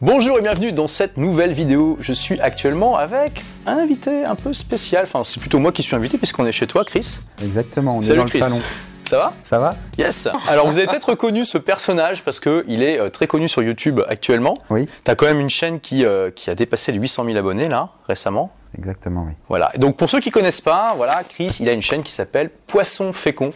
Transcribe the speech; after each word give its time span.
Bonjour 0.00 0.38
et 0.38 0.42
bienvenue 0.42 0.72
dans 0.72 0.88
cette 0.88 1.16
nouvelle 1.18 1.52
vidéo. 1.52 1.96
Je 2.00 2.12
suis 2.12 2.40
actuellement 2.40 2.96
avec 2.96 3.44
un 3.64 3.78
invité 3.78 4.24
un 4.24 4.34
peu 4.34 4.52
spécial. 4.52 5.04
Enfin, 5.04 5.22
c'est 5.22 5.38
plutôt 5.38 5.60
moi 5.60 5.70
qui 5.70 5.84
suis 5.84 5.94
invité 5.94 6.18
puisqu'on 6.18 6.44
est 6.46 6.52
chez 6.52 6.66
toi, 6.66 6.84
Chris. 6.84 7.20
Exactement, 7.40 7.98
on 7.98 8.00
est 8.00 8.06
Salut 8.06 8.18
dans 8.18 8.24
Chris. 8.26 8.38
le 8.40 8.44
salon. 8.44 8.60
Ça 9.04 9.18
va? 9.18 9.32
Ça 9.44 9.58
va? 9.60 9.76
Yes. 9.96 10.28
Alors 10.48 10.66
vous 10.66 10.78
avez 10.78 10.88
peut-être 10.88 11.10
reconnu 11.10 11.44
ce 11.44 11.58
personnage 11.58 12.24
parce 12.24 12.40
qu'il 12.40 12.82
est 12.82 12.98
euh, 12.98 13.08
très 13.08 13.28
connu 13.28 13.48
sur 13.48 13.62
YouTube 13.62 14.00
actuellement. 14.08 14.54
Oui, 14.68 14.88
Tu 15.04 15.10
as 15.12 15.14
quand 15.14 15.26
même 15.26 15.38
une 15.38 15.48
chaîne 15.48 15.78
qui, 15.78 16.04
euh, 16.04 16.32
qui 16.32 16.50
a 16.50 16.56
dépassé 16.56 16.90
les 16.90 16.98
800 16.98 17.24
000 17.26 17.36
abonnés 17.36 17.68
là, 17.68 17.90
récemment. 18.08 18.50
exactement, 18.76 19.24
oui. 19.28 19.34
Voilà. 19.48 19.70
Donc 19.76 19.96
pour 19.96 20.10
ceux 20.10 20.18
qui 20.18 20.32
connaissent 20.32 20.60
pas, 20.60 20.92
voilà, 20.96 21.22
Chris, 21.22 21.56
il 21.60 21.68
a 21.68 21.72
une 21.72 21.82
chaîne 21.82 22.02
qui 22.02 22.12
s'appelle 22.12 22.50
Poisson 22.66 23.12
Fécond. 23.12 23.52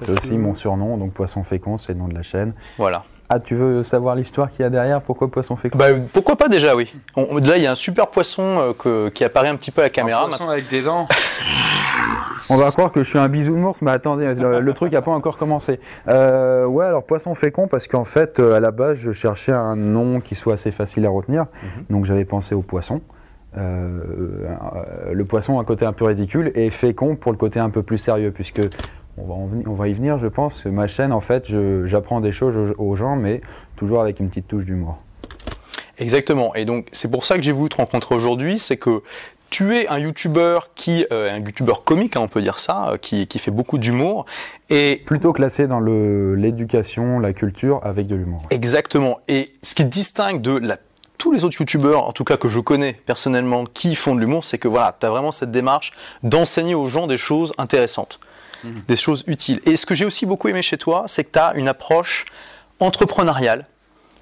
C'est 0.00 0.10
aussi 0.10 0.32
mon 0.38 0.54
surnom, 0.54 0.96
donc 0.96 1.12
Poisson 1.12 1.44
Fécond, 1.44 1.76
c'est 1.76 1.92
le 1.92 1.98
nom 1.98 2.08
de 2.08 2.14
la 2.14 2.22
chaîne. 2.22 2.54
Voilà. 2.78 3.04
Ah, 3.30 3.40
tu 3.40 3.54
veux 3.54 3.82
savoir 3.84 4.14
l'histoire 4.16 4.50
qu'il 4.50 4.60
y 4.60 4.64
a 4.64 4.70
derrière 4.70 5.00
Pourquoi 5.00 5.28
Poisson 5.28 5.56
Fécond 5.56 5.78
Bah, 5.78 5.86
pourquoi 6.12 6.36
pas 6.36 6.48
déjà, 6.48 6.76
oui. 6.76 6.92
On- 7.16 7.36
là, 7.38 7.56
il 7.56 7.62
y 7.62 7.66
a 7.66 7.70
un 7.72 7.74
super 7.74 8.08
poisson 8.08 8.42
euh, 8.58 8.72
que- 8.74 9.08
qui 9.08 9.24
apparaît 9.24 9.48
un 9.48 9.56
petit 9.56 9.70
peu 9.70 9.80
à 9.80 9.84
la 9.84 9.90
caméra. 9.90 10.24
Un 10.24 10.28
poisson 10.28 10.48
avec 10.48 10.68
des 10.68 10.82
dents. 10.82 11.06
On 12.50 12.56
va 12.58 12.70
croire 12.70 12.92
que 12.92 13.02
je 13.02 13.08
suis 13.08 13.18
un 13.18 13.28
bisounours, 13.28 13.80
mais 13.80 13.90
attendez, 13.90 14.34
le, 14.34 14.60
le 14.60 14.72
truc 14.74 14.92
n'a 14.92 15.00
pas 15.00 15.10
encore 15.12 15.38
commencé. 15.38 15.80
Euh, 16.08 16.66
ouais, 16.66 16.84
alors 16.84 17.02
Poisson 17.04 17.34
Fécond, 17.34 17.68
parce 17.68 17.86
qu'en 17.88 18.04
fait, 18.04 18.38
euh, 18.38 18.52
à 18.54 18.60
la 18.60 18.70
base, 18.70 18.98
je 18.98 19.12
cherchais 19.12 19.52
un 19.52 19.76
nom 19.76 20.20
qui 20.20 20.34
soit 20.34 20.52
assez 20.52 20.70
facile 20.70 21.06
à 21.06 21.08
retenir. 21.08 21.46
Donc 21.88 22.04
j'avais 22.04 22.26
pensé 22.26 22.54
au 22.54 22.60
poisson. 22.60 23.00
Euh, 23.56 24.00
euh, 24.76 25.12
le 25.14 25.24
poisson 25.24 25.58
a 25.58 25.62
un 25.62 25.64
côté 25.64 25.86
un 25.86 25.92
peu 25.94 26.04
ridicule 26.04 26.52
et 26.54 26.68
fécond 26.68 27.16
pour 27.16 27.32
le 27.32 27.38
côté 27.38 27.60
un 27.60 27.70
peu 27.70 27.82
plus 27.82 27.96
sérieux, 27.98 28.30
puisque 28.30 28.60
on 29.18 29.26
va, 29.26 29.34
en 29.34 29.46
venir- 29.46 29.68
on 29.68 29.74
va 29.74 29.88
y 29.88 29.92
venir, 29.92 30.18
je 30.18 30.26
pense. 30.26 30.64
Ma 30.66 30.86
chaîne, 30.86 31.12
en 31.12 31.20
fait, 31.20 31.44
j'apprends 31.86 32.20
des 32.20 32.32
choses 32.32 32.74
aux, 32.78 32.96
gens, 32.96 33.16
mais 33.16 33.40
toujours 33.76 34.00
avec 34.00 34.20
une 34.20 34.28
petite 34.28 34.48
touche 34.48 34.64
d'humour. 34.64 34.98
Exactement. 35.98 36.54
Et 36.54 36.64
donc, 36.64 36.88
c'est 36.92 37.10
pour 37.10 37.24
ça 37.24 37.36
que 37.36 37.42
j'ai 37.42 37.52
voulu 37.52 37.68
te 37.68 37.76
rencontrer 37.76 38.14
aujourd'hui, 38.14 38.58
c'est 38.58 38.76
que 38.76 39.02
tu 39.50 39.76
es 39.76 39.86
un 39.86 39.98
YouTuber 40.00 40.58
qui, 40.74 41.06
euh, 41.12 41.32
un 41.32 41.38
YouTuber 41.38 41.74
comique, 41.84 42.16
hein, 42.16 42.20
on 42.22 42.28
peut 42.28 42.42
dire 42.42 42.58
ça, 42.58 42.88
euh, 42.88 42.96
qui, 42.96 43.28
qui 43.28 43.38
fait 43.38 43.52
beaucoup 43.52 43.78
d'humour. 43.78 44.26
Et 44.68 45.02
Plutôt 45.06 45.32
classé 45.32 45.68
dans 45.68 45.78
l'éducation, 45.78 47.20
la 47.20 47.32
culture, 47.32 47.80
avec 47.84 48.06
de 48.08 48.16
l'humour. 48.16 48.42
exactement. 48.50 49.20
Et 49.28 49.52
ce 49.62 49.74
qui 49.76 49.84
te 49.84 49.88
distingue 49.88 50.40
de 50.40 50.58
la 50.58 50.76
tous 51.16 51.30
les 51.32 51.44
autres 51.44 51.58
youtubeurs, 51.58 52.06
en 52.06 52.12
tout 52.12 52.24
cas 52.24 52.36
que 52.36 52.48
je 52.48 52.60
connais 52.60 52.92
personnellement, 52.92 53.64
qui 53.64 53.94
font 53.94 54.14
de 54.14 54.20
l'humour, 54.20 54.44
c'est 54.44 54.58
que 54.58 54.68
voilà, 54.68 54.94
tu 54.98 55.06
as 55.06 55.10
vraiment 55.10 55.32
cette 55.32 55.50
démarche 55.50 55.92
d'enseigner 56.22 56.74
aux 56.74 56.86
gens 56.86 57.06
des 57.06 57.16
choses 57.16 57.54
intéressantes, 57.56 58.20
des 58.88 58.96
choses 58.96 59.24
utiles. 59.26 59.60
Et 59.64 59.76
ce 59.76 59.86
que 59.86 59.94
j'ai 59.94 60.04
aussi 60.04 60.26
beaucoup 60.26 60.48
aimé 60.48 60.62
chez 60.62 60.78
toi, 60.78 61.04
c'est 61.06 61.24
que 61.24 61.32
tu 61.32 61.38
as 61.38 61.54
une 61.54 61.68
approche 61.68 62.24
entrepreneuriale. 62.80 63.66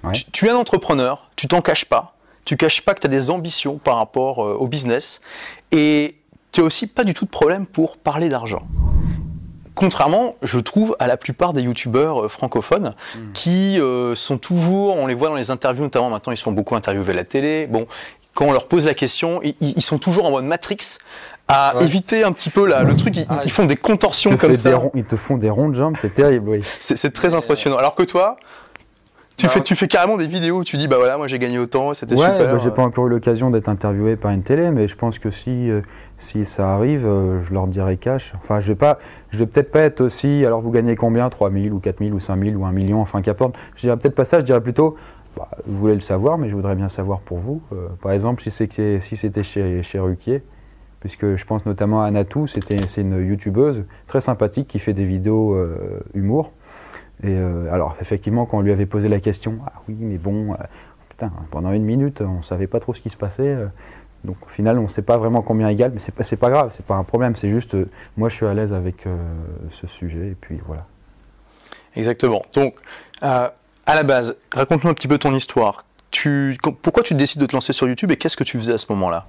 Ouais. 0.03 0.11
Tu, 0.11 0.25
tu 0.31 0.47
es 0.47 0.49
un 0.49 0.55
entrepreneur, 0.55 1.29
tu 1.35 1.47
t'en 1.47 1.61
caches 1.61 1.85
pas, 1.85 2.15
tu 2.45 2.57
caches 2.57 2.81
pas 2.81 2.93
que 2.93 2.99
tu 2.99 3.07
as 3.07 3.09
des 3.09 3.29
ambitions 3.29 3.77
par 3.77 3.97
rapport 3.97 4.43
euh, 4.43 4.55
au 4.55 4.67
business, 4.67 5.21
et 5.71 6.17
tu 6.51 6.61
as 6.61 6.63
aussi 6.63 6.87
pas 6.87 7.03
du 7.03 7.13
tout 7.13 7.25
de 7.25 7.29
problème 7.29 7.65
pour 7.65 7.97
parler 7.97 8.29
d'argent. 8.29 8.63
Contrairement, 9.75 10.35
je 10.43 10.59
trouve, 10.59 10.95
à 10.99 11.07
la 11.07 11.17
plupart 11.17 11.53
des 11.53 11.63
youtubeurs 11.63 12.25
euh, 12.25 12.27
francophones 12.27 12.93
qui 13.33 13.79
euh, 13.79 14.13
sont 14.13 14.37
toujours, 14.37 14.95
on 14.95 15.07
les 15.07 15.15
voit 15.15 15.29
dans 15.29 15.35
les 15.35 15.49
interviews, 15.49 15.83
notamment 15.83 16.09
maintenant 16.09 16.31
ils 16.31 16.37
se 16.37 16.43
font 16.43 16.51
beaucoup 16.51 16.75
interviewer 16.75 17.11
à 17.11 17.15
la 17.15 17.25
télé. 17.25 17.65
Bon, 17.65 17.87
quand 18.35 18.45
on 18.45 18.51
leur 18.51 18.67
pose 18.67 18.85
la 18.85 18.93
question, 18.93 19.39
ils, 19.41 19.55
ils 19.61 19.81
sont 19.81 19.97
toujours 19.97 20.25
en 20.25 20.31
mode 20.31 20.45
Matrix 20.45 20.97
à 21.47 21.75
Ouais. 21.77 21.83
éviter 21.83 22.23
un 22.23 22.31
petit 22.31 22.49
peu 22.49 22.65
là, 22.67 22.83
le 22.83 22.95
truc. 22.95 23.15
Ils, 23.17 23.25
Ah, 23.29 23.41
ils 23.45 23.51
font 23.51 23.65
des 23.65 23.75
contorsions 23.75 24.35
comme 24.37 24.55
ça. 24.55 24.75
ronds- 24.75 24.91
ils 24.95 25.03
te 25.03 25.15
font 25.15 25.37
des 25.37 25.49
ronds 25.49 25.69
de 25.69 25.75
jambes, 25.75 25.95
c'est 25.99 26.13
terrible, 26.13 26.49
oui. 26.49 26.63
C'est 26.79 27.11
très 27.13 27.33
impressionnant. 27.35 27.77
Alors 27.77 27.95
que 27.95 28.03
toi, 28.03 28.37
tu, 29.35 29.47
Bah, 29.47 29.51
fais, 29.53 29.61
tu 29.61 29.75
fais 29.75 29.87
carrément 29.87 30.15
des 30.15 30.27
vidéos 30.27 30.59
où 30.59 30.63
tu 30.63 30.77
dis 30.77 30.87
bah 30.87 30.97
voilà, 30.97 31.17
moi 31.17 31.27
j'ai 31.27 31.39
gagné 31.39 31.57
autant, 31.59 31.93
c'était 31.93 32.13
Ouais, 32.15 32.21
super. 32.31 32.53
bah, 32.53 32.59
j'ai 32.63 32.69
pas 32.71 32.83
encore 32.83 33.07
eu 33.07 33.09
l'occasion 33.09 33.49
d'être 33.49 33.67
interviewé 33.67 34.15
par 34.15 34.31
une 34.31 34.43
télé, 34.43 34.69
mais 34.71 34.87
je 34.87 34.95
pense 34.95 35.17
que 35.19 35.31
si, 35.31 35.69
euh, 35.71 35.81
si 36.17 36.45
ça 36.45 36.73
arrive, 36.75 37.05
euh, 37.05 37.41
je 37.43 37.51
leur 37.53 37.67
dirai 37.67 37.97
cash. 37.97 38.31
Enfin, 38.37 38.59
je 38.59 38.67
vais 38.67 38.75
pas, 38.75 38.99
je 39.31 39.37
vais 39.39 39.47
peut-être 39.47 39.71
pas 39.71 39.81
être 39.81 40.01
aussi. 40.01 40.45
Alors, 40.45 40.61
vous 40.61 40.71
gagnez 40.71 40.95
combien? 40.95 41.29
3000 41.29 41.73
ou 41.73 41.79
4000 41.79 42.13
ou 42.13 42.19
5000 42.19 42.55
ou 42.55 42.65
1 42.65 42.71
million, 42.71 43.01
enfin 43.01 43.21
qu'importe. 43.21 43.55
Je 43.75 43.81
dirais 43.81 43.97
peut-être 43.97 44.15
pas 44.15 44.25
ça, 44.25 44.39
je 44.39 44.45
dirais 44.45 44.61
plutôt. 44.61 44.95
Bah, 45.35 45.49
vous 45.65 45.79
voulez 45.79 45.95
le 45.95 45.99
savoir, 45.99 46.37
mais 46.37 46.47
je 46.47 46.55
voudrais 46.55 46.75
bien 46.75 46.89
savoir 46.89 47.19
pour 47.19 47.39
vous. 47.39 47.61
Euh, 47.73 47.87
par 48.01 48.11
exemple, 48.11 48.43
si 48.47 48.67
que- 48.69 48.99
si 48.99 49.17
c'était 49.17 49.41
chez, 49.43 49.81
chez 49.81 49.97
Ruquier, 49.99 50.43
puisque 51.03 51.35
je 51.35 51.45
pense 51.45 51.65
notamment 51.65 52.01
à 52.01 52.09
Natou, 52.11 52.47
c'est 52.47 52.97
une 52.97 53.27
youtubeuse 53.27 53.83
très 54.07 54.21
sympathique 54.21 54.69
qui 54.69 54.79
fait 54.79 54.93
des 54.93 55.03
vidéos 55.03 55.53
euh, 55.53 55.99
humour. 56.13 56.53
Et 57.23 57.27
euh, 57.27 57.73
alors, 57.73 57.97
effectivement, 57.99 58.45
quand 58.45 58.59
on 58.59 58.61
lui 58.61 58.71
avait 58.71 58.85
posé 58.85 59.09
la 59.09 59.19
question, 59.19 59.59
ah 59.67 59.73
oui, 59.89 59.97
mais 59.99 60.17
bon, 60.17 60.53
euh, 60.53 60.57
putain, 61.09 61.29
pendant 61.51 61.73
une 61.73 61.83
minute, 61.83 62.21
on 62.21 62.41
savait 62.41 62.67
pas 62.67 62.79
trop 62.79 62.93
ce 62.93 63.01
qui 63.01 63.09
se 63.09 63.17
passait. 63.17 63.53
donc 64.23 64.37
au 64.45 64.47
final, 64.47 64.79
on 64.79 64.83
ne 64.83 64.87
sait 64.87 65.01
pas 65.01 65.17
vraiment 65.17 65.41
combien 65.41 65.67
égal, 65.67 65.91
mais 65.93 65.99
c'est 65.99 66.15
pas, 66.15 66.23
c'est 66.23 66.37
pas 66.37 66.49
grave, 66.49 66.71
c'est 66.73 66.85
pas 66.85 66.95
un 66.95 67.03
problème. 67.03 67.35
C'est 67.35 67.49
juste, 67.49 67.75
moi, 68.15 68.29
je 68.29 68.35
suis 68.35 68.45
à 68.45 68.53
l'aise 68.53 68.71
avec 68.71 69.03
ce 69.71 69.87
sujet, 69.87 70.29
et 70.29 70.37
puis 70.39 70.61
voilà. 70.65 70.85
Exactement. 71.97 72.43
Donc, 72.55 72.75
à 73.21 73.51
la 73.87 74.03
base, 74.03 74.37
raconte-nous 74.55 74.89
un 74.89 74.93
petit 74.93 75.09
peu 75.09 75.17
ton 75.17 75.33
histoire. 75.33 75.83
Pourquoi 76.81 77.03
tu 77.03 77.13
décides 77.13 77.41
de 77.41 77.45
te 77.45 77.53
lancer 77.53 77.73
sur 77.73 77.89
YouTube 77.89 78.11
et 78.11 78.15
qu'est-ce 78.15 78.37
que 78.37 78.45
tu 78.45 78.57
faisais 78.57 78.73
à 78.73 78.77
ce 78.77 78.85
moment-là? 78.93 79.27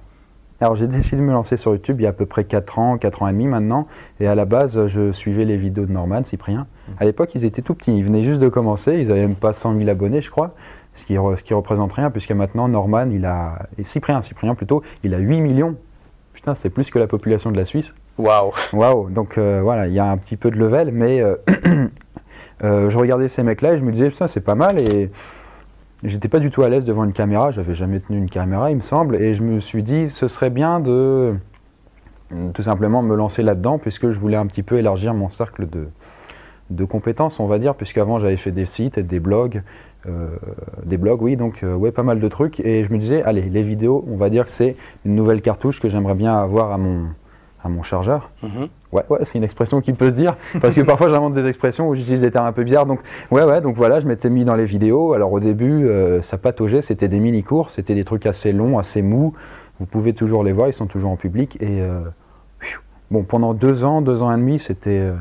Alors 0.61 0.75
j'ai 0.75 0.87
décidé 0.87 1.17
de 1.21 1.27
me 1.27 1.33
lancer 1.33 1.57
sur 1.57 1.71
YouTube 1.73 1.99
il 1.99 2.03
y 2.03 2.05
a 2.05 2.09
à 2.09 2.13
peu 2.13 2.25
près 2.25 2.45
4 2.45 2.79
ans, 2.79 2.97
4 2.97 3.23
ans 3.23 3.27
et 3.27 3.33
demi 3.33 3.47
maintenant. 3.47 3.87
Et 4.19 4.27
à 4.27 4.35
la 4.35 4.45
base, 4.45 4.87
je 4.87 5.11
suivais 5.11 5.43
les 5.45 5.57
vidéos 5.57 5.85
de 5.85 5.91
Norman, 5.91 6.23
Cyprien. 6.23 6.65
À 6.99 7.05
l'époque, 7.05 7.31
ils 7.35 7.43
étaient 7.43 7.61
tout 7.61 7.75
petits. 7.75 7.95
Ils 7.95 8.05
venaient 8.05 8.23
juste 8.23 8.39
de 8.39 8.47
commencer. 8.47 8.93
Ils 8.99 9.09
n'avaient 9.09 9.27
même 9.27 9.35
pas 9.35 9.51
100 9.53 9.77
000 9.77 9.89
abonnés, 9.89 10.21
je 10.21 10.31
crois. 10.31 10.55
Ce 10.93 11.05
qui, 11.05 11.15
re- 11.15 11.35
ce 11.35 11.43
qui 11.43 11.53
représente 11.53 11.91
rien, 11.91 12.09
puisque 12.09 12.31
maintenant, 12.31 12.69
Norman, 12.69 13.09
il 13.11 13.25
a. 13.25 13.67
Et 13.77 13.83
Cyprien, 13.83 14.21
Cyprien 14.21 14.55
plutôt, 14.55 14.81
il 15.03 15.13
a 15.13 15.17
8 15.17 15.41
millions. 15.41 15.75
Putain, 16.33 16.55
c'est 16.55 16.69
plus 16.69 16.89
que 16.89 16.99
la 16.99 17.07
population 17.07 17.51
de 17.51 17.57
la 17.57 17.65
Suisse. 17.65 17.93
Waouh 18.17 18.51
Waouh, 18.71 19.09
donc 19.09 19.37
euh, 19.37 19.59
voilà, 19.61 19.87
il 19.87 19.93
y 19.93 19.99
a 19.99 20.09
un 20.09 20.15
petit 20.17 20.37
peu 20.37 20.49
de 20.51 20.55
level, 20.57 20.91
mais 20.93 21.19
euh, 21.19 21.35
euh, 22.63 22.89
je 22.89 22.97
regardais 22.97 23.27
ces 23.27 23.43
mecs-là 23.43 23.73
et 23.73 23.77
je 23.77 23.83
me 23.83 23.91
disais, 23.91 24.09
ça 24.09 24.29
c'est 24.29 24.39
pas 24.41 24.55
mal, 24.55 24.79
et 24.79 25.11
j'étais 26.03 26.27
pas 26.27 26.39
du 26.39 26.49
tout 26.49 26.63
à 26.63 26.69
l'aise 26.69 26.85
devant 26.85 27.03
une 27.03 27.13
caméra, 27.13 27.51
j'avais 27.51 27.73
jamais 27.73 27.99
tenu 27.99 28.17
une 28.17 28.29
caméra, 28.29 28.71
il 28.71 28.77
me 28.77 28.81
semble, 28.81 29.15
et 29.15 29.33
je 29.33 29.43
me 29.43 29.59
suis 29.59 29.83
dit, 29.83 30.09
ce 30.09 30.27
serait 30.27 30.49
bien 30.49 30.79
de 30.79 31.35
euh, 32.33 32.51
tout 32.53 32.63
simplement 32.63 33.01
me 33.01 33.15
lancer 33.15 33.43
là-dedans, 33.43 33.77
puisque 33.77 34.09
je 34.11 34.19
voulais 34.19 34.37
un 34.37 34.47
petit 34.47 34.63
peu 34.63 34.77
élargir 34.77 35.13
mon 35.13 35.29
cercle 35.29 35.69
de, 35.69 35.87
de 36.69 36.85
compétences, 36.85 37.39
on 37.39 37.47
va 37.47 37.59
dire, 37.59 37.75
puisqu'avant 37.75 38.19
j'avais 38.19 38.37
fait 38.37 38.51
des 38.51 38.65
sites 38.65 38.97
et 38.97 39.03
des 39.03 39.19
blogs, 39.19 39.61
euh, 40.07 40.35
des 40.83 40.97
blogs, 40.97 41.21
oui, 41.21 41.35
donc 41.35 41.63
euh, 41.63 41.75
ouais, 41.75 41.91
pas 41.91 42.03
mal 42.03 42.19
de 42.19 42.27
trucs, 42.27 42.59
et 42.59 42.83
je 42.83 42.91
me 42.91 42.97
disais, 42.97 43.23
allez, 43.23 43.43
les 43.43 43.63
vidéos, 43.63 44.05
on 44.07 44.17
va 44.17 44.29
dire 44.29 44.45
que 44.45 44.51
c'est 44.51 44.75
une 45.05 45.15
nouvelle 45.15 45.41
cartouche 45.41 45.79
que 45.79 45.89
j'aimerais 45.89 46.15
bien 46.15 46.35
avoir 46.35 46.71
à 46.71 46.77
mon, 46.77 47.07
à 47.65 47.69
mon 47.69 47.81
chargeur. 47.81 48.29
Mhm. 48.43 48.67
Ouais, 48.91 49.03
ouais, 49.09 49.19
c'est 49.23 49.35
une 49.35 49.43
expression 49.43 49.81
qui 49.81 49.91
peut 49.93 50.11
se 50.11 50.15
dire, 50.15 50.37
parce 50.61 50.75
que 50.75 50.81
parfois 50.91 51.09
j'invente 51.09 51.33
des 51.33 51.47
expressions 51.47 51.89
où 51.89 51.95
j'utilise 51.95 52.21
des 52.21 52.31
termes 52.31 52.45
un 52.45 52.51
peu 52.51 52.63
bizarres. 52.63 52.85
Donc, 52.85 52.99
ouais, 53.31 53.43
ouais, 53.43 53.59
donc 53.59 53.75
voilà, 53.75 53.99
je 53.99 54.07
m'étais 54.07 54.29
mis 54.29 54.45
dans 54.45 54.55
les 54.55 54.65
vidéos. 54.65 55.13
Alors 55.13 55.31
au 55.33 55.39
début, 55.39 55.85
euh, 55.87 56.21
ça 56.21 56.37
pataugeait, 56.37 56.81
c'était 56.81 57.07
des 57.07 57.19
mini-cours, 57.19 57.71
c'était 57.71 57.95
des 57.95 58.05
trucs 58.05 58.25
assez 58.27 58.53
longs, 58.53 58.77
assez 58.77 59.01
mous. 59.01 59.33
Vous 59.79 59.87
pouvez 59.87 60.13
toujours 60.13 60.43
les 60.43 60.53
voir, 60.53 60.69
ils 60.69 60.73
sont 60.73 60.85
toujours 60.85 61.11
en 61.11 61.17
public. 61.17 61.57
Et 61.59 61.81
euh, 61.81 62.01
bon, 63.09 63.23
pendant 63.23 63.53
deux 63.53 63.83
ans, 63.83 64.01
deux 64.01 64.21
ans 64.21 64.31
et 64.31 64.37
demi, 64.37 64.59
c'était. 64.59 64.91
euh, 64.91 65.15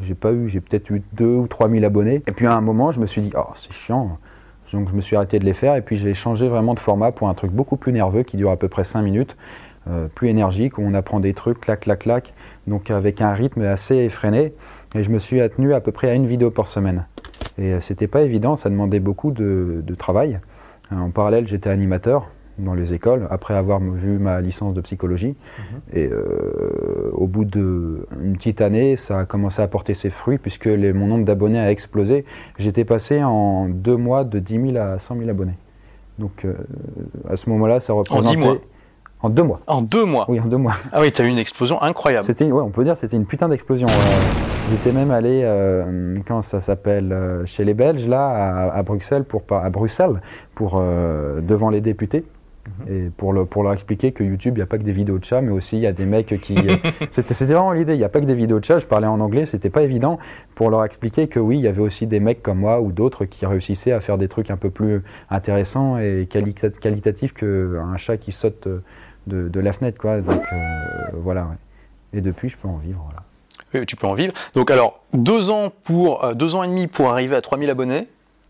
j'ai 0.00 0.14
pas 0.14 0.30
eu, 0.30 0.48
j'ai 0.48 0.60
peut-être 0.60 0.90
eu 0.90 1.02
deux 1.14 1.34
ou 1.34 1.46
trois 1.48 1.66
mille 1.68 1.84
abonnés. 1.84 2.22
Et 2.28 2.32
puis 2.32 2.46
à 2.46 2.54
un 2.54 2.60
moment, 2.60 2.92
je 2.92 3.00
me 3.00 3.06
suis 3.06 3.20
dit, 3.20 3.32
oh, 3.36 3.46
c'est 3.56 3.72
chiant. 3.72 4.18
Donc 4.72 4.88
je 4.90 4.94
me 4.94 5.00
suis 5.00 5.16
arrêté 5.16 5.38
de 5.38 5.44
les 5.44 5.54
faire 5.54 5.76
et 5.76 5.82
puis 5.82 5.96
j'ai 5.96 6.12
changé 6.14 6.46
vraiment 6.46 6.74
de 6.74 6.78
format 6.78 7.10
pour 7.10 7.28
un 7.28 7.34
truc 7.34 7.50
beaucoup 7.50 7.76
plus 7.76 7.90
nerveux 7.92 8.22
qui 8.22 8.36
dure 8.36 8.50
à 8.50 8.56
peu 8.56 8.68
près 8.68 8.84
cinq 8.84 9.02
minutes, 9.02 9.36
euh, 9.90 10.08
plus 10.14 10.28
énergique, 10.28 10.78
où 10.78 10.82
on 10.82 10.94
apprend 10.94 11.20
des 11.20 11.34
trucs, 11.34 11.60
clac, 11.60 11.80
clac, 11.80 12.00
clac, 12.00 12.34
donc 12.66 12.90
avec 12.90 13.20
un 13.22 13.32
rythme 13.32 13.62
assez 13.62 13.96
effréné. 13.96 14.52
Et 14.94 15.02
je 15.02 15.10
me 15.10 15.18
suis 15.18 15.38
tenu 15.50 15.72
à 15.74 15.80
peu 15.80 15.92
près 15.92 16.08
à 16.10 16.14
une 16.14 16.26
vidéo 16.26 16.50
par 16.50 16.66
semaine. 16.66 17.06
Et 17.58 17.72
euh, 17.74 17.80
c'était 17.80 18.06
pas 18.06 18.22
évident, 18.22 18.56
ça 18.56 18.70
demandait 18.70 19.00
beaucoup 19.00 19.30
de, 19.30 19.82
de 19.86 19.94
travail. 19.94 20.40
Euh, 20.92 20.96
En 20.96 21.10
parallèle, 21.10 21.46
j'étais 21.48 21.70
animateur 21.70 22.28
dans 22.58 22.74
les 22.74 22.92
écoles, 22.92 23.28
après 23.30 23.54
avoir 23.54 23.78
vu 23.80 24.18
ma 24.18 24.40
licence 24.40 24.74
de 24.74 24.80
psychologie. 24.80 25.36
Et 25.92 26.08
euh, 26.10 27.08
au 27.12 27.28
bout 27.28 27.44
d'une 27.44 28.02
petite 28.34 28.60
année, 28.60 28.96
ça 28.96 29.20
a 29.20 29.24
commencé 29.26 29.62
à 29.62 29.68
porter 29.68 29.94
ses 29.94 30.10
fruits, 30.10 30.38
puisque 30.38 30.64
les- 30.64 30.92
mon 30.92 31.06
nombre 31.06 31.24
d'abonnés 31.24 31.60
a 31.60 31.70
explosé. 31.70 32.24
J'étais 32.58 32.84
passé 32.84 33.22
en 33.22 33.68
deux 33.68 33.96
mois 33.96 34.24
de 34.24 34.40
10 34.40 34.72
000 34.72 34.76
à 34.76 34.98
100 34.98 35.18
000 35.18 35.30
abonnés. 35.30 35.56
Donc 36.18 36.44
euh, 36.44 36.54
à 37.28 37.36
ce 37.36 37.48
moment-là, 37.50 37.78
ça 37.78 37.92
représentait... 37.92 38.36
mois 38.36 38.56
En 39.20 39.30
deux 39.30 39.42
mois. 39.42 39.60
En 39.66 39.82
deux 39.82 40.04
mois 40.04 40.26
Oui, 40.28 40.38
en 40.40 40.46
deux 40.46 40.56
mois. 40.58 40.74
Ah 40.92 41.00
oui, 41.00 41.10
t'as 41.10 41.24
eu 41.24 41.28
une 41.28 41.38
explosion 41.38 41.82
incroyable. 41.82 42.24
C'était, 42.26 42.50
ouais, 42.52 42.62
on 42.62 42.70
peut 42.70 42.84
dire 42.84 42.94
que 42.94 43.00
c'était 43.00 43.16
une 43.16 43.26
putain 43.26 43.48
d'explosion. 43.48 43.88
Euh, 43.88 44.70
J'étais 44.70 44.92
même 44.96 45.10
allé, 45.10 45.40
euh, 45.44 46.18
comment 46.26 46.42
ça 46.42 46.60
s'appelle, 46.60 47.10
euh, 47.12 47.44
chez 47.46 47.64
les 47.64 47.74
Belges, 47.74 48.06
là, 48.06 48.28
à, 48.28 48.76
à 48.78 48.82
Bruxelles, 48.82 49.24
pour, 49.24 49.42
à 49.50 49.68
Bruxelles, 49.70 50.20
pour, 50.54 50.74
euh, 50.80 51.40
devant 51.40 51.70
les 51.70 51.80
députés. 51.80 52.24
Et 52.86 53.08
pour, 53.16 53.32
le, 53.32 53.46
pour 53.46 53.62
leur 53.62 53.72
expliquer 53.72 54.12
que 54.12 54.22
YouTube, 54.22 54.52
il 54.56 54.58
n'y 54.58 54.62
a 54.62 54.66
pas 54.66 54.76
que 54.76 54.82
des 54.82 54.92
vidéos 54.92 55.18
de 55.18 55.24
chat, 55.24 55.40
mais 55.40 55.52
aussi 55.52 55.78
il 55.78 55.82
y 55.82 55.86
a 55.86 55.92
des 55.92 56.04
mecs 56.04 56.38
qui. 56.42 56.54
euh, 56.54 56.76
c'était 57.10 57.32
c'était 57.32 57.54
vraiment 57.54 57.72
l'idée, 57.72 57.94
il 57.94 57.98
n'y 57.98 58.04
a 58.04 58.10
pas 58.10 58.20
que 58.20 58.26
des 58.26 58.34
vidéos 58.34 58.60
de 58.60 58.64
chat. 58.66 58.76
Je 58.76 58.84
parlais 58.86 59.06
en 59.06 59.20
anglais, 59.20 59.46
c'était 59.46 59.70
pas 59.70 59.80
évident. 59.82 60.18
Pour 60.54 60.68
leur 60.68 60.84
expliquer 60.84 61.28
que 61.28 61.40
oui, 61.40 61.56
il 61.56 61.62
y 61.62 61.66
avait 61.66 61.80
aussi 61.80 62.06
des 62.06 62.20
mecs 62.20 62.42
comme 62.42 62.58
moi 62.58 62.82
ou 62.82 62.92
d'autres 62.92 63.24
qui 63.24 63.46
réussissaient 63.46 63.92
à 63.92 64.00
faire 64.02 64.18
des 64.18 64.28
trucs 64.28 64.50
un 64.50 64.58
peu 64.58 64.68
plus 64.68 65.02
intéressants 65.30 65.96
et 65.96 66.28
qualita- 66.30 66.70
qualitatifs 66.78 67.32
qu'un 67.32 67.96
chat 67.96 68.18
qui 68.18 68.32
saute 68.32 68.68
de, 69.28 69.48
de 69.48 69.60
la 69.60 69.72
fenêtre. 69.72 69.98
Quoi. 70.00 70.20
Donc 70.20 70.42
euh, 70.52 70.56
voilà. 71.14 71.42
ouais. 71.42 72.18
Et 72.18 72.20
depuis, 72.20 72.48
je 72.48 72.56
peux 72.56 72.68
en 72.68 72.78
vivre. 72.78 73.00
Voilà. 73.04 73.22
Oui, 73.74 73.86
tu 73.86 73.96
peux 73.96 74.06
en 74.06 74.14
vivre. 74.14 74.32
Donc 74.54 74.70
alors, 74.70 75.00
deux 75.12 75.50
ans, 75.50 75.70
pour, 75.84 76.24
euh, 76.24 76.34
deux 76.34 76.54
ans 76.54 76.62
et 76.62 76.68
demi 76.68 76.86
pour 76.86 77.10
arriver 77.10 77.36
à 77.36 77.42
3000 77.42 77.68
abonnés, 77.70 78.08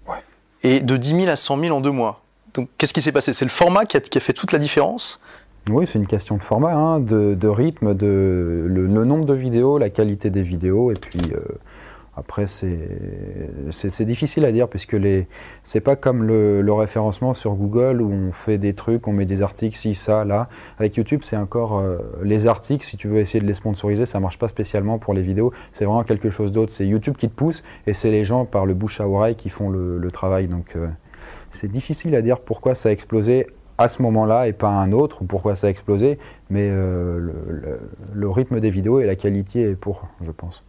Ouais. 0.08 0.16
et 0.62 0.80
de 0.80 0.96
10 0.96 1.20
000 1.22 1.28
à 1.28 1.36
100 1.36 1.58
000 1.60 1.76
en 1.76 1.80
deux 1.80 1.90
mois. 1.90 2.22
Donc 2.54 2.68
qu'est-ce 2.78 2.94
qui 2.94 3.02
s'est 3.02 3.12
passé? 3.12 3.32
C'est 3.32 3.44
le 3.44 3.50
format 3.50 3.84
qui 3.84 3.96
a, 3.96 4.00
qui 4.00 4.16
a 4.16 4.20
fait 4.20 4.32
toute 4.32 4.52
la 4.52 4.58
différence? 4.58 5.20
Oui, 5.68 5.86
c'est 5.86 5.98
une 5.98 6.06
question 6.06 6.36
de 6.36 6.42
format, 6.42 6.72
hein, 6.72 6.98
de, 7.00 7.34
de 7.34 7.48
rythme, 7.48 7.94
de 7.94 8.64
le, 8.66 8.86
le 8.86 9.04
nombre 9.04 9.26
de 9.26 9.34
vidéos, 9.34 9.76
la 9.76 9.90
qualité 9.90 10.30
des 10.30 10.42
vidéos, 10.42 10.90
et 10.92 10.94
puis 10.94 11.20
euh, 11.34 11.40
après 12.18 12.46
c'est 12.46 14.04
difficile 14.04 14.44
à 14.44 14.52
dire 14.52 14.68
puisque 14.68 14.96
c'est 15.62 15.80
pas 15.80 15.96
comme 15.96 16.24
le, 16.24 16.72
référencement 16.72 17.34
sur 17.34 17.54
Google 17.54 18.02
où 18.02 18.10
on 18.12 18.32
fait 18.32 18.58
des 18.58 18.74
trucs, 18.74 19.06
on 19.08 19.12
met 19.12 19.26
des 19.26 19.42
articles, 19.42 19.76
ci, 19.76 19.94
ça, 19.94 20.24
là. 20.24 20.48
Avec 20.78 20.96
YouTube, 20.96 21.20
c'est 21.24 21.36
encore 21.36 21.78
euh, 21.78 21.98
les 22.22 22.46
articles. 22.46 22.84
Si 22.84 22.96
tu 22.96 23.08
veux 23.08 23.18
essayer 23.18 23.40
de 23.40 23.46
les 23.46 23.54
sponsoriser, 23.54 24.06
ça 24.06 24.20
marche 24.20 24.38
pas 24.38 24.48
spécialement 24.48 24.98
pour 24.98 25.14
les 25.14 25.22
vidéos. 25.22 25.52
C'est 25.72 25.84
vraiment 25.84 26.04
quelque 26.04 26.30
chose 26.30 26.52
d'autre. 26.52 26.72
C'est 26.72 26.86
YouTube 26.86 27.16
qui 27.16 27.28
te 27.28 27.34
pousse 27.34 27.64
et 27.86 27.94
c'est 27.94 28.10
les 28.10 28.24
gens 28.24 28.44
par 28.44 28.66
le 28.66 28.74
bouche 28.74 29.00
à 29.00 29.08
oreille 29.08 29.34
qui 29.34 29.48
font 29.48 29.70
le, 29.70 30.10
travail. 30.12 30.48
Donc 30.48 30.74
euh, 30.74 30.88
c'est 31.52 31.70
difficile 31.70 32.14
à 32.14 32.22
dire 32.22 32.40
pourquoi 32.40 32.74
ça 32.74 32.88
a 32.88 32.92
explosé 32.92 33.46
à 33.76 33.88
ce 33.88 34.02
moment-là 34.02 34.48
et 34.48 34.52
pas 34.52 34.68
à 34.68 34.72
un 34.72 34.92
autre, 34.92 35.22
ou 35.22 35.24
pourquoi 35.24 35.54
ça 35.54 35.68
a 35.68 35.70
explosé, 35.70 36.18
mais 36.50 36.68
euh, 36.70 37.18
le, 37.18 37.78
le- 38.12 38.28
rythme 38.28 38.58
des 38.58 38.70
vidéos 38.70 39.00
et 39.00 39.06
la 39.06 39.14
qualité 39.14 39.70
est 39.70 39.74
pour, 39.76 40.08
je 40.24 40.32
pense. 40.32 40.64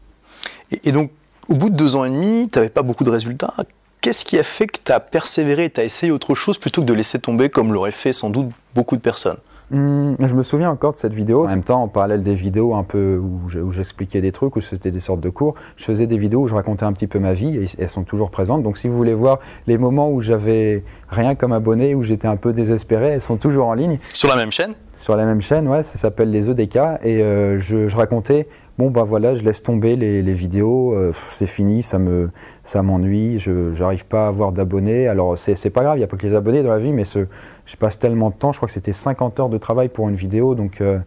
et 0.71 0.91
donc, 0.91 1.09
au 1.49 1.55
bout 1.55 1.69
de 1.69 1.75
deux 1.75 1.95
ans 1.95 2.05
et 2.05 2.09
demi, 2.09 2.47
tu 2.51 2.57
n'avais 2.57 2.69
pas 2.69 2.83
beaucoup 2.83 3.03
de 3.03 3.09
résultats. 3.09 3.53
Qu'est-ce 4.01 4.23
qui 4.23 4.39
a 4.39 4.43
fait 4.43 4.67
que 4.67 4.79
tu 4.83 4.91
as 4.91 4.99
persévéré, 4.99 5.69
tu 5.69 5.81
as 5.81 5.83
essayé 5.83 6.11
autre 6.11 6.33
chose 6.35 6.57
plutôt 6.57 6.81
que 6.81 6.87
de 6.87 6.93
laisser 6.93 7.19
tomber 7.19 7.49
comme 7.49 7.73
l'auraient 7.73 7.91
fait 7.91 8.13
sans 8.13 8.29
doute 8.29 8.49
beaucoup 8.73 8.95
de 8.95 9.01
personnes? 9.01 9.37
Hum, 9.71 10.15
je 10.19 10.33
me 10.33 10.41
souviens 10.41 10.71
encore 10.71 10.93
de 10.93 10.97
cette 10.97 11.13
vidéo. 11.13 11.45
En 11.45 11.47
même 11.47 11.63
temps, 11.63 11.83
en 11.83 11.87
parallèle 11.87 12.23
des 12.23 12.33
vidéos 12.33 12.73
un 12.73 12.83
peu 12.83 13.17
où 13.17 13.71
j'expliquais 13.71 14.21
des 14.21 14.31
trucs, 14.31 14.55
où 14.55 14.61
c'était 14.61 14.89
des 14.89 14.99
sortes 14.99 15.19
de 15.19 15.29
cours, 15.29 15.53
je 15.77 15.83
faisais 15.83 16.07
des 16.07 16.17
vidéos 16.17 16.41
où 16.41 16.47
je 16.47 16.55
racontais 16.55 16.85
un 16.85 16.93
petit 16.93 17.07
peu 17.07 17.19
ma 17.19 17.33
vie 17.33 17.57
et 17.57 17.65
elles 17.77 17.89
sont 17.89 18.03
toujours 18.03 18.31
présentes. 18.31 18.63
Donc 18.63 18.77
si 18.77 18.87
vous 18.87 18.95
voulez 18.95 19.13
voir 19.13 19.39
les 19.67 19.77
moments 19.77 20.09
où 20.09 20.21
j'avais 20.21 20.83
rien 21.09 21.35
comme 21.35 21.51
abonné, 21.51 21.93
où 21.93 22.01
j'étais 22.01 22.27
un 22.27 22.37
peu 22.37 22.51
désespéré, 22.51 23.09
elles 23.09 23.21
sont 23.21 23.37
toujours 23.37 23.67
en 23.67 23.73
ligne. 23.73 23.99
Sur 24.13 24.29
la 24.29 24.37
même 24.37 24.51
chaîne? 24.51 24.73
Sur 24.97 25.15
la 25.15 25.25
même 25.25 25.41
chaîne, 25.41 25.67
ouais, 25.67 25.83
ça 25.83 25.97
s'appelle 25.97 26.31
les 26.31 26.49
EDK. 26.49 26.75
Et 27.03 27.21
euh, 27.21 27.59
je, 27.59 27.87
je 27.87 27.95
racontais, 27.95 28.47
bon 28.79 28.91
bah 28.91 29.03
voilà, 29.03 29.35
je 29.35 29.43
laisse 29.43 29.61
tomber 29.61 29.97
les, 29.97 30.21
les 30.21 30.33
vidéos, 30.33 30.93
euh, 30.93 31.11
c'est 31.31 31.47
fini, 31.47 31.81
ça 31.81 31.99
me, 31.99 32.29
ça 32.63 32.81
m'ennuie, 32.81 33.37
je 33.37 33.73
j'arrive 33.73 34.05
pas 34.05 34.23
à 34.23 34.27
avoir 34.29 34.53
d'abonnés. 34.53 35.09
Alors 35.09 35.37
c'est 35.37 35.55
c'est 35.55 35.69
pas 35.69 35.83
grave, 35.83 35.97
il 35.97 35.99
n'y 35.99 36.05
a 36.05 36.07
pas 36.07 36.15
que 36.15 36.25
les 36.25 36.33
abonnés 36.33 36.63
dans 36.63 36.71
la 36.71 36.79
vie, 36.79 36.93
mais 36.93 37.03
ce, 37.03 37.27
je 37.65 37.75
passe 37.75 37.99
tellement 37.99 38.29
de 38.29 38.35
temps, 38.35 38.53
je 38.53 38.57
crois 38.57 38.67
que 38.67 38.73
c'était 38.73 38.93
50 38.93 39.37
heures 39.41 39.49
de 39.49 39.57
travail 39.57 39.89
pour 39.89 40.07
une 40.07 40.15
vidéo, 40.15 40.55
donc 40.55 40.79
euh, 40.79 40.97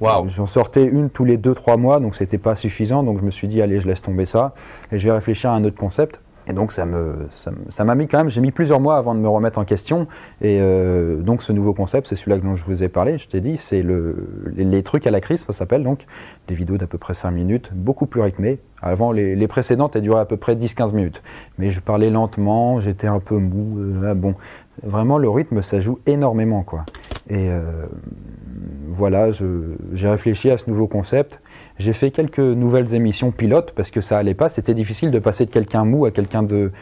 j'en 0.00 0.46
sortais 0.46 0.86
une 0.86 1.10
tous 1.10 1.26
les 1.26 1.36
2-3 1.36 1.78
mois, 1.78 2.00
donc 2.00 2.14
c'était 2.14 2.38
pas 2.38 2.56
suffisant. 2.56 3.02
Donc 3.02 3.18
je 3.18 3.24
me 3.24 3.30
suis 3.30 3.48
dit, 3.48 3.60
allez, 3.60 3.80
je 3.80 3.86
laisse 3.86 4.00
tomber 4.00 4.24
ça, 4.24 4.54
et 4.90 4.98
je 4.98 5.04
vais 5.06 5.12
réfléchir 5.12 5.50
à 5.50 5.54
un 5.54 5.64
autre 5.64 5.76
concept. 5.76 6.20
Et 6.50 6.52
donc 6.52 6.72
ça 6.72 6.84
m'a 6.84 7.94
mis 7.94 8.08
quand 8.08 8.18
même, 8.18 8.28
j'ai 8.28 8.40
mis 8.40 8.50
plusieurs 8.50 8.80
mois 8.80 8.96
avant 8.96 9.14
de 9.14 9.20
me 9.20 9.28
remettre 9.28 9.60
en 9.60 9.64
question. 9.64 10.08
Et 10.42 10.58
euh, 10.60 11.18
donc 11.18 11.44
ce 11.44 11.52
nouveau 11.52 11.74
concept, 11.74 12.08
c'est 12.08 12.16
celui-là 12.16 12.38
dont 12.38 12.56
je 12.56 12.64
vous 12.64 12.82
ai 12.82 12.88
parlé, 12.88 13.18
je 13.18 13.28
t'ai 13.28 13.40
dit, 13.40 13.56
c'est 13.56 13.82
le, 13.82 14.52
les, 14.56 14.82
trucs 14.82 15.06
à 15.06 15.12
la 15.12 15.20
crise, 15.20 15.44
ça 15.44 15.52
s'appelle 15.52 15.84
donc 15.84 16.06
des 16.48 16.56
vidéos 16.56 16.76
d'à 16.76 16.88
peu 16.88 16.98
près 16.98 17.14
5 17.14 17.30
minutes, 17.30 17.70
beaucoup 17.72 18.06
plus 18.06 18.20
rythmées. 18.20 18.58
Avant, 18.82 19.12
les, 19.12 19.46
précédentes, 19.46 19.94
elles 19.94 20.02
duraient 20.02 20.22
à 20.22 20.24
peu 20.24 20.38
près 20.38 20.56
10-15 20.56 20.92
minutes. 20.92 21.22
Mais 21.58 21.70
je 21.70 21.80
parlais 21.80 22.10
lentement, 22.10 22.80
j'étais 22.80 23.06
un 23.06 23.20
peu 23.20 23.36
mou. 23.36 23.78
euh, 23.78 24.10
ah 24.10 24.14
bon, 24.14 24.34
vraiment 24.82 25.18
le 25.18 25.30
rythme, 25.30 25.62
ça 25.62 25.78
joue 25.78 26.00
énormément. 26.06 26.62
quoi. 26.62 26.84
Et 27.28 27.48
euh, 27.48 27.86
voilà, 28.88 29.30
j'ai 29.92 30.08
réfléchi 30.08 30.50
à 30.50 30.58
ce 30.58 30.68
nouveau 30.68 30.88
concept. 30.88 31.40
J'ai 31.80 31.94
fait 31.94 32.10
quelques 32.10 32.38
nouvelles 32.38 32.94
émissions 32.94 33.30
pilotes 33.30 33.72
parce 33.74 33.90
que 33.90 34.02
ça 34.02 34.18
allait 34.18 34.34
pas. 34.34 34.50
C'était 34.50 34.74
difficile 34.74 35.10
de 35.10 35.18
passer 35.18 35.46
de 35.46 35.50
quelqu'un 35.50 35.86
mou 35.86 36.04
à 36.04 36.10
quelqu'un 36.10 36.42
de 36.42 36.72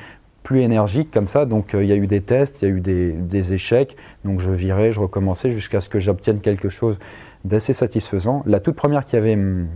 plus 0.43 0.63
énergique 0.63 1.13
comme 1.13 1.29
ça. 1.29 1.45
Donc 1.45 1.75
euh, 1.77 1.85
il 1.85 1.89
y 1.89 1.93
a 1.93 1.95
eu 1.95 2.09
des 2.09 2.21
tests, 2.21 2.63
il 2.63 2.69
y 2.69 2.73
a 2.73 2.75
eu 2.75 2.81
des, 2.81 3.13
des 3.13 3.53
échecs. 3.53 3.97
Donc 4.25 4.41
je 4.41 4.51
virais, 4.51 4.91
je 4.91 4.99
recommençais 4.99 5.53
jusqu'à 5.53 5.81
ce 5.81 5.89
que 5.89 6.01
j'obtienne 6.01 6.41
quelque 6.41 6.69
chose 6.69 6.99
d'assez 7.45 7.75
satisfaisant. 7.75 8.43
La 8.45 8.59
toute 8.59 8.75
première 8.75 9.05
qui 9.05 9.15
avait 9.15 9.35
hum, 9.35 9.69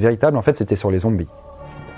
véritable, 0.00 0.36
en 0.36 0.42
fait, 0.42 0.56
c'était 0.56 0.74
sur 0.74 0.90
les 0.90 0.98
zombies. 0.98 1.28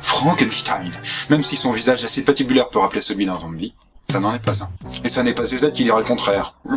Frankenstein. 0.01 0.93
Même 1.31 1.43
si 1.43 1.57
son 1.57 1.73
visage 1.73 2.05
assez 2.05 2.23
patibulaire 2.23 2.69
peut 2.69 2.81
rappeler 2.81 3.01
celui 3.01 3.25
d'un 3.25 3.35
zombie, 3.35 3.73
ça 4.11 4.21
n'en 4.21 4.35
est 4.35 4.45
pas 4.45 4.63
un. 4.63 4.69
Et 5.05 5.09
ça 5.09 5.23
n'est 5.23 5.33
pas 5.33 5.47
Suzette 5.47 5.73
qui 5.73 5.85
dira 5.85 6.01
le 6.01 6.05
contraire. 6.05 6.55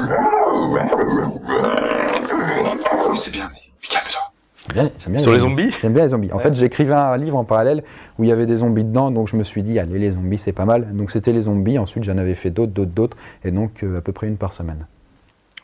Mais 3.09 3.17
c'est 3.17 3.31
bien, 3.31 3.49
mais 3.51 3.59
mais 3.81 3.87
calme-toi. 3.89 4.30
Bien- 4.73 4.91
bien 5.07 5.17
Sur 5.19 5.31
les 5.31 5.39
zombies 5.39 5.71
J'aime 5.81 5.93
bien 5.93 6.03
les 6.03 6.09
zombies. 6.09 6.31
En 6.31 6.37
Ouais. 6.37 6.43
fait, 6.43 6.53
j'écrivais 6.53 6.93
un 6.93 7.17
livre 7.17 7.35
en 7.37 7.43
parallèle 7.43 7.83
où 8.19 8.23
il 8.23 8.29
y 8.29 8.31
avait 8.31 8.45
des 8.45 8.57
zombies 8.57 8.83
dedans, 8.83 9.09
donc 9.09 9.27
je 9.27 9.35
me 9.35 9.43
suis 9.43 9.63
dit, 9.63 9.79
allez, 9.79 9.97
les 9.97 10.11
zombies, 10.11 10.37
c'est 10.37 10.51
pas 10.53 10.65
mal. 10.65 10.95
Donc 10.95 11.09
c'était 11.11 11.33
les 11.33 11.41
zombies. 11.43 11.79
Ensuite, 11.79 12.03
j'en 12.03 12.17
avais 12.17 12.35
fait 12.35 12.51
d'autres, 12.51 12.71
d'autres, 12.71 12.91
d'autres, 12.91 13.17
et 13.43 13.51
donc 13.51 13.83
euh, 13.83 13.97
à 13.97 14.01
peu 14.01 14.11
près 14.11 14.27
une 14.27 14.37
par 14.37 14.53
semaine. 14.53 14.85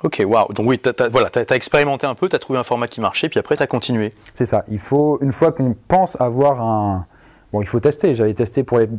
Ok, 0.04 0.24
waouh. 0.28 0.48
Donc 0.54 0.68
oui, 0.68 0.80
tu 0.80 0.90
as, 0.90 1.10
voilà, 1.10 1.30
t'as- 1.30 1.46
t'as 1.46 1.56
expérimenté 1.56 2.06
un 2.08 2.16
peu, 2.16 2.28
tu 2.30 2.36
as 2.36 2.40
trouvé 2.40 2.58
un 2.60 2.64
format 2.64 2.88
qui 2.88 3.02
marchait, 3.02 3.30
puis 3.30 3.40
après 3.40 3.56
tu 3.56 3.64
as 3.64 3.68
continué. 3.68 4.14
C'est 4.34 4.46
ça. 4.46 4.64
Il 4.70 4.80
faut, 4.80 5.20
une 5.22 5.32
fois 5.32 5.52
qu'on 5.52 5.76
pense 5.88 6.20
avoir 6.20 6.62
un. 6.62 7.06
Bon, 7.54 7.62
il 7.62 7.68
faut 7.68 7.80
tester. 7.80 8.14
J'avais 8.16 8.34
testé 8.34 8.64
pour 8.64 8.80
les 8.80 8.90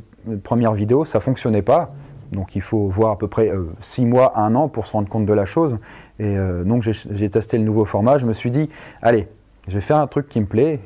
premières 0.45 0.73
vidéos, 0.75 1.05
ça 1.05 1.21
fonctionnait 1.21 1.62
pas. 1.62 1.93
Donc 2.33 2.55
il 2.56 2.62
faut 2.62 2.89
voir 2.89 3.12
à 3.12 3.19
peu 3.19 3.27
près 3.27 3.50
6 3.81 4.05
mois, 4.06 4.39
1 4.39 4.55
an 4.55 4.69
pour 4.69 4.87
se 4.87 4.93
rendre 4.93 5.09
compte 5.09 5.25
de 5.27 5.33
la 5.33 5.45
chose. 5.45 5.79
Et 6.19 6.37
euh, 6.37 6.62
donc 6.65 6.83
j'ai 6.83 7.31
testé 7.31 7.59
le 7.59 7.65
nouveau 7.65 7.85
format. 7.85 8.19
Je 8.19 8.27
me 8.27 8.33
suis 8.33 8.50
dit, 8.50 8.69
allez, 9.03 9.29
je 9.69 9.75
vais 9.75 9.81
faire 9.81 9.99
un 9.99 10.06
truc 10.06 10.29
qui 10.29 10.41
me 10.41 10.47
plaît. 10.47 10.81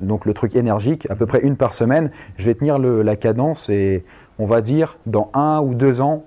Donc 0.00 0.26
le 0.26 0.34
truc 0.34 0.56
énergique, 0.56 1.06
à 1.10 1.14
peu 1.14 1.24
près 1.26 1.40
une 1.40 1.56
par 1.56 1.72
semaine. 1.72 2.10
Je 2.36 2.44
vais 2.46 2.54
tenir 2.54 2.78
le- 2.78 3.02
la 3.02 3.16
cadence 3.16 3.68
et 3.70 4.04
on 4.38 4.46
va 4.46 4.60
dire 4.60 4.98
dans 5.06 5.30
un 5.34 5.60
ou 5.60 5.74
deux 5.74 6.00
ans, 6.00 6.24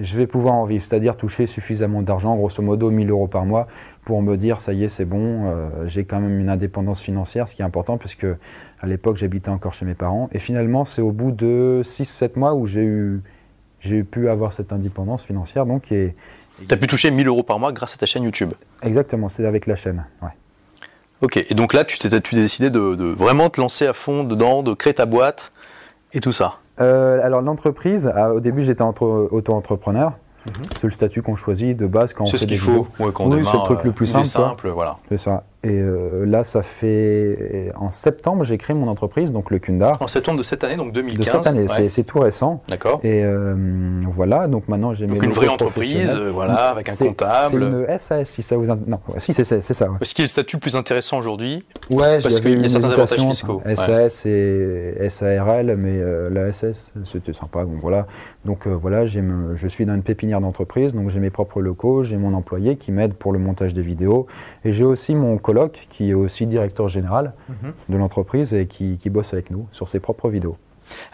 je 0.00 0.16
vais 0.16 0.26
pouvoir 0.26 0.54
en 0.54 0.64
vivre, 0.64 0.82
c'est-à-dire 0.82 1.16
toucher 1.16 1.46
suffisamment 1.46 2.02
d'argent, 2.02 2.34
grosso 2.36 2.62
modo 2.62 2.90
1000 2.90 3.10
euros 3.10 3.28
par 3.28 3.44
mois, 3.44 3.66
pour 4.04 4.22
me 4.22 4.36
dire 4.36 4.60
ça 4.60 4.72
y 4.72 4.84
est, 4.84 4.88
c'est 4.88 5.04
bon, 5.04 5.44
euh, 5.46 5.68
j'ai 5.86 6.04
quand 6.04 6.20
même 6.20 6.38
une 6.40 6.48
indépendance 6.48 7.00
financière, 7.02 7.48
ce 7.48 7.54
qui 7.54 7.62
est 7.62 7.64
important 7.64 7.98
puisque 7.98 8.26
à 8.80 8.86
l'époque 8.86 9.16
j'habitais 9.16 9.50
encore 9.50 9.74
chez 9.74 9.84
mes 9.84 9.94
parents. 9.94 10.28
Et 10.32 10.38
finalement, 10.38 10.84
c'est 10.84 11.02
au 11.02 11.12
bout 11.12 11.32
de 11.32 11.82
6-7 11.84 12.36
mois 12.38 12.54
où 12.54 12.66
j'ai 12.66 12.84
eu, 12.84 13.20
j'ai 13.80 14.02
pu 14.04 14.28
avoir 14.30 14.52
cette 14.54 14.72
indépendance 14.72 15.22
financière. 15.22 15.66
Donc, 15.66 15.92
et, 15.92 16.14
Tu 16.66 16.72
as 16.72 16.76
pu 16.78 16.86
toucher 16.86 17.10
1000 17.10 17.26
euros 17.28 17.42
par 17.42 17.58
mois 17.58 17.72
grâce 17.72 17.94
à 17.94 17.98
ta 17.98 18.06
chaîne 18.06 18.22
YouTube. 18.24 18.54
exactement, 18.82 19.28
c'est 19.28 19.44
avec 19.46 19.66
la 19.66 19.76
chaîne. 19.76 20.04
ouais. 20.22 20.30
Ok, 21.22 21.38
et 21.48 21.54
donc 21.54 21.72
là, 21.72 21.84
tu 21.84 21.98
t'es 21.98 22.08
décidé 22.10 22.70
de, 22.70 22.94
de 22.94 23.04
vraiment 23.06 23.48
te 23.48 23.60
lancer 23.60 23.86
à 23.86 23.92
fond 23.92 24.22
dedans, 24.24 24.62
de 24.62 24.74
créer 24.74 24.94
ta 24.94 25.06
boîte 25.06 25.50
et 26.12 26.20
tout 26.20 26.32
ça. 26.32 26.56
Euh, 26.80 27.20
alors 27.24 27.40
l'entreprise, 27.40 28.12
ah, 28.14 28.32
au 28.34 28.40
début 28.40 28.62
j'étais 28.62 28.82
entre- 28.82 29.28
auto-entrepreneur. 29.30 30.12
C'est 30.76 30.84
le 30.84 30.90
statut 30.92 31.22
qu'on 31.22 31.34
choisit 31.34 31.76
de 31.76 31.86
base 31.86 32.12
quand 32.12 32.22
on 32.22 32.26
fait 32.28 32.36
ce 32.36 32.46
qu'il 32.46 32.58
faut 32.58 32.86
ouais, 33.00 33.10
quand 33.12 33.24
on 33.24 33.30
Oui, 33.32 33.38
démarre. 33.38 33.54
le 33.54 33.60
truc 33.64 33.82
le 33.82 33.90
euh, 33.90 33.92
plus 33.92 34.10
est 34.10 34.22
simple, 34.22 34.26
simple, 34.48 34.68
voilà. 34.68 34.98
C'est 35.08 35.18
ça. 35.18 35.42
Et 35.66 35.80
euh, 35.80 36.24
là, 36.26 36.44
ça 36.44 36.62
fait 36.62 37.72
en 37.76 37.90
septembre, 37.90 38.44
j'ai 38.44 38.56
créé 38.58 38.74
mon 38.76 38.88
entreprise, 38.88 39.32
donc 39.32 39.50
le 39.50 39.58
Kundar. 39.58 40.00
En 40.00 40.06
septembre 40.06 40.38
de 40.38 40.42
cette 40.44 40.62
année, 40.64 40.76
donc 40.76 40.92
2015. 40.92 41.18
De 41.18 41.24
cette 41.30 41.46
année, 41.46 41.60
ouais. 41.62 41.88
c'est- 41.88 42.04
tout 42.04 42.20
récent. 42.20 42.62
D'accord. 42.68 43.00
Et 43.02 43.24
euh, 43.24 43.54
voilà, 44.08 44.46
donc 44.46 44.68
maintenant 44.68 44.94
j'ai 44.94 45.06
mes 45.06 45.14
Donc 45.14 45.24
une 45.24 45.32
vraie 45.32 45.48
entreprise, 45.48 46.14
euh, 46.16 46.30
voilà, 46.30 46.68
avec 46.68 46.88
un 46.88 46.94
comptable. 46.94 47.48
C'est 47.50 47.56
une 47.56 47.98
SAS, 47.98 48.28
si 48.30 48.42
ça 48.42 48.56
vous. 48.56 48.66
int- 48.66 48.78
Non, 48.86 49.00
si, 49.18 49.32
c'est 49.34 49.44
ça. 49.60 49.88
Ouais, 49.90 49.96
Ce 50.02 50.14
qui 50.14 50.22
est 50.22 50.24
le 50.24 50.28
statut 50.28 50.58
plus 50.58 50.76
intéressant 50.76 51.18
aujourd'hui. 51.18 51.64
ouais 51.90 52.18
Parce 52.22 52.38
qu'il 52.40 52.60
y 52.60 52.64
a 52.64 52.68
certains 52.68 52.90
avantages 52.90 53.20
fiscaux, 53.20 53.60
SAS 53.74 54.24
et 54.26 54.94
SARL, 55.08 55.74
mais 55.76 55.98
euh, 55.98 56.30
la 56.30 56.52
SS, 56.52 56.92
c'était 57.04 57.32
sympa. 57.32 57.64
Donc 57.64 57.78
voilà, 57.80 58.06
donc, 58.44 58.66
euh, 58.66 58.70
voilà 58.80 59.04
me- 59.04 59.56
je 59.56 59.66
suis 59.66 59.84
dans 59.86 59.94
une 59.94 60.02
pépinière 60.02 60.40
d'entreprise, 60.40 60.94
donc 60.94 61.08
j'ai 61.10 61.18
mes 61.20 61.30
propres 61.30 61.60
locaux, 61.60 62.02
j'ai 62.04 62.16
mon 62.16 62.34
employé 62.34 62.76
qui 62.76 62.92
m'aide 62.92 63.14
pour 63.14 63.32
le 63.32 63.38
montage 63.38 63.74
des 63.74 63.82
vidéos, 63.82 64.26
et 64.64 64.72
j'ai 64.72 64.84
aussi 64.84 65.14
mon 65.14 65.38
coloc 65.56 65.86
qui 65.90 66.10
est 66.10 66.14
aussi 66.14 66.46
directeur 66.46 66.88
général 66.88 67.32
Mhm. 67.48 67.72
de 67.88 67.96
l'entreprise 67.96 68.52
et 68.54 68.66
qui, 68.66 68.98
qui 68.98 69.10
bosse 69.10 69.32
avec 69.32 69.50
nous 69.50 69.66
sur 69.72 69.88
ses 69.88 70.00
propres 70.00 70.28
vidéos. 70.28 70.56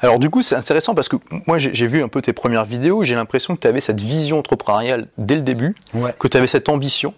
Alors 0.00 0.18
du 0.18 0.28
coup, 0.28 0.42
c'est 0.42 0.54
intéressant 0.56 0.94
parce 0.94 1.08
que 1.08 1.16
moi, 1.46 1.56
j'ai 1.58 1.72
j'ai 1.72 1.86
vu 1.86 2.02
un 2.02 2.08
peu 2.08 2.20
tes 2.20 2.32
premières 2.34 2.64
vidéos. 2.66 3.04
J'ai 3.04 3.14
l'impression 3.14 3.54
que 3.56 3.60
tu 3.60 3.66
avais 3.68 3.80
cette 3.80 4.00
vision 4.00 4.38
entrepreneuriale 4.38 5.06
dès 5.16 5.34
le 5.36 5.40
début, 5.42 5.74
Ouais. 5.94 6.14
que 6.18 6.28
tu 6.28 6.36
avais 6.36 6.46
cette 6.46 6.68
ambition. 6.68 7.14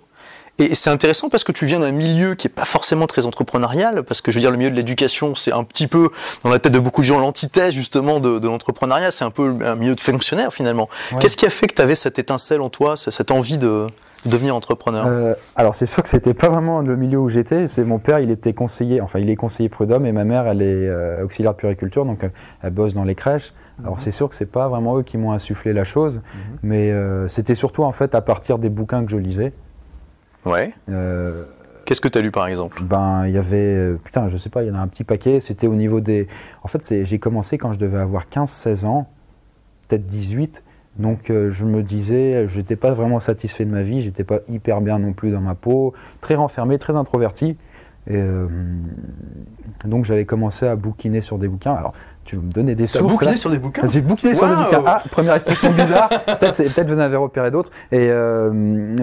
Et 0.60 0.76
c'est 0.76 0.88
intéressant 0.90 1.28
parce 1.28 1.42
que 1.42 1.50
tu 1.50 1.66
viens 1.66 1.80
d'un 1.80 1.90
milieu 1.90 2.36
qui 2.36 2.46
est 2.46 2.50
pas 2.50 2.64
forcément 2.64 3.08
très 3.08 3.26
entrepreneurial, 3.26 4.04
parce 4.04 4.20
que 4.20 4.30
je 4.30 4.36
veux 4.36 4.40
dire 4.40 4.52
le 4.52 4.56
milieu 4.56 4.70
de 4.70 4.76
l'éducation, 4.76 5.34
c'est 5.34 5.50
un 5.50 5.64
petit 5.64 5.88
peu 5.88 6.10
dans 6.44 6.50
la 6.50 6.60
tête 6.60 6.72
de 6.72 6.78
beaucoup 6.78 7.00
de 7.00 7.06
gens 7.06 7.18
l'antithèse 7.18 7.72
justement 7.74 8.20
de, 8.20 8.38
de 8.38 8.46
l'entrepreneuriat. 8.46 9.10
C'est 9.10 9.24
un 9.24 9.32
peu 9.32 9.56
un 9.64 9.74
milieu 9.74 9.96
de 9.96 10.00
fonctionnaire 10.00 10.54
finalement. 10.54 10.88
Ouais. 11.10 11.18
Qu'est-ce 11.18 11.36
qui 11.36 11.44
a 11.44 11.50
fait 11.50 11.66
que 11.66 11.74
tu 11.74 11.82
avais 11.82 11.96
cette 11.96 12.20
étincelle 12.20 12.60
en 12.60 12.70
toi, 12.70 12.96
ce- 12.96 13.10
cette 13.10 13.32
envie 13.32 13.58
de 13.58 13.88
devenir 14.26 14.54
entrepreneur 14.56 15.06
Euh, 15.06 15.34
alors 15.56 15.74
c'est 15.74 15.86
sûr 15.86 16.02
que 16.02 16.08
c'était 16.08 16.34
pas 16.34 16.48
vraiment 16.48 16.80
le 16.80 16.96
milieu 16.96 17.18
où 17.18 17.28
j'étais. 17.28 17.68
C'est 17.68 17.84
mon 17.84 17.98
père, 17.98 18.20
il 18.20 18.30
était 18.30 18.52
conseiller, 18.52 19.00
enfin 19.00 19.18
il 19.18 19.28
est 19.30 19.36
conseiller 19.36 19.68
prud'homme 19.68 20.06
et 20.06 20.12
ma 20.12 20.24
mère, 20.24 20.46
elle 20.46 20.62
est 20.62 20.88
euh, 20.88 21.22
auxiliaire 21.24 21.52
de 21.52 21.58
puriculture, 21.58 22.04
donc 22.04 22.24
euh, 22.24 22.28
elle 22.62 22.70
bosse 22.72 22.94
dans 22.94 23.04
les 23.04 23.14
crèches. 23.14 23.52
Alors 23.82 23.98
c'est 23.98 24.12
sûr 24.12 24.28
que 24.28 24.36
c'est 24.36 24.46
pas 24.46 24.68
vraiment 24.68 24.98
eux 24.98 25.02
qui 25.02 25.18
m'ont 25.18 25.32
insufflé 25.32 25.72
la 25.72 25.82
chose, 25.84 26.20
mais 26.62 26.92
euh, 26.92 27.26
c'était 27.28 27.56
surtout 27.56 27.82
en 27.82 27.90
fait 27.92 28.14
à 28.14 28.20
partir 28.20 28.58
des 28.58 28.68
bouquins 28.68 29.04
que 29.04 29.10
je 29.10 29.16
lisais. 29.16 29.52
Ouais. 30.44 30.72
Euh, 30.90 31.44
Qu'est-ce 31.84 32.00
que 32.00 32.08
tu 32.08 32.16
as 32.16 32.20
lu 32.22 32.30
par 32.30 32.46
exemple? 32.46 32.82
ben 32.82 33.26
il 33.26 33.32
y 33.34 33.38
avait, 33.38 33.56
euh, 33.56 33.98
putain 34.02 34.28
je 34.28 34.36
sais 34.36 34.48
pas, 34.48 34.62
il 34.62 34.68
y 34.68 34.70
en 34.70 34.74
a 34.74 34.78
un 34.78 34.86
petit 34.86 35.04
paquet. 35.04 35.40
C'était 35.40 35.66
au 35.66 35.74
niveau 35.74 36.00
des, 36.00 36.28
en 36.62 36.68
fait 36.68 36.82
c'est, 36.84 37.04
j'ai 37.04 37.18
commencé 37.18 37.58
quand 37.58 37.72
je 37.72 37.78
devais 37.78 37.98
avoir 37.98 38.26
15-16 38.32 38.86
ans, 38.86 39.08
peut-être 39.88 40.06
18. 40.06 40.62
Donc 40.98 41.30
euh, 41.30 41.50
je 41.50 41.64
me 41.64 41.82
disais, 41.82 42.46
je 42.46 42.58
n'étais 42.58 42.76
pas 42.76 42.92
vraiment 42.92 43.20
satisfait 43.20 43.64
de 43.64 43.70
ma 43.70 43.82
vie, 43.82 44.00
j'étais 44.00 44.24
pas 44.24 44.40
hyper 44.48 44.80
bien 44.80 44.98
non 44.98 45.12
plus 45.12 45.30
dans 45.30 45.40
ma 45.40 45.54
peau, 45.54 45.92
très 46.20 46.34
renfermé, 46.34 46.78
très 46.78 46.94
introverti. 46.96 47.56
Euh, 48.10 48.48
donc 49.84 50.04
j'avais 50.04 50.24
commencé 50.24 50.66
à 50.66 50.76
bouquiner 50.76 51.20
sur 51.20 51.38
des 51.38 51.48
bouquins. 51.48 51.92
Tu 52.24 52.36
veux 52.36 52.42
me 52.42 52.52
donner 52.52 52.74
des 52.74 52.86
sources 52.86 53.22
là 53.22 53.36
sur 53.36 53.50
des 53.50 53.58
bouquins? 53.58 53.86
J'ai 53.90 54.00
bouquiné 54.00 54.34
sur 54.34 54.46
des 54.48 54.54
bouquins. 54.54 54.82
Ah, 54.86 55.02
première 55.10 55.34
expression 55.34 55.70
bizarre. 55.70 56.08
peut-être 56.40 56.88
vous 56.88 56.94
en 56.96 56.98
avez 57.00 57.16
repéré 57.16 57.50
d'autres. 57.50 57.70
Et 57.92 58.06
euh, 58.08 58.50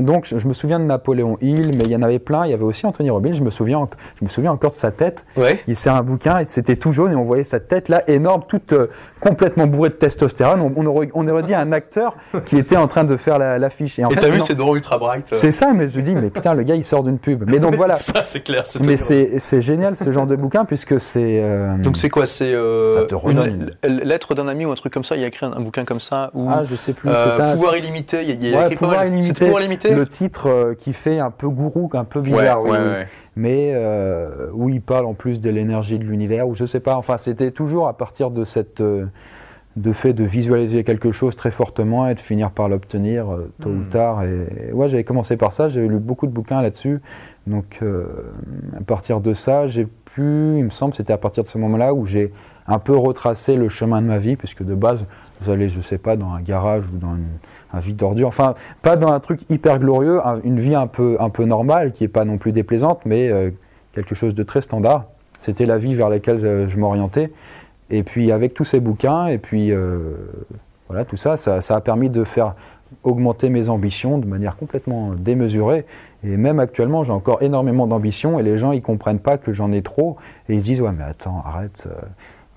donc 0.01 0.25
je 0.25 0.37
je 0.39 0.47
me 0.47 0.53
souviens 0.53 0.79
de 0.79 0.85
Napoléon 0.85 1.37
Hill, 1.41 1.71
mais 1.77 1.83
il 1.85 1.91
y 1.91 1.95
en 1.95 2.01
avait 2.01 2.19
plein. 2.19 2.45
Il 2.45 2.51
y 2.51 2.53
avait 2.53 2.63
aussi 2.63 2.85
Anthony 2.85 3.09
Robbins. 3.09 3.33
Je 3.33 3.41
me 3.41 3.51
souviens, 3.51 3.77
en- 3.79 3.89
je 4.19 4.25
me 4.25 4.29
souviens 4.29 4.51
encore 4.51 4.71
de 4.71 4.75
sa 4.75 4.91
tête. 4.91 5.19
Ouais. 5.37 5.59
Il 5.67 5.75
sert 5.75 5.95
un 5.95 6.01
bouquin 6.03 6.39
et 6.39 6.45
c'était 6.49 6.75
tout 6.75 6.91
jaune 6.91 7.11
et 7.11 7.15
on 7.15 7.23
voyait 7.23 7.43
sa 7.43 7.59
tête 7.59 7.89
là 7.89 8.01
énorme, 8.09 8.41
toute 8.47 8.73
euh, 8.73 8.87
complètement 9.19 9.67
bourrée 9.67 9.89
de 9.89 9.93
testostérone. 9.95 10.61
On, 10.61 10.73
on 10.75 10.85
aurait, 10.87 11.09
on 11.13 11.27
aurait 11.27 11.43
dit 11.43 11.53
un 11.53 11.71
acteur 11.71 12.15
qui 12.45 12.57
était 12.57 12.77
en 12.77 12.87
train 12.87 13.03
de 13.03 13.15
faire 13.17 13.37
la- 13.37 13.59
l'affiche. 13.59 13.99
Et 13.99 14.03
t'as 14.03 14.27
vu, 14.29 14.39
non. 14.39 14.43
c'est 14.45 14.55
drôle 14.55 14.77
Ultra 14.77 14.97
Bright. 14.97 15.31
euh. 15.31 15.35
C'est 15.37 15.51
ça, 15.51 15.73
mais 15.73 15.87
je 15.87 15.99
dis, 16.01 16.15
mais 16.15 16.29
putain, 16.29 16.53
le 16.55 16.63
gars 16.63 16.75
il 16.75 16.83
sort 16.83 17.03
d'une 17.03 17.19
pub. 17.19 17.43
Mais 17.47 17.59
donc 17.59 17.75
voilà. 17.81 17.97
Ça, 17.97 18.23
c'est 18.23 18.41
clair. 18.41 18.63
Mais 18.85 18.97
c'est 18.97 19.61
génial 19.61 19.95
ce 19.95 20.11
genre 20.11 20.25
de 20.25 20.35
bouquin 20.35 20.65
puisque 20.65 20.99
c'est. 20.99 21.39
euh, 21.41 21.77
Donc 21.77 21.97
c'est 21.97 22.09
quoi? 22.09 22.25
C'est 22.25 22.53
euh, 23.13 23.19
Ça 23.19 23.21
te 23.21 23.27
redonne 23.27 23.55
une 23.61 23.71
l- 23.99 24.01
lettre 24.05 24.33
d'un 24.35 24.47
ami 24.47 24.65
ou 24.65 24.71
un 24.71 24.75
truc 24.75 24.91
comme 24.93 25.03
ça 25.03 25.15
Il 25.15 25.23
a 25.23 25.27
écrit 25.27 25.45
un, 25.45 25.53
un 25.53 25.59
bouquin 25.61 25.83
comme 25.85 25.99
ça 25.99 26.31
ou 26.33 26.47
Ah, 26.49 26.63
je 26.63 26.75
sais 26.75 26.93
plus. 26.93 27.09
euh, 27.09 27.37
c'est 27.37 27.43
un- 27.43 27.51
pouvoir 27.53 27.75
illimité. 27.77 28.23
Il 28.23 28.43
il 28.43 28.55
a 28.55 28.65
écrit 28.65 28.75
pouvoir 28.75 29.05
illimité. 29.05 29.27
C'était 29.27 29.45
pouvoir 29.45 29.61
illimité. 29.61 29.93
le 29.93 30.07
titre 30.07 30.47
euh, 30.47 30.73
qui 30.75 30.93
fait 30.93 31.19
un 31.19 31.31
peu 31.31 31.49
gourou, 31.49 31.89
un 31.93 32.03
peu 32.05 32.21
bizarre, 32.21 32.61
oui, 32.63 32.71
ouais, 32.71 32.77
oui. 32.79 32.87
ouais. 32.87 33.07
mais 33.35 33.71
euh, 33.73 34.47
où 34.53 34.69
il 34.69 34.81
parle 34.81 35.05
en 35.05 35.13
plus 35.13 35.39
de 35.41 35.49
l'énergie 35.49 35.99
de 35.99 36.03
l'univers, 36.03 36.47
ou 36.47 36.55
je 36.55 36.65
sais 36.65 36.79
pas, 36.79 36.95
enfin 36.95 37.17
c'était 37.17 37.51
toujours 37.51 37.87
à 37.87 37.93
partir 37.97 38.31
de 38.31 38.43
cette 38.43 38.81
euh, 38.81 39.05
de 39.77 39.93
fait 39.93 40.11
de 40.11 40.25
visualiser 40.25 40.83
quelque 40.83 41.13
chose 41.13 41.33
très 41.37 41.49
fortement 41.51 42.05
et 42.09 42.13
de 42.13 42.19
finir 42.19 42.51
par 42.51 42.67
l'obtenir 42.67 43.27
tôt 43.61 43.69
Hmm. 43.69 43.79
ou 43.79 43.83
tard. 43.89 44.23
Et 44.23 44.73
ouais, 44.73 44.89
j'avais 44.89 45.05
commencé 45.05 45.37
par 45.37 45.53
ça, 45.53 45.69
j'ai 45.69 45.87
lu 45.87 45.97
beaucoup 45.97 46.27
de 46.27 46.31
bouquins 46.33 46.61
là-dessus, 46.61 46.99
donc 47.47 47.79
à 48.77 48.83
partir 48.83 49.21
de 49.21 49.33
ça, 49.33 49.67
j'ai 49.67 49.85
pu, 49.85 50.55
il 50.57 50.65
me 50.65 50.69
semble, 50.71 50.93
c'était 50.93 51.13
à 51.13 51.17
partir 51.17 51.43
de 51.43 51.47
ce 51.47 51.57
moment-là 51.57 51.93
où 51.93 52.05
j'ai 52.05 52.33
un 52.67 52.79
peu 52.79 52.95
retracé 52.95 53.55
le 53.55 53.69
chemin 53.69 54.01
de 54.01 54.07
ma 54.07 54.17
vie, 54.17 54.35
puisque 54.35 54.63
de 54.63 54.75
base, 54.75 55.05
vous 55.41 55.49
allez, 55.49 55.69
je 55.69 55.81
sais 55.81 55.97
pas, 55.97 56.15
dans 56.15 56.29
un 56.31 56.41
garage 56.41 56.83
ou 56.93 56.97
dans 56.97 57.15
une, 57.15 57.25
un 57.73 57.79
vide 57.79 57.95
d'ordure, 57.95 58.27
enfin, 58.27 58.55
pas 58.81 58.95
dans 58.97 59.11
un 59.11 59.19
truc 59.19 59.41
hyper 59.49 59.79
glorieux, 59.79 60.25
un- 60.25 60.39
une 60.43 60.59
vie 60.59 60.75
un 60.75 60.87
peu, 60.87 61.17
un 61.19 61.29
peu 61.29 61.45
normale, 61.45 61.91
qui 61.91 62.03
est 62.03 62.09
pas 62.09 62.25
non 62.25 62.37
plus 62.37 62.51
déplaisante, 62.51 63.01
mais 63.05 63.29
euh, 63.29 63.49
quelque 63.93 64.15
chose 64.15 64.35
de 64.35 64.43
très 64.43 64.61
standard. 64.61 65.05
C'était 65.41 65.65
la 65.65 65.77
vie 65.77 65.95
vers 65.95 66.09
laquelle 66.09 66.67
je, 66.69 66.77
m'orientais. 66.77 67.31
Et 67.89 68.03
puis 68.03 68.31
avec 68.31 68.53
tous 68.53 68.63
ces 68.63 68.79
bouquins, 68.79 69.25
et 69.27 69.37
puis 69.37 69.71
euh, 69.71 70.13
voilà, 70.87 71.03
tout 71.03 71.17
ça, 71.17 71.35
ça, 71.37 71.61
ça 71.61 71.75
a 71.75 71.81
permis 71.81 72.09
de 72.09 72.23
faire 72.23 72.53
augmenter 73.03 73.49
mes 73.49 73.69
ambitions 73.69 74.17
de 74.17 74.27
manière 74.27 74.55
complètement 74.57 75.11
démesurée. 75.17 75.85
Et 76.23 76.37
même 76.37 76.59
actuellement, 76.59 77.03
j'ai 77.03 77.11
encore 77.11 77.41
énormément 77.41 77.87
d'ambitions 77.87 78.39
et 78.39 78.43
les 78.43 78.57
gens, 78.57 78.71
ils 78.73 78.81
comprennent 78.81 79.19
pas 79.19 79.37
que 79.37 79.51
j'en 79.53 79.71
ai 79.71 79.81
trop. 79.81 80.17
Et 80.47 80.53
ils 80.53 80.59
se 80.61 80.65
disent, 80.65 80.81
ouais, 80.81 80.91
mais 80.95 81.03
attends, 81.05 81.41
arrête. 81.45 81.87
euh. 81.87 81.93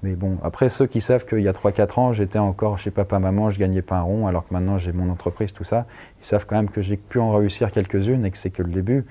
Mais 0.04 0.16
bon, 0.16 0.36
après, 0.44 0.68
ceux 0.68 0.86
qui 0.86 1.00
savent 1.00 1.24
qu'il 1.24 1.40
y 1.40 1.48
a 1.48 1.52
3-4 1.52 1.98
ans, 1.98 2.12
j'étais 2.12 2.38
encore 2.38 2.78
chez 2.78 2.90
papa-maman, 2.90 3.48
je 3.48 3.58
gagnais 3.58 3.80
pas 3.80 3.96
un 3.96 4.02
rond, 4.02 4.26
alors 4.26 4.46
que 4.46 4.52
maintenant 4.52 4.76
j'ai 4.76 4.92
mon 4.92 5.10
entreprise, 5.10 5.54
tout 5.54 5.64
ça, 5.64 5.86
ils 6.20 6.26
savent 6.26 6.44
quand 6.46 6.56
même 6.56 6.68
que 6.68 6.82
j'ai 6.82 6.98
pu 6.98 7.18
en 7.20 7.32
réussir 7.32 7.72
quelques-unes 7.72 8.26
et 8.26 8.30
que 8.30 8.36
c'est 8.36 8.50
que 8.50 8.62
le 8.62 8.70
début. 8.70 9.06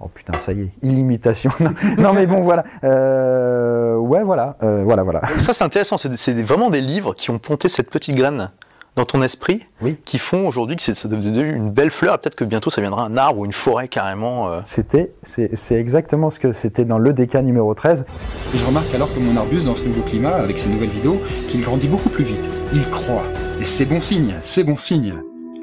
Oh 0.00 0.10
putain, 0.12 0.36
ça 0.40 0.52
y 0.52 0.62
est, 0.62 0.70
illimitation. 0.82 1.52
non, 1.98 2.12
mais 2.12 2.26
bon, 2.26 2.42
voilà. 2.42 2.64
Euh, 2.82 3.96
ouais, 3.98 4.24
voilà, 4.24 4.56
euh, 4.64 4.82
voilà, 4.82 5.04
voilà. 5.04 5.20
Ça, 5.38 5.52
c'est 5.52 5.62
intéressant. 5.62 5.96
C'est 5.96 6.42
vraiment 6.42 6.70
des 6.70 6.80
livres 6.80 7.14
qui 7.14 7.30
ont 7.30 7.38
ponté 7.38 7.68
cette 7.68 7.88
petite 7.88 8.16
graine 8.16 8.50
dans 8.94 9.04
ton 9.06 9.22
esprit, 9.22 9.66
Oui. 9.80 9.96
qui 10.04 10.18
font 10.18 10.46
aujourd'hui 10.46 10.76
que 10.76 10.82
c'est- 10.82 10.94
ça 10.94 11.08
devenait 11.08 11.48
une 11.48 11.70
belle 11.70 11.90
fleur. 11.90 12.18
Peut-être 12.18 12.34
que 12.34 12.44
bientôt, 12.44 12.68
ça 12.68 12.82
viendra 12.82 13.04
un 13.06 13.16
arbre 13.16 13.40
ou 13.40 13.44
une 13.46 13.52
forêt 13.52 13.88
carrément. 13.88 14.50
euh. 14.52 14.60
C'était, 14.66 15.12
c'est 15.24 15.76
exactement 15.76 16.28
ce 16.28 16.38
que 16.38 16.52
c'était 16.52 16.84
dans 16.84 16.98
l'EDK 16.98 17.36
numéro 17.36 17.72
13. 17.74 18.04
Et 18.54 18.58
je 18.58 18.64
remarque 18.66 18.94
alors 18.94 19.12
que 19.14 19.18
mon 19.18 19.34
arbuste, 19.38 19.64
dans 19.64 19.76
ce 19.76 19.84
nouveau 19.84 20.02
climat, 20.02 20.34
avec 20.34 20.58
ses 20.58 20.68
nouvelles 20.68 20.90
vidéos, 20.90 21.18
qu'il 21.48 21.62
grandit 21.62 21.88
beaucoup 21.88 22.10
plus 22.10 22.24
vite. 22.24 22.44
Il 22.74 22.86
croît. 22.90 23.22
Et 23.60 23.64
c'est 23.64 23.86
bon 23.86 24.02
signe, 24.02 24.34
c'est 24.42 24.64
bon 24.64 24.76
signe. 24.76 25.14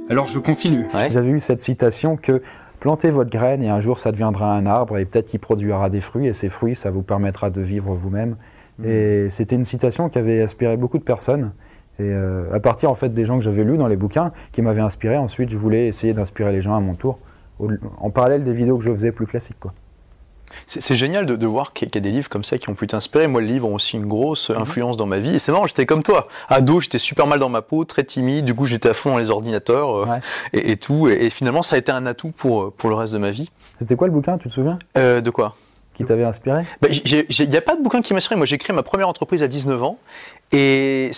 Alors 0.10 0.26
je 0.26 0.40
continue. 0.40 0.86
Ouais. 0.96 1.12
J'avais 1.12 1.30
eu 1.30 1.40
cette 1.40 1.60
citation 1.62 2.18
que 2.18 2.42
plantez 2.80 3.12
votre 3.12 3.30
graine 3.30 3.62
et 3.62 3.70
un 3.70 3.80
jour 3.80 4.00
ça 4.00 4.12
deviendra 4.12 4.54
un 4.54 4.66
arbre 4.66 4.98
et 4.98 5.06
peut-être 5.06 5.28
qu'il 5.28 5.40
produira 5.40 5.90
des 5.92 6.02
fruits 6.02 6.26
et 6.28 6.34
ces 6.34 6.50
fruits 6.50 6.76
ça 6.76 6.90
vous 6.90 7.04
permettra 7.04 7.52
de 7.52 7.62
vivre 7.62 7.94
vous-même. 7.94 8.38
Et 8.84 9.28
c'était 9.30 9.56
une 9.56 9.66
citation 9.66 10.10
qui 10.10 10.18
avait 10.18 10.42
inspiré 10.42 10.78
beaucoup 10.78 10.98
de 10.98 11.04
personnes. 11.04 11.52
Et 12.00 12.04
euh, 12.04 12.46
à 12.54 12.60
partir 12.60 12.90
en 12.90 12.96
fait 12.96 13.14
des 13.14 13.26
gens 13.26 13.38
que 13.38 13.44
j'avais 13.44 13.64
lus 13.64 13.78
dans 13.78 13.88
les 13.88 13.98
bouquins 13.98 14.32
qui 14.54 14.62
m'avaient 14.62 14.82
inspiré, 14.82 15.18
ensuite 15.18 15.50
je 15.50 15.58
voulais 15.58 15.88
essayer 15.88 16.14
d'inspirer 16.14 16.52
les 16.54 16.62
gens 16.62 16.76
à 16.76 16.80
mon 16.80 16.94
tour, 16.96 17.20
au- 17.60 17.70
en 18.00 18.10
parallèle 18.10 18.44
des 18.44 18.54
vidéos 18.54 18.78
que 18.78 18.84
je 18.86 18.92
faisais 18.94 19.12
plus 19.12 19.28
classiques. 19.28 19.60
Quoi. 19.60 19.74
C'est 20.66 20.96
génial 20.96 21.28
de, 21.28 21.36
de 21.36 21.46
voir 21.46 21.74
qu'il 21.74 21.86
y, 21.86 21.90
a- 21.90 21.92
qu'il 21.92 22.04
y 22.04 22.08
a 22.08 22.10
des 22.10 22.16
livres 22.16 22.28
comme 22.30 22.44
ça 22.44 22.58
qui 22.58 22.70
ont 22.70 22.74
pu 22.74 22.88
t'inspirer. 22.88 23.28
Moi, 23.28 23.42
les 23.42 23.48
livres 23.50 23.68
ont 23.70 23.76
aussi 23.76 23.98
une 23.98 24.08
grosse 24.08 24.50
influence 24.50 24.98
dans 24.98 25.06
ma 25.06 25.20
vie. 25.20 25.36
Et 25.36 25.40
c'est 25.40 25.52
marrant, 25.52 25.68
j'étais 25.68 25.86
comme 25.86 26.02
toi. 26.02 26.28
Ado, 26.48 26.80
j'étais 26.80 26.98
super 26.98 27.28
mal 27.28 27.38
dans 27.38 27.50
ma 27.50 27.62
peau, 27.62 27.86
très 27.86 28.04
timide. 28.04 28.46
Du 28.46 28.56
coup, 28.56 28.66
j'étais 28.66 28.90
à 28.90 28.96
fond 28.96 29.12
dans 29.12 29.20
les 29.20 29.30
ordinateurs 29.30 29.96
euh, 29.96 30.06
Ouais. 30.06 30.20
et, 30.54 30.72
et 30.72 30.78
tout. 30.78 31.08
Et, 31.08 31.26
et 31.26 31.30
finalement, 31.30 31.62
ça 31.62 31.76
a 31.76 31.80
été 31.80 31.92
un 31.92 32.06
atout 32.08 32.32
pour, 32.32 32.72
pour 32.74 32.90
le 32.90 32.96
reste 32.96 33.14
de 33.14 33.20
ma 33.20 33.30
vie. 33.30 33.52
C'était 33.78 33.96
quoi 33.96 34.08
le 34.08 34.14
bouquin, 34.14 34.40
tu 34.40 34.48
te 34.48 34.54
souviens? 34.54 34.80
Euh, 34.98 35.22
de 35.22 35.30
quoi? 35.30 35.54
Qui 36.00 36.06
t'avait 36.06 36.24
inspiré? 36.24 36.64
Bah, 36.82 36.88
Il 36.90 37.50
n'y 37.50 37.58
a 37.58 37.62
pas 37.62 37.76
de 37.76 37.82
bouquin 37.84 38.02
qui 38.02 38.14
m'a 38.14 38.18
inspiré. 38.18 38.38
Moi, 38.38 38.46
j'ai 38.46 38.58
créé 38.58 38.74
ma 38.74 38.84
première 38.84 39.10
entreprise 39.10 39.44
à 39.44 39.50
19 39.50 39.84
ans. 39.84 39.98
Et 40.54 41.12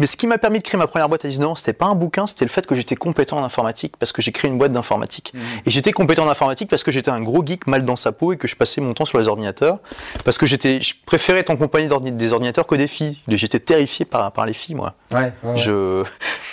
mais 0.00 0.06
ce 0.06 0.16
qui 0.16 0.26
m'a 0.26 0.38
permis 0.38 0.58
de 0.58 0.64
créer 0.64 0.78
ma 0.78 0.86
première 0.86 1.08
boîte 1.10 1.26
à 1.26 1.28
19 1.28 1.50
ans, 1.50 1.54
c'était 1.54 1.74
pas 1.74 1.84
un 1.84 1.94
bouquin, 1.94 2.26
c'était 2.26 2.46
le 2.46 2.50
fait 2.50 2.64
que 2.66 2.74
j'étais 2.74 2.96
compétent 2.96 3.36
en 3.38 3.44
informatique 3.44 3.94
parce 3.98 4.12
que 4.12 4.22
j'ai 4.22 4.32
créé 4.32 4.50
une 4.50 4.56
boîte 4.56 4.72
d'informatique. 4.72 5.34
Et 5.66 5.70
j'étais 5.70 5.92
compétent 5.92 6.24
en 6.24 6.28
informatique 6.30 6.70
parce 6.70 6.82
que 6.82 6.90
j'étais 6.90 7.10
un 7.10 7.20
gros 7.20 7.44
geek 7.44 7.66
mal 7.66 7.84
dans 7.84 7.94
sa 7.96 8.10
peau 8.10 8.32
et 8.32 8.38
que 8.38 8.48
je 8.48 8.56
passais 8.56 8.80
mon 8.80 8.94
temps 8.94 9.04
sur 9.04 9.18
les 9.18 9.28
ordinateurs. 9.28 9.78
Parce 10.24 10.38
que 10.38 10.46
j'étais, 10.46 10.80
je 10.80 10.94
préférais 11.04 11.40
être 11.40 11.50
en 11.50 11.56
compagnie 11.56 11.86
des 12.12 12.32
ordinateurs 12.32 12.66
que 12.66 12.74
des 12.74 12.88
filles. 12.88 13.18
J'étais 13.28 13.60
terrifié 13.60 14.06
par, 14.06 14.32
par 14.32 14.46
les 14.46 14.54
filles, 14.54 14.74
moi. 14.74 14.94
Ouais. 15.12 15.32
Je... 15.56 16.02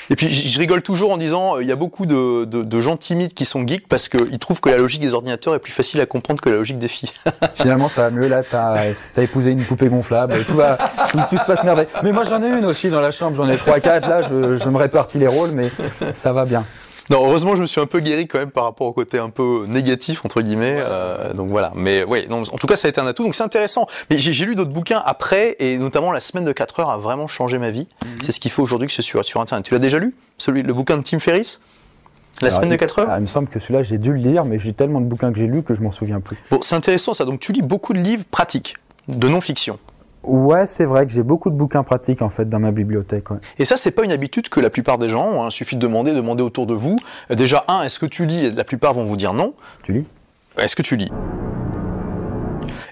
Et 0.09 0.15
puis 0.17 0.29
je 0.29 0.59
rigole 0.59 0.81
toujours 0.81 1.11
en 1.11 1.17
disant, 1.17 1.55
euh, 1.55 1.63
il 1.63 1.69
y 1.69 1.71
a 1.71 1.75
beaucoup 1.77 2.05
de, 2.05 2.43
de- 2.43 2.63
de 2.63 2.81
gens 2.81 2.97
timides 2.97 3.33
qui 3.33 3.45
sont 3.45 3.65
geeks 3.65 3.87
parce 3.87 4.09
qu'ils 4.09 4.39
trouvent 4.39 4.59
que 4.59 4.67
la 4.69 4.77
logique 4.77 4.99
des 5.01 5.13
ordinateurs 5.13 5.55
est 5.55 5.59
plus 5.59 5.71
facile 5.71 6.01
à 6.01 6.05
comprendre 6.05 6.41
que 6.41 6.49
la 6.49 6.57
logique 6.57 6.79
des 6.79 6.89
filles. 6.89 7.11
Finalement, 7.61 7.87
ça 7.87 8.03
va 8.03 8.09
mieux. 8.11 8.27
Là, 8.27 8.41
t'as 8.49 8.75
as 9.17 9.21
épousé 9.21 9.51
une 9.51 9.63
poupée 9.63 9.87
gonflable. 9.87 10.43
Tout, 10.45 10.55
va, 10.55 10.77
tout, 11.11 11.19
tout 11.29 11.37
se 11.37 11.43
passe 11.45 11.63
merveilleux. 11.63 11.89
Mais 12.03 12.11
moi, 12.11 12.23
j'en 12.23 12.41
ai 12.41 12.47
une 12.47 12.65
aussi 12.65 12.89
dans 12.89 13.01
la 13.01 13.11
chambre. 13.11 13.35
J'en 13.35 13.47
ai 13.47 13.57
trois, 13.57 13.79
quatre. 13.79 14.07
Là, 14.09 14.21
je, 14.21 14.57
je 14.57 14.69
me 14.69 14.77
répartis 14.77 15.17
les 15.17 15.27
rôles, 15.27 15.51
mais 15.51 15.69
ça 16.15 16.33
va 16.33 16.45
bien. 16.45 16.63
Non, 17.09 17.25
heureusement, 17.25 17.55
je 17.57 17.61
me 17.61 17.65
suis 17.65 17.81
un 17.81 17.87
peu 17.87 17.99
guéri 17.99 18.25
quand 18.27 18.37
même 18.39 18.51
par 18.51 18.63
rapport 18.63 18.87
au 18.87 18.93
côté 18.93 19.19
un 19.19 19.29
peu 19.29 19.65
négatif 19.67 20.23
entre 20.23 20.41
guillemets. 20.41 20.77
euh, 20.79 21.33
donc 21.33 21.49
voilà. 21.49 21.73
Mais 21.75 22.05
oui, 22.07 22.25
non, 22.29 22.41
en 22.43 22.57
tout 22.57 22.67
cas, 22.67 22.77
ça 22.77 22.87
a 22.87 22.89
été 22.89 23.01
un 23.01 23.07
atout. 23.07 23.23
Donc 23.23 23.35
c'est 23.35 23.43
intéressant. 23.43 23.85
Mais 24.09 24.17
j'ai 24.17 24.45
lu 24.45 24.55
d'autres 24.55 24.71
bouquins 24.71 25.01
après, 25.05 25.57
et 25.59 25.77
notamment 25.77 26.13
la 26.13 26.21
semaine 26.21 26.45
de 26.45 26.53
4 26.53 26.79
heures 26.79 26.89
a 26.89 26.97
vraiment 26.97 27.27
changé 27.27 27.57
ma 27.57 27.69
vie. 27.71 27.87
C'est 28.21 28.31
ce 28.31 28.39
qui 28.39 28.49
fait 28.49 28.61
aujourd'hui 28.61 28.87
que 28.87 28.91
je 28.93 29.01
suis 29.01 29.03
sur, 29.03 29.25
sur 29.25 29.41
Internet. 29.41 29.65
Tu 29.65 29.73
l'as 29.73 29.79
déjà 29.79 29.97
lu 29.99 30.15
Celui, 30.37 30.61
le 30.63 30.73
bouquin 30.73 30.95
de 30.97 31.03
Tim 31.03 31.19
Ferriss? 31.19 31.59
La 32.41 32.47
Alors, 32.47 32.57
semaine 32.57 32.69
de 32.69 32.75
il- 32.75 32.77
4 32.79 32.99
heures 32.99 33.07
ah, 33.11 33.17
Il 33.17 33.21
me 33.21 33.25
semble 33.27 33.47
que 33.47 33.59
celui-là, 33.59 33.83
j'ai 33.83 33.97
dû 33.97 34.11
le 34.11 34.17
lire, 34.19 34.45
mais 34.45 34.57
j'ai 34.59 34.73
tellement 34.73 34.99
de 35.01 35.05
bouquins 35.05 35.31
que 35.31 35.37
j'ai 35.37 35.47
lus 35.47 35.63
que 35.63 35.73
je 35.73 35.81
m'en 35.81 35.91
souviens 35.91 36.19
plus. 36.19 36.37
Bon, 36.49 36.59
c'est 36.61 36.75
intéressant 36.75 37.13
ça. 37.13 37.25
Donc 37.25 37.39
tu 37.39 37.51
lis 37.53 37.61
beaucoup 37.61 37.93
de 37.93 37.99
livres 37.99 38.25
pratiques, 38.29 38.75
de 39.07 39.27
non-fiction. 39.27 39.77
Ouais, 40.23 40.67
c'est 40.67 40.85
vrai 40.85 41.07
que 41.07 41.11
j'ai 41.11 41.23
beaucoup 41.23 41.49
de 41.49 41.55
bouquins 41.55 41.81
pratiques 41.83 42.21
en 42.21 42.29
fait 42.29 42.47
dans 42.47 42.59
ma 42.59 42.71
bibliothèque. 42.71 43.31
ouais. 43.31 43.37
Et 43.57 43.65
ça, 43.65 43.75
c'est 43.77 43.89
pas 43.91 44.03
une 44.03 44.11
habitude 44.11 44.49
que 44.49 44.59
la 44.59 44.69
plupart 44.69 44.97
des 44.99 45.09
gens 45.09 45.27
ont. 45.27 45.43
hein. 45.43 45.47
Il 45.49 45.51
suffit 45.51 45.75
de 45.75 45.81
demander, 45.81 46.13
demander 46.13 46.43
autour 46.43 46.67
de 46.67 46.75
vous. 46.75 46.97
Euh, 47.31 47.35
Déjà, 47.35 47.65
un, 47.67 47.81
est-ce 47.83 47.97
que 47.97 48.05
tu 48.05 48.25
lis? 48.27 48.51
La 48.51 48.63
plupart 48.63 48.93
vont 48.93 49.03
vous 49.05 49.17
dire 49.17 49.33
non. 49.33 49.53
Tu 49.83 49.93
lis? 49.93 50.05
Est-ce 50.59 50.75
que 50.75 50.83
tu 50.83 50.95
lis? 50.95 51.09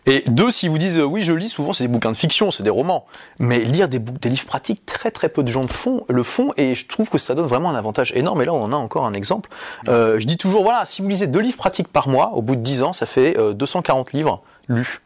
Et 0.09 0.23
deux, 0.27 0.49
s'ils 0.49 0.69
vous 0.71 0.77
disent 0.79 0.97
euh, 0.99 1.03
oui, 1.05 1.21
je 1.21 1.33
lis, 1.33 1.49
souvent 1.49 1.71
c'est 1.71 1.83
des 1.83 1.87
bouquins 1.87 2.11
de 2.11 2.17
fiction, 2.17 2.49
c'est 2.51 2.63
des 2.63 2.69
romans. 2.69 3.05
Mais 3.37 3.59
lire 3.59 3.87
des, 3.87 3.99
livres 4.29 4.45
pratiques, 4.45 4.85
très 4.85 5.11
très 5.11 5.29
peu 5.29 5.43
de 5.43 5.47
gens 5.49 5.61
le 5.61 5.67
font, 5.67 6.03
le 6.09 6.23
font, 6.23 6.51
et 6.57 6.73
je 6.75 6.87
trouve 6.87 7.09
que 7.09 7.17
ça 7.19 7.35
donne 7.35 7.45
vraiment 7.45 7.69
un 7.69 7.75
avantage 7.75 8.11
énorme. 8.15 8.41
Et 8.41 8.45
là, 8.45 8.53
on 8.53 8.63
en 8.63 8.71
a 8.73 8.75
encore 8.75 9.05
un 9.05 9.13
exemple. 9.13 9.49
Euh, 9.87 10.19
je 10.19 10.25
dis 10.25 10.37
toujours, 10.37 10.63
voilà, 10.63 10.83
si 10.85 11.01
vous 11.01 11.07
lisez 11.07 11.27
deux 11.27 11.41
livres 11.41 11.57
pratiques 11.57 11.87
par 11.89 12.07
mois, 12.09 12.31
au 12.33 12.41
bout 12.41 12.55
de 12.55 12.61
10 12.61 12.81
ans, 12.83 12.93
ça 12.93 13.05
fait 13.05 13.37
euh, 13.37 13.53
240 13.53 14.13
livres 14.13 14.41
lus. 14.67 14.99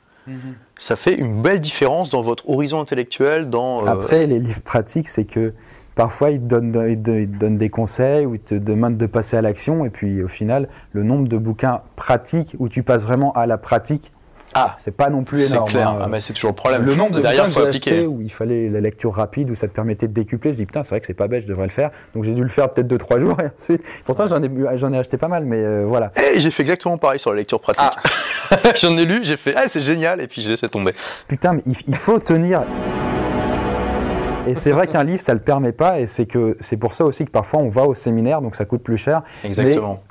Ça 0.78 0.96
fait 0.96 1.16
une 1.16 1.42
belle 1.42 1.60
différence 1.60 2.10
dans 2.10 2.22
votre 2.22 2.50
horizon 2.50 2.80
intellectuel, 2.80 3.50
dans... 3.50 3.84
euh, 3.86 3.90
Après, 3.90 4.26
les 4.26 4.40
livres 4.40 4.62
pratiques, 4.62 5.10
c'est 5.10 5.26
que 5.26 5.54
parfois 5.96 6.32
ils 6.32 6.40
te, 6.40 6.46
donnent, 6.46 6.86
ils 6.90 7.02
te- 7.04 7.12
ils 7.12 7.30
te 7.30 7.38
donnent 7.38 7.58
des 7.58 7.70
conseils 7.70 8.26
ou 8.26 8.36
ils 8.36 8.40
te 8.40 8.56
demandent 8.56 8.98
de 8.98 9.06
passer 9.06 9.36
à 9.36 9.42
l'action. 9.42 9.84
Et 9.84 9.90
puis 9.90 10.24
au 10.24 10.30
final, 10.30 10.70
le 10.94 11.04
nombre 11.04 11.28
de 11.28 11.38
bouquins 11.38 11.82
pratiques 11.98 12.56
où 12.58 12.70
tu 12.70 12.84
passes 12.84 13.02
vraiment 13.02 13.34
à 13.34 13.46
la 13.48 13.58
pratique, 13.58 14.14
Ah, 14.56 14.76
c'est 14.78 14.96
pas 14.96 15.10
non 15.10 15.24
plus 15.24 15.42
c'est 15.42 15.54
énorme. 15.54 15.70
clair. 15.70 15.90
hein. 15.90 16.00
Ah, 16.04 16.08
mais 16.08 16.20
c'est 16.20 16.34
toujours 16.34 16.52
le 16.52 16.56
problème. 16.56 16.86
le 16.86 16.96
nombre 16.96 17.16
de 17.16 17.22
derrière, 17.22 17.48
faut 17.48 17.62
appliquer. 17.62 18.06
où 18.06 18.22
il 18.22 18.32
fallait 18.32 18.70
la 18.70 18.80
lecture 18.82 19.14
rapide, 19.14 19.50
où 19.50 19.56
ça 19.56 19.68
te 19.68 19.74
permettait 19.74 20.08
de 20.08 20.14
décupler, 20.14 20.52
je 20.52 20.58
dis 20.58 20.66
putain, 20.66 20.84
c'est 20.84 20.90
vrai 20.92 21.00
que 21.02 21.08
c'est 21.08 21.14
pas 21.14 21.28
bête, 21.28 21.44
je 21.44 21.48
devrais 21.48 21.66
le 21.66 21.72
faire. 21.72 21.90
Donc 22.14 22.24
j'ai 22.24 22.34
dû 22.34 22.42
le 22.44 22.50
faire 22.50 22.70
peut-être 22.70 22.88
2-3 22.88 23.20
jours 23.20 23.38
et 23.42 23.48
ensuite. 23.60 23.82
Pourtant, 24.06 24.28
j'en 24.28 24.42
ai, 24.44 24.50
j'en 24.76 24.94
ai 24.94 24.98
acheté 25.00 25.18
pas 25.18 25.28
mal, 25.28 25.46
mais 25.46 25.58
euh, 25.58 25.86
voilà. 25.88 26.12
Et 26.36 26.40
j'ai 26.40 26.52
fait 26.52 26.64
exactement 26.64 26.98
pareil 26.98 27.20
sur 27.20 27.32
la 27.32 27.38
lecture 27.38 27.60
pratique. 27.60 27.84
J'en 28.76 28.96
ai 28.98 29.06
lu, 29.06 29.22
j'ai 29.24 29.38
fait, 29.38 29.54
ah, 29.56 29.64
c'est 29.68 29.82
génial, 29.82 30.22
et 30.22 30.28
puis 30.28 30.42
j'ai 30.42 30.50
laissé 30.52 30.68
tomber. 30.70 30.94
Putain, 31.28 31.54
mais 31.54 31.62
il, 31.66 31.76
il 31.88 31.96
faut 31.96 32.20
tenir. 32.20 32.62
Et 34.46 34.56
c'est 34.56 34.72
vrai 34.72 34.88
qu'un 34.88 35.04
livre, 35.04 35.22
ça 35.24 35.34
le 35.34 35.40
permet 35.40 35.72
pas, 35.72 36.00
et 36.02 36.06
c'est 36.08 36.26
que 36.26 36.58
c'est 36.60 36.76
pour 36.78 36.94
ça 36.94 37.06
aussi 37.06 37.26
que 37.26 37.32
parfois 37.32 37.62
on 37.62 37.70
va 37.70 37.84
au 37.84 37.94
séminaire, 37.96 38.42
donc 38.42 38.56
ça 38.56 38.66
coûte 38.66 38.84
plus 38.84 38.98
cher. 38.98 39.22
Exactement. 39.44 40.04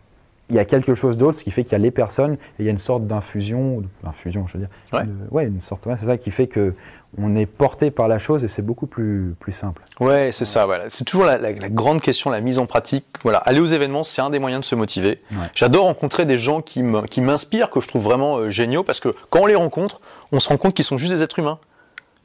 Il 0.52 0.56
y 0.56 0.58
a 0.60 0.64
quelque 0.64 0.94
chose 0.94 1.16
d'autre, 1.16 1.36
ce 1.38 1.42
qui 1.44 1.50
fait 1.50 1.64
qu'il 1.64 1.72
y 1.72 1.74
a 1.74 1.78
les 1.78 1.90
personnes, 1.90 2.34
et 2.34 2.36
il 2.60 2.64
y 2.66 2.68
a 2.68 2.70
une 2.70 2.78
sorte 2.78 3.06
d'infusion, 3.06 3.82
d'infusion, 4.04 4.46
je 4.48 4.52
veux 4.52 4.58
dire. 4.60 4.68
Ouais. 4.92 5.04
De- 5.04 5.10
ouais, 5.30 5.46
une 5.46 5.60
sorte. 5.62 5.84
ouais, 5.86 5.94
c'est 5.98 6.06
ça 6.06 6.16
qui 6.18 6.30
fait 6.30 6.46
que 6.46 6.74
on 7.18 7.34
est 7.36 7.44
porté 7.46 7.90
par 7.90 8.06
la 8.08 8.18
chose, 8.18 8.44
et 8.44 8.48
c'est 8.48 8.62
beaucoup 8.62 8.86
plus 8.86 9.34
plus 9.40 9.52
simple. 9.52 9.82
Ouais, 10.00 10.30
c'est 10.32 10.44
ça. 10.44 10.64
Voilà. 10.66 10.84
C'est 10.88 11.04
toujours 11.04 11.24
la, 11.26 11.36
la- 11.38 11.52
la 11.52 11.68
grande 11.68 12.00
question, 12.00 12.30
la 12.30 12.40
mise 12.40 12.58
en 12.58 12.66
pratique. 12.66 13.04
Voilà, 13.22 13.38
aller 13.38 13.60
aux 13.60 13.66
événements, 13.66 14.04
c'est 14.04 14.20
un 14.22 14.30
des 14.30 14.38
moyens 14.38 14.60
de 14.60 14.66
se 14.66 14.74
motiver. 14.74 15.20
J'adore 15.56 15.84
rencontrer 15.86 16.24
des 16.26 16.36
gens 16.38 16.60
qui 16.62 16.82
m'inspirent, 16.82 17.70
que 17.70 17.80
je 17.80 17.88
trouve 17.88 18.02
vraiment 18.04 18.36
euh, 18.38 18.50
géniaux, 18.50 18.82
parce 18.82 19.00
que 19.00 19.14
quand 19.30 19.40
on 19.40 19.46
les 19.46 19.54
rencontre, 19.54 20.00
on 20.32 20.40
se 20.40 20.48
rend 20.48 20.56
compte 20.58 20.74
qu'ils 20.74 20.84
sont 20.84 20.98
juste 20.98 21.12
des 21.12 21.22
êtres 21.22 21.38
humains. 21.38 21.58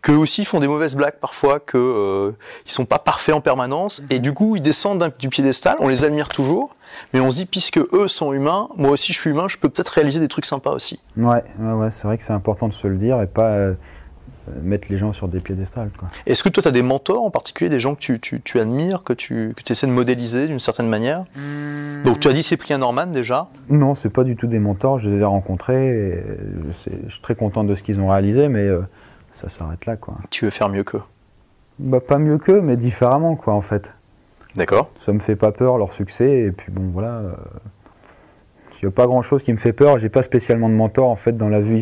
Qu'eux 0.08 0.16
aussi 0.16 0.46
font 0.46 0.60
des 0.60 0.70
mauvaises 0.70 0.96
blagues 0.96 1.18
parfois, 1.20 1.60
qu'ils 1.60 1.82
euh, 1.82 2.32
ils 2.66 2.72
sont 2.72 2.86
pas 2.86 2.98
parfaits 2.98 3.36
en 3.36 3.42
permanence, 3.42 4.02
et 4.10 4.20
du 4.20 4.34
coup 4.34 4.56
ils 4.56 4.62
descendent 4.62 5.12
du 5.20 5.28
piédestal, 5.28 5.76
on 5.82 5.90
les 5.90 6.06
admire 6.06 6.30
toujours, 6.30 6.78
mais 7.14 7.20
on 7.20 7.30
se 7.30 7.36
dit 7.36 7.46
puisque 7.46 7.80
eux 7.92 8.08
sont 8.08 8.32
humains, 8.32 8.70
moi 8.78 8.92
aussi 8.92 9.12
je 9.12 9.20
suis 9.20 9.32
humain, 9.32 9.50
je 9.50 9.58
peux 9.58 9.68
peut-être 9.68 9.90
réaliser 9.90 10.22
des 10.22 10.30
trucs 10.30 10.46
sympas 10.46 10.72
aussi. 10.72 11.02
Ouais, 11.18 11.44
ouais, 11.60 11.74
ouais, 11.74 11.92
c'est 11.92 12.08
vrai 12.08 12.18
que 12.18 12.24
c'est 12.24 12.32
important 12.32 12.70
de 12.70 12.74
se 12.74 12.88
le 12.88 12.96
dire 12.96 13.22
et 13.22 13.28
pas 13.28 13.50
euh, 13.50 13.74
euh, 14.48 14.52
mettre 14.64 14.88
les 14.90 14.98
gens 14.98 15.12
sur 15.12 15.28
des 15.28 15.42
piédestals. 15.42 15.90
Est-ce 16.26 16.42
que 16.42 16.48
toi 16.48 16.64
tu 16.64 16.70
as 16.70 16.72
des 16.72 16.84
mentors 16.84 17.26
en 17.26 17.30
particulier, 17.30 17.70
des 17.70 17.82
gens 17.82 17.94
que 17.94 18.00
tu, 18.00 18.18
tu, 18.22 18.40
tu 18.40 18.62
admires, 18.62 19.04
que 19.04 19.12
tu 19.12 19.54
que 19.58 19.74
essaies 19.74 19.88
de 19.88 19.92
modéliser 19.92 20.48
d'une 20.48 20.60
certaine 20.60 20.88
manière? 20.88 21.26
Donc 22.06 22.22
tu 22.22 22.30
as 22.30 22.34
dit 22.34 22.44
Cyprien 22.44 22.78
Norman 22.78 23.08
déjà? 23.08 23.50
Non, 23.68 23.94
c'est 23.94 24.10
pas 24.10 24.24
du 24.24 24.38
tout 24.38 24.48
des 24.48 24.60
mentors, 24.60 25.00
je 25.00 25.10
les 25.10 25.18
ai 25.18 25.26
rencontrés, 25.26 25.90
et 25.90 26.24
je, 26.86 27.10
suis 27.10 27.22
très 27.22 27.36
content 27.36 27.66
de 27.66 27.76
ce 27.76 27.84
qu'ils 27.84 28.00
ont 28.00 28.08
réalisé, 28.08 28.48
mais 28.48 28.68
euh, 28.68 28.80
ça 29.42 29.50
s'arrête 29.50 29.86
là, 29.86 29.96
quoi. 29.96 30.16
Tu 30.30 30.46
veux 30.46 30.52
faire 30.52 30.70
mieux 30.70 30.84
qu'eux. 30.84 31.02
Bah, 31.80 32.00
pas 32.00 32.18
mieux 32.18 32.38
qu'eux, 32.38 32.62
mais 32.62 32.76
différemment, 32.76 33.36
quoi, 33.36 33.54
en 33.54 33.62
fait. 33.62 33.92
D'accord 34.56 34.90
Ça 35.06 35.14
me 35.14 35.20
fait 35.20 35.36
pas 35.36 35.52
peur 35.52 35.78
leur 35.78 35.94
succès, 35.94 36.40
et 36.42 36.52
puis 36.52 36.72
bon, 36.72 36.90
voilà. 36.92 37.10
euh, 37.10 37.32
Il 38.82 38.86
n'y 38.86 38.90
a 38.90 38.92
pas 38.92 39.06
grand 39.06 39.22
chose 39.22 39.44
qui 39.44 39.52
me 39.52 39.58
fait 39.58 39.74
peur, 39.74 40.00
j'ai 40.00 40.10
pas 40.10 40.24
spécialement 40.24 40.70
de 40.70 40.74
mentor 40.74 41.10
en 41.10 41.16
fait 41.16 41.38
dans 41.38 41.50
la 41.50 41.60
vie. 41.62 41.82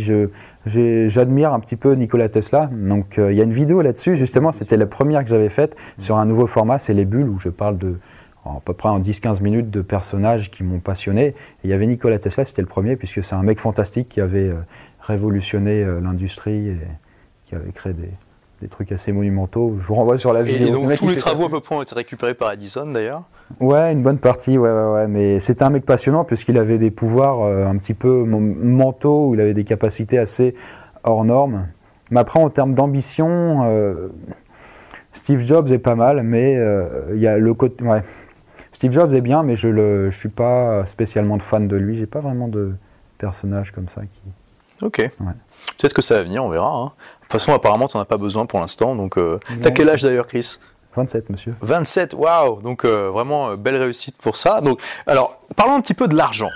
J'admire 0.65 1.53
un 1.53 1.59
petit 1.59 1.75
peu 1.75 1.93
Nikola 1.93 2.29
Tesla. 2.29 2.69
Donc 2.71 3.17
euh, 3.19 3.31
il 3.31 3.37
y 3.37 3.41
a 3.41 3.43
une 3.43 3.51
vidéo 3.53 3.81
là-dessus, 3.81 4.15
justement, 4.15 4.51
c'était 4.51 4.77
la 4.77 4.85
première 4.85 5.23
que 5.23 5.29
j'avais 5.29 5.49
faite 5.49 5.75
sur 5.97 6.17
un 6.17 6.25
nouveau 6.25 6.47
format, 6.47 6.79
c'est 6.79 6.93
les 6.93 7.05
bulles, 7.05 7.29
où 7.29 7.39
je 7.39 7.49
parle 7.49 7.77
de 7.77 7.95
en 8.45 8.57
à 8.57 8.61
peu 8.63 8.73
près 8.73 8.89
en 8.89 8.99
10-15 8.99 9.41
minutes 9.41 9.71
de 9.71 9.81
personnages 9.81 10.51
qui 10.51 10.63
m'ont 10.63 10.79
passionné. 10.79 11.27
Et 11.27 11.35
il 11.65 11.69
y 11.69 11.73
avait 11.73 11.87
Nikola 11.87 12.19
Tesla, 12.19 12.45
c'était 12.45 12.61
le 12.61 12.67
premier, 12.67 12.95
puisque 12.95 13.23
c'est 13.23 13.35
un 13.35 13.43
mec 13.43 13.59
fantastique 13.59 14.09
qui 14.09 14.21
avait 14.21 14.49
euh, 14.49 14.55
révolutionné 15.01 15.83
euh, 15.83 15.99
l'industrie 16.01 16.69
et 16.69 16.77
qui 17.57 17.63
avait 17.63 17.71
créé 17.71 17.93
des, 17.93 18.09
des 18.61 18.67
trucs 18.67 18.91
assez 18.91 19.11
monumentaux. 19.11 19.75
Je 19.79 19.85
vous 19.85 19.95
renvoie 19.95 20.17
sur 20.17 20.33
la 20.33 20.43
vidéo. 20.43 20.67
et 20.67 20.71
donc 20.71 20.95
tous 20.95 21.07
les 21.07 21.15
travaux 21.17 21.45
à 21.45 21.49
peu 21.49 21.59
près 21.59 21.75
ont 21.75 21.81
été 21.81 21.95
récupérés 21.95 22.33
par 22.33 22.51
Edison 22.51 22.87
d'ailleurs. 22.87 23.23
Ouais, 23.59 23.91
une 23.91 24.01
bonne 24.01 24.17
partie, 24.17 24.57
ouais, 24.57 24.69
ouais, 24.71 24.91
ouais. 24.93 25.07
Mais 25.07 25.39
c'était 25.39 25.63
un 25.63 25.69
mec 25.69 25.85
passionnant 25.85 26.23
puisqu'il 26.23 26.57
avait 26.57 26.77
des 26.79 26.91
pouvoirs 26.91 27.41
euh, 27.43 27.65
un 27.67 27.77
petit 27.77 27.93
peu 27.93 28.23
mentaux, 28.23 29.29
où 29.29 29.33
il 29.35 29.41
avait 29.41 29.53
des 29.53 29.65
capacités 29.65 30.17
assez 30.17 30.55
hors 31.03 31.23
normes. 31.25 31.67
Mais 32.11 32.19
après, 32.19 32.39
en 32.39 32.49
termes 32.49 32.73
d'ambition, 32.73 33.63
euh, 33.65 34.07
Steve 35.13 35.41
Jobs 35.41 35.71
est 35.71 35.77
pas 35.79 35.95
mal, 35.95 36.23
mais 36.23 36.55
euh, 36.57 36.87
il 37.13 37.19
y 37.19 37.27
a 37.27 37.37
le 37.37 37.53
côté. 37.53 37.83
Ouais. 37.83 38.03
Steve 38.71 38.91
Jobs 38.91 39.13
est 39.13 39.21
bien, 39.21 39.43
mais 39.43 39.55
je 39.55 39.67
ne 39.69 40.09
je 40.11 40.17
suis 40.17 40.29
pas 40.29 40.85
spécialement 40.85 41.37
de 41.37 41.41
fan 41.41 41.67
de 41.67 41.75
lui. 41.75 41.97
J'ai 41.97 42.05
pas 42.07 42.19
vraiment 42.19 42.47
de 42.47 42.73
personnage 43.17 43.71
comme 43.71 43.87
ça 43.87 44.01
qui. 44.01 44.21
Ok. 44.85 45.09
Peut-être 45.77 45.93
que 45.93 46.01
ça 46.01 46.15
va 46.15 46.23
venir, 46.23 46.43
on 46.43 46.49
verra. 46.49 46.75
hein. 46.75 46.91
De 47.35 47.39
toute 47.39 47.47
façon, 47.47 47.57
apparemment, 47.57 47.89
tu 47.89 47.97
n'en 47.97 48.03
as 48.03 48.05
pas 48.05 48.15
besoin 48.15 48.45
pour 48.45 48.61
l'instant. 48.61 48.95
Donc, 48.95 49.17
euh, 49.17 49.39
t'as 49.61 49.71
quel 49.71 49.89
âge 49.89 50.03
d'ailleurs, 50.03 50.25
Chris? 50.25 50.57
27, 50.95 51.29
monsieur. 51.29 51.53
27, 51.59 52.13
waouh 52.13 52.61
Donc, 52.61 52.85
euh, 52.85 53.09
vraiment, 53.09 53.49
euh, 53.49 53.55
belle 53.57 53.75
réussite 53.75 54.15
pour 54.15 54.37
ça. 54.37 54.61
Donc, 54.61 54.79
alors, 55.05 55.41
parlons 55.57 55.73
un 55.73 55.81
petit 55.81 55.93
peu 55.93 56.07
de 56.07 56.15
l'argent. 56.15 56.47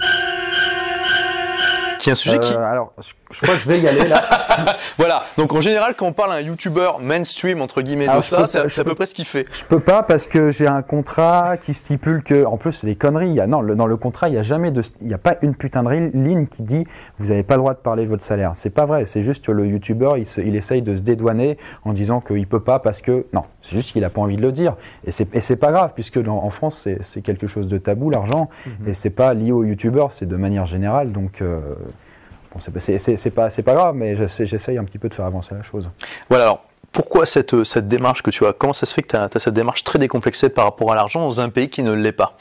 Qui 1.99 2.09
est 2.09 2.13
un 2.13 2.15
sujet 2.15 2.39
qui. 2.39 2.53
Euh, 2.53 2.63
alors, 2.63 2.93
je, 3.31 3.41
crois 3.41 3.53
que 3.53 3.61
je 3.61 3.67
vais 3.67 3.79
y 3.79 3.87
aller 3.87 4.07
là. 4.07 4.23
Voilà. 4.97 5.23
Donc, 5.37 5.53
en 5.53 5.61
général, 5.61 5.93
quand 5.95 6.07
on 6.07 6.13
parle 6.13 6.31
à 6.31 6.35
un 6.35 6.41
YouTuber 6.41 6.91
mainstream, 7.01 7.61
entre 7.61 7.81
guillemets, 7.81 8.05
de 8.05 8.11
Alors, 8.11 8.23
ça, 8.23 8.47
c'est 8.47 8.79
à 8.79 8.83
peu 8.83 8.95
près 8.95 9.05
ce 9.05 9.13
qu'il 9.13 9.25
fait. 9.25 9.45
Je 9.53 9.63
peux 9.65 9.79
pas 9.79 10.01
parce 10.03 10.25
que 10.25 10.49
j'ai 10.49 10.67
un 10.67 10.81
contrat 10.81 11.57
qui 11.57 11.73
stipule 11.73 12.23
que, 12.23 12.45
en 12.45 12.57
plus, 12.57 12.73
c'est 12.73 12.87
des 12.87 12.95
conneries. 12.95 13.29
Il 13.29 13.35
y 13.35 13.41
a, 13.41 13.47
non, 13.47 13.61
le- 13.61 13.75
dans 13.75 13.85
le 13.85 13.97
contrat, 13.97 14.29
il 14.29 14.31
n'y 14.31 14.37
a 14.37 14.43
jamais 14.43 14.71
de, 14.71 14.81
il 15.01 15.09
y 15.09 15.13
a 15.13 15.17
pas 15.17 15.35
une 15.41 15.55
putain 15.55 15.83
de 15.83 15.89
ligne 15.89 16.47
qui 16.47 16.63
dit 16.63 16.85
vous 17.19 17.27
n'avez 17.27 17.43
pas 17.43 17.55
le 17.55 17.59
droit 17.61 17.73
de 17.73 17.79
parler 17.79 18.05
de 18.05 18.09
votre 18.09 18.23
salaire. 18.23 18.53
C'est 18.55 18.69
pas 18.69 18.85
vrai. 18.85 19.05
C'est 19.05 19.21
juste 19.21 19.45
que 19.45 19.51
le 19.51 19.67
youtubeur, 19.67 20.17
il, 20.17 20.25
il 20.45 20.55
essaye 20.55 20.81
de 20.81 20.95
se 20.95 21.01
dédouaner 21.01 21.57
en 21.83 21.93
disant 21.93 22.21
qu'il 22.21 22.47
peut 22.47 22.61
pas 22.61 22.79
parce 22.79 23.01
que, 23.01 23.25
non, 23.33 23.43
c'est 23.61 23.75
juste 23.75 23.91
qu'il 23.91 24.03
a 24.03 24.09
pas 24.09 24.21
envie 24.21 24.37
de 24.37 24.41
le 24.41 24.51
dire. 24.51 24.75
Et 25.05 25.11
c'est, 25.11 25.55
pas 25.55 25.71
grave 25.71 25.91
puisque 25.93 26.21
dans- 26.21 26.43
en 26.43 26.49
France, 26.49 26.87
c'est, 27.03 27.21
quelque 27.21 27.47
chose 27.47 27.67
de 27.67 27.77
tabou, 27.77 28.09
l'argent. 28.09 28.49
Et 28.87 28.93
c'est 28.93 29.09
pas 29.09 29.33
lié 29.33 29.51
au 29.51 29.63
youtubeur, 29.63 30.11
c'est 30.11 30.27
de 30.27 30.35
manière 30.35 30.65
générale. 30.65 31.11
Donc, 31.11 31.41
euh, 31.41 31.59
bon, 32.53 32.59
c'est, 32.59 32.71
pas, 33.31 33.73
grave, 33.73 33.95
mais 33.95 34.15
j'essaye 34.15 34.77
un 34.77 34.83
petit 34.83 34.97
peu 34.97 35.09
de 35.09 35.13
faire 35.13 35.25
avancer 35.25 35.53
la 35.53 35.63
chose. 35.63 35.89
Voilà. 36.29 36.45
Alors, 36.45 36.65
pourquoi 36.91 37.25
cette, 37.25 37.53
euh, 37.53 37.63
cette 37.63 37.87
démarche 37.87 38.23
que 38.23 38.31
tu 38.31 38.45
as? 38.45 38.53
Comment 38.53 38.73
ça 38.73 38.85
se 38.85 38.93
fait 38.93 39.03
que 39.03 39.09
tu 39.09 39.15
as, 39.15 39.29
cette 39.39 39.53
démarche 39.53 39.83
très 39.83 39.99
décomplexée 39.99 40.49
par 40.49 40.65
rapport 40.65 40.91
à 40.91 40.95
l'argent 40.95 41.21
dans 41.21 41.41
un 41.41 41.49
pays 41.49 41.69
qui 41.69 41.83
ne 41.83 41.93
l'est 41.93 42.11
pas? 42.11 42.37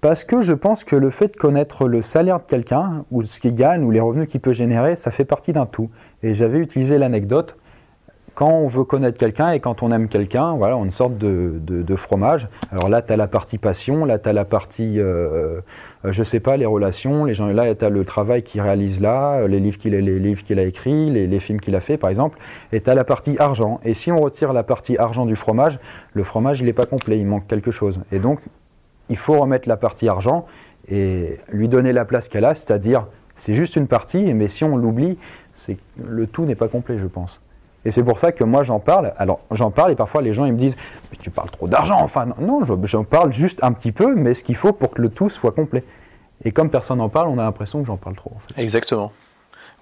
Parce 0.00 0.22
que 0.22 0.42
je 0.42 0.52
pense 0.52 0.84
que 0.84 0.96
le 0.96 1.10
fait 1.10 1.28
de 1.28 1.36
connaître 1.36 1.88
le 1.88 2.02
salaire 2.02 2.38
de 2.38 2.44
quelqu'un, 2.44 3.04
ou 3.10 3.22
ce 3.22 3.40
qu'il 3.40 3.54
gagne, 3.54 3.82
ou 3.82 3.90
les 3.90 4.00
revenus 4.00 4.28
qu'il 4.28 4.40
peut 4.40 4.52
générer, 4.52 4.96
ça 4.96 5.10
fait 5.10 5.24
partie 5.24 5.54
d'un 5.54 5.64
tout. 5.64 5.90
Et 6.22 6.34
j'avais 6.34 6.58
utilisé 6.58 6.98
l'anecdote. 6.98 7.56
Quand 8.34 8.50
on 8.50 8.66
veut 8.66 8.82
connaître 8.82 9.16
quelqu'un 9.16 9.52
et 9.52 9.60
quand 9.60 9.84
on 9.84 9.92
aime 9.92 10.08
quelqu'un, 10.08 10.54
voilà, 10.54 10.76
on 10.76 10.82
a 10.82 10.84
une 10.84 10.90
sorte 10.90 11.16
de, 11.18 11.96
fromage. 11.96 12.48
Alors 12.72 12.88
là, 12.88 13.00
tu 13.00 13.12
as 13.12 13.16
la 13.16 13.28
partie 13.28 13.58
passion, 13.58 14.04
là, 14.04 14.18
tu 14.18 14.28
as 14.28 14.32
la 14.32 14.44
partie, 14.44 14.98
euh, 14.98 15.60
euh, 16.04 16.12
je 16.12 16.22
sais 16.24 16.40
pas, 16.40 16.56
les 16.56 16.66
relations, 16.66 17.24
les 17.24 17.34
gens, 17.34 17.46
là, 17.46 17.72
tu 17.76 17.84
as 17.84 17.90
le 17.90 18.04
travail 18.04 18.42
qu'il 18.42 18.60
réalise 18.60 19.00
là, 19.00 19.34
euh, 19.34 19.46
les 19.46 19.60
livres 19.60 19.78
qu'il 19.78 19.94
a, 19.94 20.60
a 20.60 20.64
écrits, 20.64 21.10
les, 21.10 21.40
films 21.40 21.60
qu'il 21.60 21.76
a 21.76 21.80
fait, 21.80 21.96
par 21.96 22.10
exemple. 22.10 22.38
Et 22.72 22.80
tu 22.80 22.90
as 22.90 22.96
la 22.96 23.04
partie 23.04 23.36
argent. 23.38 23.78
Et 23.84 23.94
si 23.94 24.10
on 24.10 24.20
retire 24.20 24.52
la 24.52 24.64
partie 24.64 24.98
argent 24.98 25.26
du 25.26 25.36
fromage, 25.36 25.78
le 26.12 26.24
fromage, 26.24 26.58
il 26.58 26.66
n'est 26.66 26.72
pas 26.72 26.86
complet, 26.86 27.18
il 27.18 27.26
manque 27.26 27.46
quelque 27.46 27.70
chose. 27.70 28.00
Et 28.10 28.18
donc, 28.18 28.40
il 29.10 29.16
faut 29.16 29.38
remettre 29.38 29.68
la 29.68 29.76
partie 29.76 30.08
argent 30.08 30.46
et 30.88 31.38
lui 31.50 31.68
donner 31.68 31.92
la 31.92 32.04
place 32.04 32.28
qu'elle 32.28 32.44
a, 32.44 32.54
c'est-à-dire 32.54 33.06
c'est 33.36 33.54
juste 33.54 33.76
une 33.76 33.86
partie, 33.86 34.34
mais 34.34 34.48
si 34.48 34.64
on 34.64 34.76
l'oublie, 34.76 35.18
le 36.02 36.26
tout 36.26 36.44
n'est 36.44 36.54
pas 36.56 36.68
complet, 36.68 36.98
je 36.98 37.06
pense. 37.06 37.40
Et 37.84 37.90
c'est 37.90 38.02
pour 38.02 38.18
ça 38.18 38.32
que 38.32 38.44
moi 38.44 38.62
j'en 38.62 38.80
parle. 38.80 39.12
Alors 39.18 39.40
j'en 39.50 39.70
parle 39.70 39.92
et 39.92 39.94
parfois 39.96 40.22
les 40.22 40.32
gens 40.34 40.44
ils 40.46 40.52
me 40.52 40.58
disent 40.58 40.76
mais 41.12 41.18
tu 41.20 41.30
parles 41.30 41.50
trop 41.50 41.68
d'argent. 41.68 42.00
Enfin 42.02 42.26
non, 42.26 42.34
non, 42.60 42.64
je- 42.64 42.74
j'en 42.86 43.04
parle 43.04 43.32
juste 43.32 43.58
un 43.62 43.72
petit 43.72 43.92
peu, 43.92 44.14
mais 44.14 44.34
ce 44.34 44.42
qu'il 44.44 44.56
faut 44.56 44.72
pour 44.72 44.92
que 44.92 45.02
le 45.02 45.10
tout 45.10 45.28
soit 45.28 45.52
complet. 45.52 45.84
Et 46.44 46.50
comme 46.52 46.70
personne 46.70 46.98
n'en 46.98 47.08
parle, 47.08 47.28
on 47.28 47.38
a 47.38 47.42
l'impression 47.42 47.80
que 47.80 47.86
j'en 47.86 47.96
parle 47.96 48.16
trop. 48.16 48.32
en 48.34 48.38
fait. 48.54 48.60
Exactement. 48.62 49.12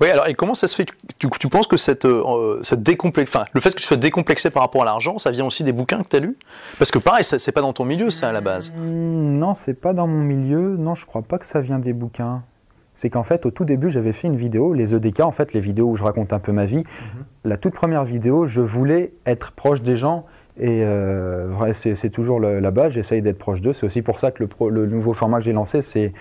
Oui, 0.01 0.09
alors 0.11 0.27
et 0.27 0.35
comment 0.35 0.55
ça 0.55 0.67
se 0.69 0.75
fait 0.75 0.87
tu, 1.19 1.29
tu 1.39 1.49
penses 1.49 1.67
que 1.67 1.77
cette, 1.77 2.07
euh, 2.07 2.59
cette 2.63 2.83
décomplex... 2.83 3.31
enfin, 3.31 3.45
le 3.53 3.61
fait 3.61 3.71
que 3.71 3.77
tu 3.81 3.85
sois 3.87 3.97
décomplexé 3.99 4.51
par 4.51 4.63
rapport 4.63 4.83
à 4.83 4.85
l'argent, 4.85 5.19
ça 5.19 5.31
vient 5.31 5.45
aussi 5.45 5.63
des 5.65 5.73
bouquins 5.73 6.03
que 6.03 6.09
tu 6.09 6.17
as 6.17 6.21
lus? 6.21 6.37
Parce 6.79 6.91
que 6.91 6.99
pareil, 6.99 7.23
ça- 7.25 7.39
c'est 7.39 7.53
pas 7.53 7.61
dans 7.61 7.73
ton 7.73 7.85
milieu, 7.85 8.11
ça, 8.11 8.31
à 8.31 8.33
la 8.33 8.41
base. 8.41 8.73
Hmm, 8.77 9.39
Non, 9.39 9.55
c'est 9.55 9.75
pas 9.75 9.93
dans 9.93 10.07
mon 10.07 10.19
milieu. 10.23 10.77
Non, 10.77 10.95
je 10.95 11.07
crois 11.07 11.23
pas 11.23 11.39
que 11.39 11.47
ça 11.47 11.61
vient 11.61 11.79
des 11.79 11.93
bouquins. 11.93 12.43
C'est 12.95 13.11
qu'en 13.11 13.23
fait, 13.25 13.47
au 13.47 13.51
tout 13.51 13.65
début, 13.65 13.91
j'avais 13.91 14.13
fait 14.13 14.29
une 14.29 14.37
vidéo, 14.37 14.75
les 14.75 14.95
EDK, 14.95 15.21
en 15.21 15.33
fait, 15.33 15.53
les 15.55 15.61
vidéos 15.61 15.89
où 15.89 15.97
je 15.97 16.05
raconte 16.05 16.33
un 16.33 16.39
peu 16.39 16.53
ma 16.53 16.67
vie. 16.67 16.85
La 17.45 17.57
toute 17.57 17.75
première 17.75 18.05
vidéo, 18.05 18.47
je 18.47 18.61
voulais 18.61 19.13
être 19.27 19.53
proche 19.53 19.83
des 19.83 19.97
gens 19.97 20.27
Et 20.61 20.83
euh, 20.85 21.47
vrai, 21.51 21.73
c'est 21.73 21.95
c'est 21.95 22.11
toujours 22.11 22.39
base, 22.71 22.93
j'essaye 22.93 23.23
d'être 23.23 23.39
proche 23.39 23.63
d'eux. 23.63 23.73
C'est 23.73 23.87
aussi 23.87 24.03
pour 24.03 24.19
ça 24.19 24.31
que 24.31 24.43
le, 24.43 24.47
pro- 24.47 24.69
le 24.69 24.87
nouveau 24.87 25.15
format 25.15 25.39
que 25.39 25.45
j'ai 25.45 25.55
lancé, 25.55 25.81
c'est 25.81 26.13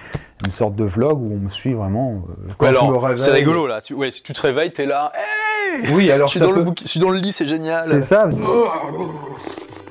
une 0.45 0.51
sorte 0.51 0.73
de 0.75 0.85
vlog 0.85 1.21
où 1.21 1.33
on 1.33 1.39
me 1.45 1.49
suit 1.49 1.73
vraiment. 1.73 2.23
euh, 2.29 2.53
quand 2.57 2.65
Ouais, 2.67 2.71
je 2.73 2.77
me 2.77 2.87
alors, 2.87 3.03
réveille. 3.03 3.17
c'est 3.17 3.31
rigolo 3.31 3.67
là. 3.67 3.81
Tu, 3.81 3.93
ouais, 3.93 4.09
si 4.09 4.23
tu 4.23 4.31
te 4.31 4.41
réveilles, 4.41 4.71
t'es 4.71 4.85
là. 4.85 5.11
Hey 5.13 5.93
Oui, 5.93 6.09
alors 6.09 6.29
je, 6.29 6.31
suis 6.31 6.39
dans 6.39 6.51
le 6.53 6.63
peut- 6.63 6.69
bouqui- 6.71 6.83
je 6.85 6.87
suis 6.89 6.99
dans 7.01 7.09
le 7.09 7.17
lit, 7.19 7.33
c'est 7.33 7.45
génial. 7.45 7.83
C'est 7.83 8.01
ça. 8.01 8.29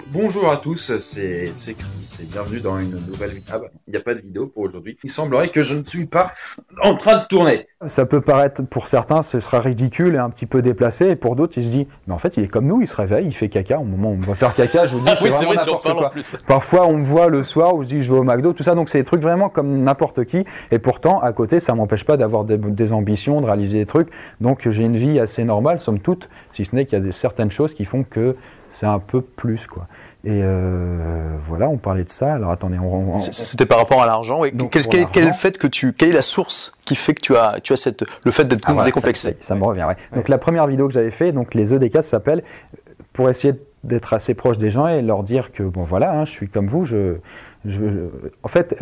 Bonjour 0.07 0.51
à 0.51 0.57
tous, 0.57 0.99
c'est 0.99 1.53
c'est 1.55 1.75
Chris 1.75 2.00
et 2.23 2.27
bienvenue 2.27 2.61
dans 2.61 2.79
une 2.79 2.91
nouvelle 2.91 3.31
vidéo. 3.31 3.55
Ah 3.55 3.59
bah, 3.59 3.67
il 3.87 3.91
n'y 3.93 3.97
a 3.97 4.01
pas 4.01 4.15
de 4.15 4.21
vidéo 4.21 4.47
pour 4.47 4.65
aujourd'hui. 4.65 4.99
Il 5.03 5.11
semblerait 5.11 5.49
que 5.49 5.63
je 5.63 5.75
ne 5.75 5.85
suis 5.85 6.07
pas 6.07 6.33
en 6.83 6.95
train 6.95 7.19
de 7.19 7.27
tourner. 7.27 7.67
Ça 7.87 8.05
peut 8.05 8.21
paraître, 8.21 8.63
pour 8.63 8.87
certains, 8.87 9.23
ce 9.23 9.41
sera 9.41 9.61
ridicule 9.61 10.15
et 10.15 10.19
un 10.19 10.29
petit 10.29 10.47
peu 10.47 10.61
déplacé. 10.61 11.09
Et 11.09 11.17
pour 11.17 11.37
d'autres, 11.37 11.57
ils 11.57 11.65
se 11.65 11.69
disent, 11.71 11.87
mais 12.07 12.15
en 12.15 12.19
fait, 12.19 12.37
il 12.37 12.45
est 12.45 12.49
comme 12.49 12.67
nous, 12.67 12.83
il 12.83 12.87
se 12.87 12.97
réveille, 12.97 13.27
il 13.27 13.33
fait 13.33 13.49
caca. 13.49 13.79
Au 13.79 13.85
moment 13.85 14.11
où 14.11 14.15
on 14.15 14.21
va 14.21 14.35
faire 14.35 14.55
caca, 14.55 14.87
je 14.87 14.97
vous 14.97 15.01
dis, 15.01 15.13
c'est 15.17 15.25
oui, 15.25 15.31
c'est 15.31 15.47
vrai, 15.47 15.57
tu 15.59 15.71
en 15.71 15.77
parles 15.77 15.97
en 15.97 16.01
quoi. 16.01 16.11
plus. 16.11 16.37
Parfois, 16.47 16.87
on 16.87 16.99
me 16.99 17.05
voit 17.05 17.29
le 17.29 17.43
soir 17.43 17.75
où 17.75 17.83
je 17.83 17.89
dis 17.89 18.03
je 18.03 18.13
vais 18.13 18.19
au 18.19 18.25
McDo, 18.25 18.53
tout 18.53 18.63
ça. 18.63 18.75
Donc, 18.75 18.89
c'est 18.91 18.99
des 18.99 19.05
trucs 19.05 19.23
vraiment 19.23 19.49
comme 19.49 19.83
n'importe 19.83 20.25
qui. 20.25 20.45
Et 20.71 20.79
pourtant, 20.79 21.21
à 21.21 21.33
côté, 21.33 21.61
ça 21.61 21.75
m'empêche 21.75 22.05
pas 22.05 22.17
d'avoir 22.17 22.45
des, 22.45 22.59
des 22.59 22.93
ambitions, 22.93 23.41
de 23.41 23.47
réaliser 23.47 23.79
des 23.79 23.87
trucs. 23.87 24.09
Donc, 24.41 24.69
j'ai 24.69 24.83
une 24.83 24.97
vie 24.97 25.19
assez 25.19 25.45
normale, 25.45 25.81
somme 25.81 26.01
toute, 26.01 26.29
si 26.53 26.65
ce 26.65 26.75
n'est 26.75 26.85
qu'il 26.85 26.99
y 26.99 27.01
a 27.01 27.05
des, 27.05 27.13
certaines 27.13 27.51
choses 27.51 27.73
qui 27.73 27.85
font 27.85 28.05
que 28.05 28.37
c'est 28.73 28.87
un 28.87 28.99
peu 28.99 29.21
plus, 29.21 29.67
quoi. 29.67 29.87
Et 30.23 30.43
euh, 30.43 31.35
voilà, 31.47 31.69
on 31.71 31.79
parlait 31.79 32.05
de 32.05 32.11
ça. 32.11 32.35
Alors, 32.35 32.51
attendez, 32.51 32.79
on, 32.79 33.15
on- 33.15 33.19
C'était 33.19 33.65
par 33.65 33.79
rapport 33.79 34.03
à 34.03 34.07
l'argent. 34.07 34.43
Donc, 34.53 34.71
Quel, 34.73 34.87
quel 34.87 35.05
quel 35.07 35.27
est 35.29 35.33
fait 35.33 35.57
que 35.57 35.67
tu, 35.67 35.95
quelle 35.95 36.11
est 36.11 36.15
la 36.15 36.21
source 36.23 36.73
qui 36.85 36.95
fait 36.95 37.15
que 37.15 37.23
tu 37.23 37.37
as, 37.37 37.59
tu 37.63 37.73
as 37.73 37.77
cette, 37.77 38.05
le 38.25 38.31
fait 38.31 38.45
d'être 38.45 38.61
Ah, 38.69 38.73
voilà, 38.75 38.87
décomplexé 38.87 39.37
Ça, 39.41 39.49
ça 39.49 39.55
me 39.55 39.65
revient, 39.65 39.85
ouais. 39.85 39.97
Donc 40.15 40.29
la 40.29 40.37
première 40.37 40.67
vidéo 40.67 40.89
que 40.89 40.93
j'avais 40.93 41.11
fait, 41.11 41.33
donc 41.33 41.55
les 41.55 41.73
EDK, 41.73 41.95
ça 41.97 42.03
s'appelle 42.03 42.43
pour 43.15 43.31
essayer 43.31 43.55
d'être 43.83 44.13
assez 44.13 44.35
proche 44.35 44.59
des 44.59 44.71
gens 44.71 44.87
et 44.89 45.01
leur 45.01 45.23
dire 45.23 45.53
que 45.53 45.63
bon 45.63 45.85
voilà, 45.85 46.13
hein, 46.13 46.25
je 46.27 46.31
suis 46.33 46.49
comme 46.51 46.67
vous, 46.67 46.85
je, 46.85 47.17
je, 47.65 47.81
en 48.43 48.49
fait. 48.49 48.77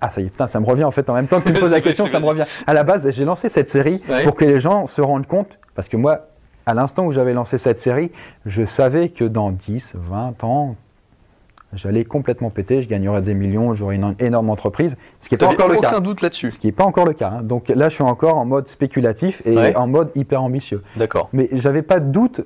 Ah 0.00 0.10
ça 0.10 0.20
y 0.20 0.24
est, 0.24 0.30
putain, 0.30 0.48
ça 0.48 0.58
me 0.58 0.66
revient 0.66 0.82
en 0.84 0.90
fait 0.90 1.08
en 1.10 1.14
même 1.14 1.28
temps 1.28 1.38
que 1.40 1.48
tu 1.48 1.52
me 1.52 1.60
poses 1.60 1.70
la 1.72 1.80
question, 1.82 2.08
ça 2.08 2.18
me 2.18 2.24
revient. 2.24 2.44
À 2.66 2.72
la 2.74 2.82
base, 2.82 3.08
j'ai 3.10 3.24
lancé 3.26 3.48
cette 3.50 3.68
série 3.70 4.00
pour 4.24 4.34
que 4.36 4.44
les 4.46 4.58
gens 4.58 4.86
se 4.86 5.00
rendent 5.02 5.26
compte, 5.28 5.58
parce 5.74 5.88
que 5.88 5.96
moi, 5.98 6.28
à 6.66 6.74
l'instant 6.74 7.04
où 7.06 7.12
j'avais 7.12 7.32
lancé 7.32 7.58
cette 7.58 7.80
série, 7.80 8.10
je 8.46 8.64
savais 8.64 9.08
que 9.08 9.24
dans 9.24 9.50
10, 9.50 9.96
20 9.96 10.44
ans, 10.44 10.76
j'allais 11.74 12.04
complètement 12.04 12.50
péter, 12.50 12.82
je 12.82 12.88
gagnerais 12.88 13.22
des 13.22 13.34
millions, 13.34 13.74
j'aurais 13.74 13.96
une 13.96 14.14
énorme 14.18 14.50
entreprise, 14.50 14.96
ce 15.20 15.28
qui 15.28 15.34
n'est 15.34 15.38
pas 15.38 15.46
encore 15.48 15.68
le 15.68 15.76
cas. 15.80 15.88
aucun 15.88 16.00
doute 16.00 16.20
là-dessus. 16.20 16.50
Ce 16.50 16.60
qui 16.60 16.66
n'est 16.66 16.72
pas 16.72 16.84
encore 16.84 17.06
le 17.06 17.14
cas. 17.14 17.30
hein. 17.38 17.42
Donc 17.42 17.68
là, 17.68 17.88
je 17.88 17.94
suis 17.94 18.04
encore 18.04 18.36
en 18.36 18.44
mode 18.44 18.68
spéculatif 18.68 19.42
et 19.46 19.56
Ouais. 19.56 19.76
en 19.76 19.86
mode 19.86 20.10
hyper 20.14 20.42
ambitieux. 20.42 20.82
D'accord. 20.96 21.28
Mais 21.32 21.48
j'avais 21.52 21.82
pas 21.82 21.98
de 22.00 22.10
doute. 22.12 22.42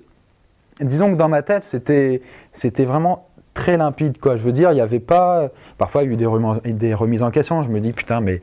Disons 0.80 1.10
que 1.10 1.16
dans 1.16 1.28
ma 1.28 1.42
tête, 1.42 1.64
c'était 1.64 2.22
c'était 2.52 2.84
vraiment 2.84 3.26
très 3.54 3.76
limpide. 3.78 4.18
Quoi. 4.18 4.36
Je 4.36 4.42
veux 4.42 4.52
dire, 4.52 4.70
il 4.72 4.74
n'y 4.74 4.80
avait 4.82 5.00
pas. 5.00 5.48
Parfois, 5.78 6.02
il 6.04 6.06
y 6.06 6.08
a 6.10 6.60
eu 6.64 6.72
des 6.72 6.94
remises 6.94 7.22
en 7.22 7.30
question. 7.30 7.62
Je 7.62 7.70
me 7.70 7.80
dis, 7.80 7.92
putain, 7.92 8.20
mais 8.20 8.42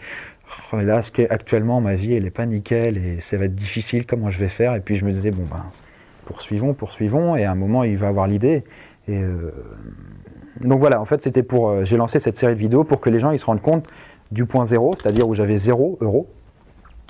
oh, 0.72 0.78
là, 0.78 1.02
ce 1.02 1.12
actuellement, 1.32 1.82
ma 1.82 1.96
vie, 1.96 2.14
elle 2.14 2.24
n'est 2.24 2.30
pas 2.30 2.46
nickel 2.46 2.98
et 2.98 3.20
ça 3.22 3.38
va 3.38 3.46
être 3.46 3.56
difficile. 3.56 4.06
Comment 4.06 4.30
je 4.30 4.40
vais 4.40 4.50
faire 4.50 4.76
Et 4.76 4.80
puis, 4.80 4.96
je 4.96 5.06
me 5.06 5.12
disais, 5.12 5.32
bon, 5.32 5.44
ben, 5.50 5.64
poursuivons, 6.26 6.74
poursuivons. 6.74 7.36
Et 7.36 7.46
à 7.46 7.52
un 7.52 7.56
moment, 7.56 7.84
il 7.84 7.98
va 7.98 8.08
avoir 8.08 8.28
l'idée. 8.28 8.64
Et. 9.08 9.18
euh, 9.18 9.52
donc 10.62 10.80
voilà, 10.80 11.02
en 11.02 11.06
fait, 11.06 11.22
c'était 11.24 11.44
pour. 11.44 11.70
euh, 11.70 11.84
J'ai 11.86 11.98
lancé 11.98 12.20
cette 12.20 12.38
série 12.38 12.54
de 12.54 12.60
vidéos 12.60 12.84
pour 12.84 13.00
que 13.00 13.10
les 13.10 13.20
gens 13.20 13.32
ils 13.32 13.40
se 13.40 13.46
rendent 13.46 13.62
compte 13.62 13.86
du 14.32 14.46
point 14.46 14.66
zéro, 14.66 14.94
c'est-à-dire 14.98 15.28
où 15.28 15.36
j'avais 15.36 15.58
zéro 15.58 15.98
euro. 16.02 16.28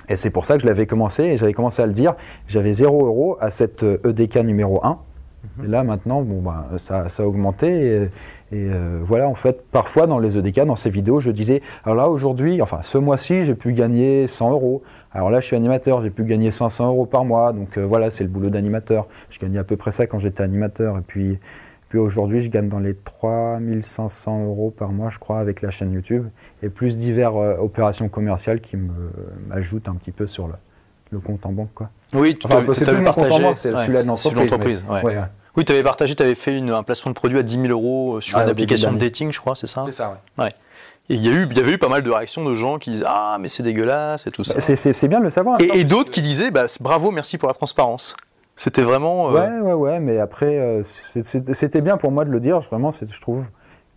Et 0.08 0.16
c'est 0.16 0.30
pour 0.30 0.44
ça 0.44 0.56
que 0.56 0.62
je 0.62 0.66
l'avais 0.66 0.86
commencé, 0.86 1.22
et 1.24 1.36
j'avais 1.36 1.52
commencé 1.54 1.80
à 1.82 1.86
le 1.86 1.92
dire, 1.92 2.14
j'avais 2.48 2.72
zéro 2.72 3.06
euro 3.06 3.38
à 3.40 3.50
cette 3.50 3.82
euh, 3.82 3.98
EDK 4.04 4.36
numéro 4.36 4.84
1. 4.84 4.98
Et 5.62 5.66
là, 5.68 5.84
maintenant, 5.84 6.22
bon, 6.22 6.40
ben, 6.42 6.64
ça, 6.78 7.08
ça 7.08 7.22
a 7.22 7.26
augmenté. 7.26 7.68
Et, 7.68 8.08
et, 8.52 8.68
euh, 8.70 9.00
voilà, 9.02 9.28
en 9.28 9.34
fait, 9.34 9.64
parfois 9.72 10.06
dans 10.06 10.18
les 10.18 10.36
EDK, 10.38 10.64
dans 10.66 10.76
ces 10.76 10.90
vidéos, 10.90 11.20
je 11.20 11.30
disais, 11.30 11.62
alors 11.84 11.96
là, 11.96 12.08
aujourd'hui, 12.08 12.60
enfin, 12.62 12.80
ce 12.82 12.98
mois-ci, 12.98 13.42
j'ai 13.44 13.54
pu 13.54 13.72
gagner 13.72 14.26
100 14.26 14.50
euros. 14.52 14.82
Alors 15.12 15.30
là, 15.30 15.40
je 15.40 15.46
suis 15.46 15.56
animateur, 15.56 16.02
j'ai 16.02 16.10
pu 16.10 16.24
gagner 16.24 16.50
500 16.50 16.88
euros 16.88 17.06
par 17.06 17.24
mois. 17.24 17.52
Donc 17.52 17.78
euh, 17.78 17.84
voilà, 17.86 18.10
c'est 18.10 18.24
le 18.24 18.28
boulot 18.30 18.50
d'animateur. 18.50 19.06
Je 19.30 19.38
gagnais 19.38 19.58
à 19.58 19.64
peu 19.64 19.76
près 19.76 19.90
ça 19.92 20.06
quand 20.06 20.18
j'étais 20.18 20.42
animateur. 20.42 20.98
Et 20.98 21.02
puis, 21.06 21.38
puis 21.88 21.98
aujourd'hui, 21.98 22.40
je 22.40 22.50
gagne 22.50 22.68
dans 22.68 22.80
les 22.80 22.94
3500 22.94 24.44
euros 24.46 24.70
par 24.76 24.90
mois, 24.90 25.10
je 25.10 25.18
crois, 25.18 25.38
avec 25.38 25.62
la 25.62 25.70
chaîne 25.70 25.92
YouTube. 25.92 26.26
Et 26.62 26.68
plus 26.68 26.98
diverses 26.98 27.34
euh, 27.36 27.56
opérations 27.58 28.08
commerciales 28.08 28.60
qui 28.60 28.76
m'ajoutent 29.48 29.88
un 29.88 29.94
petit 29.94 30.10
peu 30.12 30.26
sur 30.26 30.46
le, 30.48 30.54
le 31.10 31.18
compte 31.20 31.46
en 31.46 31.52
banque. 31.52 31.70
Quoi. 31.74 31.90
Oui, 32.14 32.36
tu 32.36 32.46
Enfin, 32.46 32.56
t'avais- 32.56 32.74
c'est 32.74 32.84
plus 32.86 32.96
mon 32.98 33.04
compte 33.12 33.18
en 33.18 33.20
partagé. 33.22 33.42
banque, 33.42 33.58
c'est 33.58 33.76
celui-là 33.76 34.02
de 34.02 34.08
l'entreprise. 34.08 34.84
Oui, 35.56 35.64
tu 35.64 35.72
avais 35.72 35.82
partagé, 35.82 36.14
tu 36.16 36.22
avais 36.22 36.34
fait 36.34 36.56
une- 36.56 36.70
un 36.70 36.82
placement 36.82 37.10
de 37.10 37.14
produit 37.14 37.38
à 37.38 37.42
10 37.42 37.54
000 37.60 37.66
euros 37.68 38.20
sur 38.20 38.38
Ah, 38.38 38.42
une 38.44 38.50
application 38.50 38.92
de 38.92 38.98
dating, 38.98 39.32
je 39.32 39.38
crois, 39.38 39.54
c'est 39.56 39.66
ça 39.66 39.84
ça, 39.92 40.20
ouais. 40.38 40.48
Et 41.10 41.14
il 41.14 41.24
y, 41.24 41.28
a 41.28 41.32
eu, 41.32 41.46
il 41.50 41.56
y 41.56 41.60
avait 41.60 41.72
eu 41.72 41.78
pas 41.78 41.88
mal 41.90 42.02
de 42.02 42.10
réactions 42.10 42.44
de 42.44 42.54
gens 42.54 42.78
qui 42.78 42.90
disaient 42.90 43.04
Ah, 43.06 43.36
mais 43.38 43.48
c'est 43.48 43.62
dégueulasse 43.62 44.26
et 44.26 44.30
tout 44.30 44.42
ça. 44.42 44.54
Bah, 44.54 44.60
C'est- 44.60 44.74
C'est 44.76 44.94
c'est 44.94 45.06
bien 45.08 45.18
de 45.18 45.24
le 45.24 45.30
savoir. 45.30 45.60
Et, 45.60 45.84
d'autres 45.84 46.08
que- 46.10 46.14
qui 46.14 46.22
disaient 46.22 46.50
bah, 46.50 46.66
c'est- 46.66 46.82
Bravo, 46.82 47.10
merci 47.10 47.36
pour 47.36 47.46
la 47.48 47.54
transparence. 47.54 48.16
C'était 48.56 48.82
vraiment. 48.82 49.28
euh, 49.30 49.32
Ouais, 49.32 49.60
ouais, 49.60 49.72
ouais, 49.74 50.00
mais 50.00 50.18
après, 50.18 50.56
euh, 50.58 50.82
c'est- 50.84 51.22
c'est- 51.22 51.52
c'était 51.54 51.80
bien 51.82 51.96
pour 51.98 52.10
moi 52.10 52.24
de 52.24 52.30
le 52.30 52.40
dire, 52.40 52.58
vraiment, 52.60 52.90
c'est- 52.92 53.12
je 53.12 53.20
trouve. 53.20 53.44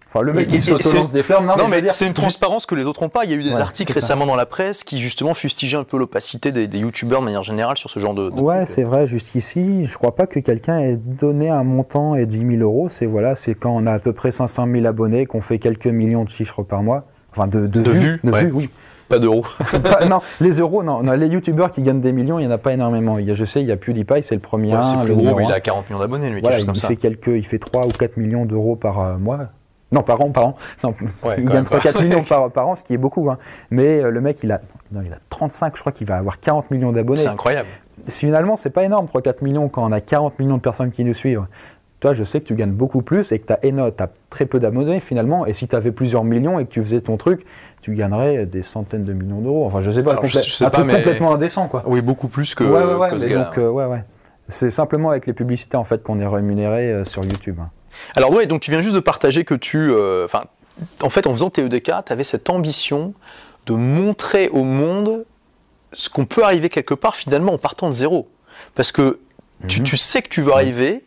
Enfin, 0.10 0.22
le 0.22 0.34
mec 0.34 0.48
qui 0.48 0.62
s'auto-lance 0.62 1.12
des 1.12 1.24
fleurs, 1.24 1.44
non, 1.44 1.68
mais 1.70 1.82
dire, 1.82 1.94
c'est 1.94 2.08
une 2.08 2.14
transparence 2.14 2.66
que 2.66 2.76
les 2.76 2.86
autres 2.86 3.02
n'ont 3.02 3.10
pas. 3.10 3.26
Il 3.26 3.32
y 3.32 3.34
a 3.34 3.38
eu 3.38 3.44
des 3.44 3.54
Ouais, 3.54 3.62
articles 3.62 3.92
récemment 3.92 4.26
dans 4.26 4.36
la 4.36 4.46
presse 4.46 4.84
qui 4.84 5.00
justement 5.00 5.34
fustigeaient 5.34 5.78
un 5.78 5.84
peu 5.84 5.98
l'opacité 5.98 6.52
des, 6.52 6.68
des 6.68 6.80
youtubeurs 6.80 7.20
de 7.20 7.26
manière 7.26 7.44
générale 7.44 7.78
sur 7.78 7.90
ce 7.90 8.00
genre 8.00 8.14
de. 8.14 8.30
de 8.30 8.40
Ouais, 8.40 8.66
c'est 8.66 8.84
vrai, 8.84 9.08
jusqu'ici, 9.08 9.86
je 9.86 9.98
crois 9.98 10.16
pas 10.16 10.28
que 10.28 10.40
quelqu'un 10.40 10.80
ait 10.80 10.96
donné 10.96 11.50
un 11.50 11.64
montant 11.64 12.16
et 12.16 12.26
10 12.26 12.38
000 12.38 12.50
euros. 12.62 12.88
C'est 12.90 13.06
voilà, 13.06 13.36
c'est 13.36 13.54
quand 13.54 13.72
on 13.76 13.86
a 13.86 13.94
à 13.94 14.00
peu 14.00 14.14
près 14.14 14.32
500 14.32 14.68
000 14.72 14.86
abonnés, 14.86 15.26
qu'on 15.26 15.42
fait 15.42 15.60
quelques 15.60 15.88
millions 15.88 16.24
de 16.24 16.30
chiffres 16.30 16.64
par 16.64 16.84
mois. 16.84 17.06
Enfin, 17.32 17.48
de, 17.48 17.68
de, 17.68 17.82
De 17.82 17.92
vues, 17.92 18.20
de 18.24 18.32
ouais. 18.32 18.46
vues, 18.46 18.52
oui. 18.54 18.70
Pas 19.10 19.20
d'euros. 19.20 19.46
Non, 20.10 20.22
les 20.42 20.60
euros, 20.60 20.84
non, 20.84 21.02
non, 21.02 21.14
Les 21.14 21.28
youtubeurs 21.28 21.72
qui 21.72 21.82
gagnent 21.82 22.02
des 22.02 22.12
millions, 22.12 22.40
il 22.40 22.44
y 22.44 22.48
en 22.48 22.52
a 22.52 22.58
pas 22.58 22.74
énormément. 22.74 23.18
Il 23.18 23.26
y 23.26 23.32
a, 23.32 23.36
je 23.36 23.46
sais, 23.46 23.62
il 23.62 23.68
y 23.68 23.72
a 23.72 23.78
PewDiePie, 23.78 24.22
c'est 24.24 24.36
le 24.36 24.42
premier. 24.42 24.74
Ouais, 24.76 24.84
c'est 24.84 24.98
plus 25.00 25.10
le 25.10 25.16
gros, 25.16 25.36
mais 25.36 25.46
il 25.46 25.52
a 25.52 25.60
40 25.60 25.90
millions 25.90 26.00
d'abonnés, 26.00 26.30
lui, 26.30 26.42
Voilà, 26.42 26.58
il 26.60 26.66
chose 26.66 26.82
comme 26.82 26.90
fait 26.90 26.96
quelques, 26.98 27.28
il 27.28 27.46
fait 27.46 27.60
3 27.60 27.88
ou 27.88 27.92
4 27.92 28.18
millions 28.18 28.46
d'euros 28.46 28.76
par 28.76 29.00
euh, 29.00 29.18
mois. 29.18 29.48
Non, 29.92 30.02
par 30.02 30.20
an, 30.22 30.30
par 30.32 30.46
an. 30.48 30.58
Non, 30.84 30.94
Ouais, 31.24 31.36
il 31.38 31.46
gagne 31.46 31.54
même 31.56 31.64
pas. 31.66 31.78
3-4 31.80 32.04
millions 32.04 32.24
par, 32.28 32.52
par 32.52 32.68
an, 32.68 32.76
ce 32.76 32.84
qui 32.84 32.94
est 32.94 32.98
beaucoup. 32.98 33.30
hein. 33.30 33.38
Mais 33.72 34.04
euh, 34.04 34.10
le 34.12 34.20
mec, 34.22 34.40
il 34.44 34.52
a, 34.52 34.60
non, 34.92 35.02
il 35.06 35.14
a 35.14 35.18
35, 35.30 35.76
je 35.76 35.80
crois 35.82 35.92
qu'il 35.94 36.08
va 36.08 36.18
avoir 36.18 36.40
40 36.40 36.72
millions 36.72 36.92
d'abonnés. 36.92 37.20
C'est 37.22 37.28
incroyable. 37.30 37.70
Finalement, 38.10 38.56
c'est 38.58 38.70
pas 38.70 38.84
énorme, 38.84 39.08
3-4 39.08 39.44
millions, 39.44 39.70
quand 39.70 39.86
on 39.88 39.92
a 39.92 40.02
40 40.02 40.38
millions 40.40 40.58
de 40.58 40.62
personnes 40.62 40.92
qui 40.92 41.04
nous 41.04 41.14
suivent. 41.14 41.46
Toi, 42.00 42.14
je 42.14 42.24
sais 42.24 42.42
que 42.42 42.46
tu 42.46 42.54
gagnes 42.54 42.72
beaucoup 42.74 43.02
plus 43.02 43.32
et 43.32 43.40
que 43.40 43.48
tu 43.48 43.54
as, 44.04 44.10
très 44.30 44.46
peu 44.46 44.60
d'abonnés 44.60 45.00
finalement. 45.00 45.46
Et 45.48 45.54
si 45.54 45.68
tu 45.68 45.76
avais 45.76 45.92
plusieurs 45.92 46.24
millions 46.24 46.60
et 46.60 46.66
que 46.66 46.70
tu 46.72 46.84
faisais 46.84 47.02
ton 47.02 47.18
truc, 47.18 47.44
tu 47.82 47.96
gagnerais 47.96 48.46
des 48.46 48.62
centaines 48.62 49.04
de 49.04 49.14
millions 49.14 49.40
d'euros. 49.42 49.66
Enfin, 49.66 49.82
je 49.82 49.90
sais 49.90 50.04
pas, 50.04 50.12
Alors, 50.12 50.26
je- 50.26 50.38
sais 50.38 50.64
un 50.66 50.70
pas, 50.70 50.78
truc 50.80 50.88
mais- 50.92 50.98
complètement 50.98 51.34
indécent, 51.34 51.68
quoi. 51.68 51.84
Oui, 51.88 52.02
beaucoup 52.02 52.28
plus 52.28 52.54
que. 52.54 52.64
ouais, 52.64 53.18
ce 53.18 53.60
euh, 53.60 53.70
ouais, 53.72 53.86
ouais. 53.86 54.04
C'est 54.50 54.70
simplement 54.70 55.10
avec 55.10 55.26
les 55.26 55.34
publicités 55.34 55.76
en 55.76 55.84
fait 55.84 56.04
qu'on 56.04 56.20
est 56.20 56.28
rémunéré 56.28 56.92
euh, 56.92 57.04
sur 57.04 57.26
YouTube. 57.26 57.58
hein. 57.60 57.70
Alors 58.16 58.32
ouais, 58.32 58.48
donc 58.48 58.62
tu 58.62 58.72
viens 58.72 58.82
juste 58.82 58.96
de 58.96 59.00
partager 59.00 59.46
que 59.46 59.54
tu, 59.56 59.92
euh, 59.92 60.28
en 61.02 61.10
fait, 61.10 61.28
en 61.28 61.34
faisant 61.34 61.50
tes 61.50 61.64
EDK, 61.64 61.92
tu 62.06 62.14
avais 62.14 62.24
cette 62.24 62.50
ambition 62.50 63.14
de 63.66 63.74
montrer 63.74 64.50
au 64.50 64.64
monde 64.64 65.26
ce 65.94 66.10
qu'on 66.10 66.26
peut 66.26 66.44
arriver 66.44 66.70
quelque 66.70 66.94
part 66.94 67.16
finalement 67.16 67.54
en 67.54 67.58
partant 67.58 67.88
de 67.88 67.94
zéro, 67.94 68.30
parce 68.76 68.92
que 68.92 69.20
tu, 69.68 69.80
Mhm. 69.80 69.86
tu 69.86 69.98
sais 69.98 70.22
que 70.22 70.30
tu 70.30 70.42
vas 70.42 70.54
arriver. 70.56 71.04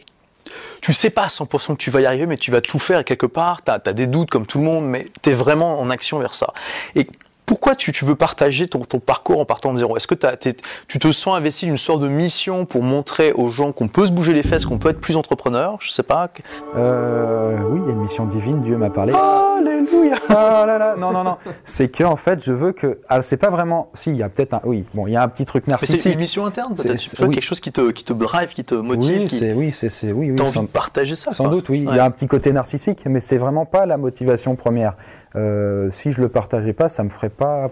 Tu 0.80 0.92
sais 0.94 1.10
pas 1.10 1.24
à 1.24 1.28
100% 1.28 1.74
que 1.74 1.82
tu 1.82 1.90
vas 1.90 2.00
y 2.00 2.06
arriver, 2.06 2.26
mais 2.26 2.38
tu 2.38 2.50
vas 2.50 2.62
tout 2.62 2.78
faire 2.78 3.04
quelque 3.04 3.26
part, 3.26 3.62
tu 3.62 3.70
as, 3.70 3.78
des 3.78 4.06
doutes 4.06 4.30
comme 4.30 4.46
tout 4.46 4.58
le 4.58 4.64
monde, 4.64 4.86
mais 4.86 5.06
tu 5.22 5.30
es 5.30 5.34
vraiment 5.34 5.78
en 5.78 5.90
action 5.90 6.18
vers 6.18 6.34
ça. 6.34 6.52
Et 6.94 7.06
pourquoi 7.50 7.74
tu, 7.74 7.90
tu 7.90 8.04
veux 8.04 8.14
partager 8.14 8.68
ton, 8.68 8.78
ton 8.78 9.00
parcours 9.00 9.40
en 9.40 9.44
partant 9.44 9.72
de 9.72 9.78
zéro? 9.78 9.96
Est-ce 9.96 10.06
que 10.06 10.14
t'as- 10.14 10.36
tu 10.36 10.98
te 11.00 11.10
sens 11.10 11.36
investi 11.36 11.66
d'une 11.66 11.76
sorte 11.76 12.00
de 12.00 12.06
mission 12.06 12.64
pour 12.64 12.84
montrer 12.84 13.32
aux 13.32 13.48
gens 13.48 13.72
qu'on 13.72 13.88
peut 13.88 14.06
se 14.06 14.12
bouger 14.12 14.32
les 14.32 14.44
fesses, 14.44 14.64
qu'on 14.66 14.78
peut 14.78 14.90
être 14.90 15.00
plus 15.00 15.16
entrepreneur? 15.16 15.76
Je 15.80 15.90
sais 15.90 16.04
pas. 16.04 16.28
Euh, 16.76 17.56
oui, 17.70 17.80
il 17.82 17.88
y 17.88 17.90
a 17.90 17.92
une 17.94 18.02
mission 18.02 18.24
divine, 18.24 18.62
Dieu 18.62 18.76
m'a 18.76 18.88
parlé. 18.88 19.12
Alléluia 19.12 20.14
Ah 20.28 20.62
là 20.64 20.78
là, 20.78 20.94
non, 20.96 21.10
non, 21.10 21.24
non. 21.24 21.38
C'est 21.64 21.88
que 21.88 22.04
en 22.04 22.14
fait, 22.14 22.40
je 22.44 22.52
veux 22.52 22.70
que. 22.70 23.00
Ah, 23.08 23.20
c'est 23.20 23.36
pas 23.36 23.50
vraiment. 23.50 23.90
Si, 23.94 24.10
il 24.10 24.16
y 24.16 24.22
a 24.22 24.28
peut-être 24.28 24.54
un. 24.54 24.60
Oui, 24.62 24.84
bon, 24.94 25.08
il 25.08 25.12
y 25.14 25.16
a 25.16 25.22
un 25.24 25.28
petit 25.28 25.44
truc 25.44 25.64
Mais 25.66 25.72
c'est 25.80 25.88
narcissique. 25.88 26.14
une 26.14 26.20
mission 26.20 26.46
interne, 26.46 26.74
C'est- 26.76 26.84
peut-être. 26.88 27.00
c'est- 27.00 27.10
Tu 27.10 27.16
vois, 27.16 27.26
oui. 27.26 27.34
quelque 27.34 27.44
chose 27.44 27.58
qui 27.60 27.72
te, 27.72 27.90
qui 27.90 28.04
te 28.04 28.12
drive, 28.12 28.50
qui 28.50 28.62
te 28.64 28.76
motive, 28.76 29.22
oui, 29.22 29.24
qui 29.24 29.38
c'est 29.38 29.52
oui, 29.54 29.72
c'est 29.72 29.90
c'est- 29.90 30.12
oui, 30.12 30.28
oui. 30.30 30.36
t'as 30.36 30.44
envie 30.44 30.52
sans- 30.52 30.62
de 30.62 30.68
partager 30.68 31.16
ça. 31.16 31.32
Sans 31.32 31.44
quoi. 31.44 31.52
doute, 31.54 31.68
oui. 31.68 31.84
Il 31.88 31.96
y 31.96 31.98
a 31.98 32.04
un 32.04 32.10
petit 32.12 32.28
côté 32.28 32.52
narcissique, 32.52 33.00
mais 33.06 33.18
c'est 33.18 33.38
vraiment 33.38 33.64
pas 33.66 33.86
la 33.86 33.96
motivation 33.96 34.54
première. 34.54 34.94
Euh, 35.36 35.90
si 35.90 36.12
je 36.12 36.20
le 36.20 36.28
partageais 36.28 36.72
pas, 36.72 36.88
ça 36.88 37.04
me 37.04 37.08
ferait 37.08 37.28
pas. 37.28 37.70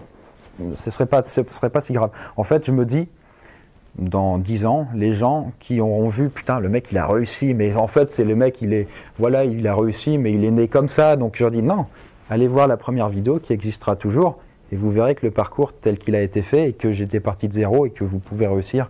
Ce 0.75 0.91
serait 0.91 1.05
pas, 1.05 1.23
ce 1.25 1.41
serait 1.49 1.69
pas 1.69 1.81
si 1.81 1.93
grave. 1.93 2.11
En 2.35 2.43
fait, 2.43 2.65
je 2.65 2.71
me 2.71 2.85
dis, 2.85 3.07
dans 3.97 4.37
10 4.37 4.65
ans, 4.65 4.87
les 4.93 5.13
gens 5.13 5.51
qui 5.59 5.79
auront 5.79 6.09
vu, 6.09 6.29
putain, 6.29 6.59
le 6.59 6.69
mec, 6.69 6.89
il 6.91 6.97
a 6.97 7.07
réussi, 7.07 7.53
mais 7.53 7.75
en 7.75 7.87
fait, 7.87 8.11
c'est 8.11 8.23
le 8.23 8.35
mec, 8.35 8.61
il 8.61 8.73
est, 8.73 8.87
voilà, 9.17 9.45
il 9.45 9.67
a 9.67 9.75
réussi, 9.75 10.17
mais 10.17 10.33
il 10.33 10.43
est 10.43 10.51
né 10.51 10.67
comme 10.67 10.87
ça. 10.87 11.15
Donc, 11.15 11.35
je 11.37 11.43
leur 11.43 11.51
dis, 11.51 11.61
non, 11.61 11.85
allez 12.29 12.47
voir 12.47 12.67
la 12.67 12.77
première 12.77 13.09
vidéo 13.09 13.39
qui 13.39 13.53
existera 13.53 13.95
toujours, 13.95 14.39
et 14.71 14.75
vous 14.75 14.91
verrez 14.91 15.15
que 15.15 15.25
le 15.25 15.31
parcours 15.31 15.73
tel 15.73 15.97
qu'il 15.97 16.15
a 16.15 16.21
été 16.21 16.41
fait, 16.41 16.69
et 16.69 16.73
que 16.73 16.91
j'étais 16.91 17.19
parti 17.19 17.47
de 17.47 17.53
zéro, 17.53 17.85
et 17.85 17.89
que 17.89 18.03
vous 18.03 18.19
pouvez 18.19 18.47
réussir 18.47 18.89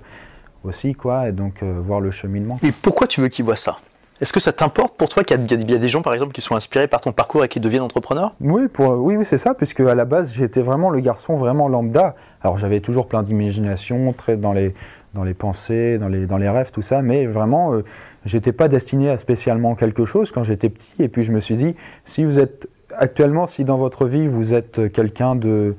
aussi, 0.63 0.93
quoi, 0.93 1.29
et 1.29 1.31
donc 1.31 1.63
euh, 1.63 1.79
voir 1.79 2.01
le 2.01 2.11
cheminement. 2.11 2.59
Et 2.63 2.71
pourquoi 2.71 3.07
tu 3.07 3.21
veux 3.21 3.29
qu'ils 3.29 3.45
voient 3.45 3.55
ça? 3.55 3.77
Est-ce 4.21 4.33
que 4.33 4.41
ça 4.41 4.51
t'importe 4.51 4.97
pour 4.97 5.07
toi 5.07 5.23
qu'il 5.23 5.39
y, 5.39 5.71
y 5.71 5.75
a 5.75 5.77
des 5.77 5.87
gens, 5.87 6.01
par 6.01 6.13
exemple, 6.13 6.33
qui 6.33 6.41
sont 6.41 6.55
inspirés 6.55 6.87
par 6.87 6.99
ton 6.99 7.13
parcours 7.13 7.43
et 7.45 7.47
qui 7.47 7.61
deviennent 7.61 7.83
entrepreneurs? 7.83 8.33
Oui, 8.41 8.67
pour, 8.67 8.89
oui, 9.01 9.15
oui 9.15 9.23
c'est 9.23 9.37
ça, 9.37 9.53
puisque 9.53 9.79
à 9.79 9.95
la 9.95 10.03
base, 10.03 10.33
j'étais 10.33 10.61
vraiment 10.61 10.89
le 10.89 10.99
garçon 10.99 11.35
vraiment 11.35 11.69
lambda. 11.69 12.15
Alors, 12.41 12.57
j'avais 12.57 12.81
toujours 12.81 13.07
plein 13.07 13.23
d'imagination, 13.23 14.11
très 14.11 14.35
dans 14.35 14.51
les, 14.51 14.75
dans 15.13 15.23
les 15.23 15.33
pensées, 15.33 15.97
dans 15.97 16.09
les, 16.09 16.25
dans 16.25 16.37
les 16.37 16.49
rêves, 16.49 16.71
tout 16.71 16.81
ça, 16.81 17.01
mais 17.01 17.27
vraiment, 17.27 17.73
euh, 17.73 17.85
j'étais 18.25 18.51
pas 18.51 18.67
destiné 18.67 19.09
à 19.09 19.17
spécialement 19.17 19.75
quelque 19.75 20.03
chose 20.03 20.33
quand 20.33 20.43
j'étais 20.43 20.67
petit. 20.67 20.91
Et 20.99 21.07
puis, 21.07 21.23
je 21.23 21.31
me 21.31 21.39
suis 21.39 21.55
dit, 21.55 21.75
si 22.03 22.25
vous 22.25 22.39
êtes 22.39 22.67
actuellement, 22.97 23.47
si 23.47 23.63
dans 23.63 23.77
votre 23.77 24.05
vie, 24.05 24.27
vous 24.27 24.53
êtes 24.53 24.91
quelqu'un 24.91 25.35
de, 25.35 25.77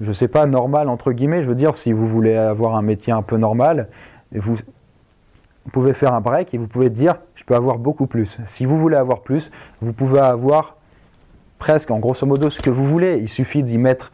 je 0.00 0.12
sais 0.12 0.28
pas, 0.28 0.46
normal, 0.46 0.88
entre 0.88 1.12
guillemets, 1.12 1.42
je 1.42 1.48
veux 1.48 1.54
dire, 1.54 1.74
si 1.74 1.92
vous 1.92 2.06
voulez 2.06 2.34
avoir 2.34 2.76
un 2.76 2.82
métier 2.82 3.12
un 3.12 3.22
peu 3.22 3.36
normal, 3.36 3.88
vous, 4.32 4.56
vous 5.64 5.70
pouvez 5.70 5.92
faire 5.94 6.12
un 6.14 6.20
break 6.20 6.52
et 6.54 6.58
vous 6.58 6.68
pouvez 6.68 6.90
dire, 6.90 7.16
je 7.34 7.44
peux 7.44 7.54
avoir 7.54 7.78
beaucoup 7.78 8.06
plus. 8.06 8.38
Si 8.46 8.64
vous 8.66 8.78
voulez 8.78 8.96
avoir 8.96 9.22
plus, 9.22 9.50
vous 9.80 9.92
pouvez 9.92 10.20
avoir 10.20 10.76
presque, 11.58 11.90
en 11.90 11.98
grosso 11.98 12.26
modo, 12.26 12.50
ce 12.50 12.60
que 12.60 12.70
vous 12.70 12.84
voulez. 12.86 13.18
Il 13.18 13.28
suffit 13.28 13.62
d'y 13.62 13.78
mettre 13.78 14.12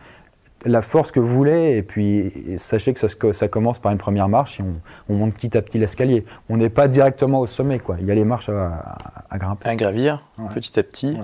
la 0.66 0.82
force 0.82 1.10
que 1.10 1.18
vous 1.20 1.26
voulez, 1.34 1.76
et 1.78 1.82
puis 1.82 2.18
et 2.46 2.58
sachez 2.58 2.92
que 2.94 3.32
ça, 3.32 3.48
commence 3.48 3.78
par 3.78 3.90
une 3.92 3.98
première 3.98 4.28
marche 4.28 4.60
et 4.60 4.62
on, 4.62 4.74
on 5.08 5.16
monte 5.16 5.34
petit 5.34 5.56
à 5.56 5.62
petit 5.62 5.78
l'escalier. 5.78 6.24
On 6.50 6.58
n'est 6.58 6.68
pas 6.68 6.86
directement 6.86 7.40
au 7.40 7.46
sommet, 7.46 7.78
quoi. 7.78 7.96
Il 7.98 8.06
y 8.06 8.10
a 8.10 8.14
les 8.14 8.24
marches 8.26 8.50
à, 8.50 8.66
à- 8.66 9.24
à 9.30 9.38
grimper. 9.38 9.68
À 9.68 9.74
gravir, 9.74 10.22
Ouais. 10.38 10.48
petit 10.54 10.78
à 10.78 10.82
petit. 10.82 11.12
Ouais. 11.14 11.20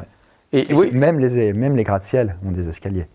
Et 0.68 0.72
oui, 0.74 0.90
Même 0.92 1.18
les, 1.20 1.52
même 1.52 1.76
les 1.76 1.84
gratte-ciels 1.84 2.36
ont 2.46 2.50
des 2.50 2.66
escaliers. 2.68 3.06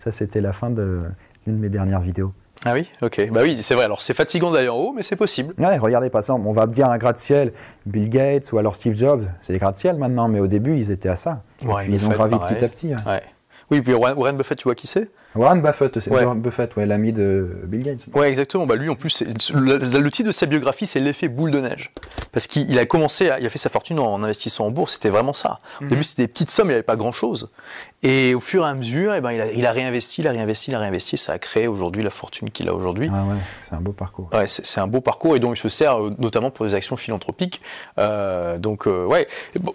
Ça, 0.00 0.12
c'était 0.12 0.42
la 0.42 0.52
fin 0.52 0.68
de 0.68 1.04
l'une 1.46 1.56
de 1.56 1.60
mes 1.62 1.68
dernières 1.70 2.00
vidéos. 2.00 2.32
Ah 2.64 2.72
oui, 2.72 2.90
ok. 3.02 3.28
Bah 3.30 3.40
oui, 3.42 3.60
c'est 3.62 3.74
vrai. 3.74 3.84
Alors 3.84 4.02
c'est 4.02 4.14
fatigant 4.14 4.50
d'aller 4.50 4.68
en 4.68 4.76
haut, 4.76 4.92
mais 4.92 5.02
c'est 5.02 5.16
possible. 5.16 5.54
Ouais, 5.58 5.76
regardez, 5.78 6.10
par 6.10 6.20
exemple, 6.20 6.46
on 6.46 6.52
va 6.52 6.66
dire 6.66 6.88
un 6.88 6.98
gratte-ciel, 6.98 7.52
Bill 7.84 8.08
Gates 8.08 8.50
ou 8.52 8.58
alors 8.58 8.74
Steve 8.74 8.96
Jobs, 8.96 9.24
c'est 9.42 9.52
des 9.52 9.58
gratte-ciel 9.58 9.96
maintenant, 9.96 10.28
mais 10.28 10.40
au 10.40 10.46
début, 10.46 10.76
ils 10.78 10.90
étaient 10.90 11.08
à 11.08 11.16
ça. 11.16 11.42
Puis, 11.58 11.68
ils 11.88 12.04
ont 12.06 12.08
gravi 12.10 12.36
pareil. 12.36 12.56
petit 12.56 12.64
à 12.64 12.68
petit. 12.68 12.92
hein. 12.94 13.02
Ouais. 13.06 13.22
Oui, 13.70 13.80
puis 13.82 13.94
Warren 13.94 14.36
Buffett, 14.36 14.56
tu 14.58 14.64
vois 14.64 14.74
qui 14.74 14.86
c'est? 14.86 15.08
Warren 15.36 15.60
Buffett, 15.62 16.00
c'est 16.00 16.10
Ouais. 16.10 16.22
Warren 16.24 16.40
Buffett, 16.40 16.74
ouais, 16.76 16.86
l'ami 16.86 17.12
de 17.12 17.48
Bill 17.64 17.82
Gates. 17.82 18.08
Ouais, 18.14 18.28
exactement. 18.28 18.66
Bah 18.66 18.76
lui, 18.76 18.88
en 18.88 18.94
plus, 18.96 19.22
le, 19.54 19.76
le 19.78 20.10
titre 20.10 20.28
de 20.28 20.32
sa 20.32 20.46
biographie, 20.46 20.86
c'est 20.86 21.00
l'effet 21.00 21.28
boule 21.28 21.50
de 21.50 21.60
neige, 21.60 21.92
parce 22.32 22.46
qu'il 22.46 22.70
il 22.70 22.78
a 22.78 22.86
commencé, 22.86 23.30
à- 23.30 23.38
il 23.40 23.46
a 23.46 23.50
fait 23.50 23.58
sa 23.58 23.68
fortune 23.70 23.98
en, 23.98 24.22
investissant 24.22 24.66
en 24.66 24.70
bourse. 24.70 24.94
C'était 24.94 25.10
vraiment 25.10 25.32
ça. 25.32 25.60
Au 25.80 25.86
début, 25.86 26.04
c'était 26.04 26.22
des 26.22 26.28
petites 26.28 26.50
sommes, 26.50 26.68
il 26.68 26.72
n'avait 26.72 26.82
pas 26.82 26.96
grand 26.96 27.12
chose. 27.12 27.50
Et 28.02 28.34
au 28.34 28.40
fur 28.40 28.64
et 28.64 28.68
à 28.68 28.74
mesure, 28.74 29.14
eh 29.14 29.20
ben, 29.20 29.32
il, 29.32 29.40
a, 29.40 29.50
il 29.52 29.66
a 29.66 29.72
réinvesti, 29.72 30.20
il 30.20 30.28
a 30.28 30.30
réinvesti, 30.32 30.70
il 30.70 30.74
a 30.74 30.78
réinvesti. 30.78 31.16
Ça 31.16 31.32
a 31.32 31.38
créé 31.38 31.66
aujourd'hui 31.66 32.02
la 32.02 32.10
fortune 32.10 32.50
qu'il 32.50 32.68
a 32.68 32.74
aujourd'hui. 32.74 33.10
Ah 33.12 33.24
ouais, 33.24 33.36
c'est 33.62 33.74
un 33.74 33.80
beau 33.80 33.92
parcours. 33.92 34.28
Ouais, 34.32 34.46
c'est 34.46 34.80
un 34.80 34.86
beau 34.86 35.00
parcours 35.00 35.34
et 35.34 35.40
donc 35.40 35.56
il 35.56 35.60
se 35.60 35.68
sert 35.68 35.98
euh, 36.00 36.10
notamment 36.18 36.50
pour 36.50 36.66
des 36.66 36.74
actions 36.74 36.96
philanthropiques. 36.96 37.62
Euh, 37.98 38.58
donc 38.58 38.86
euh, 38.86 39.04
ouais, 39.06 39.26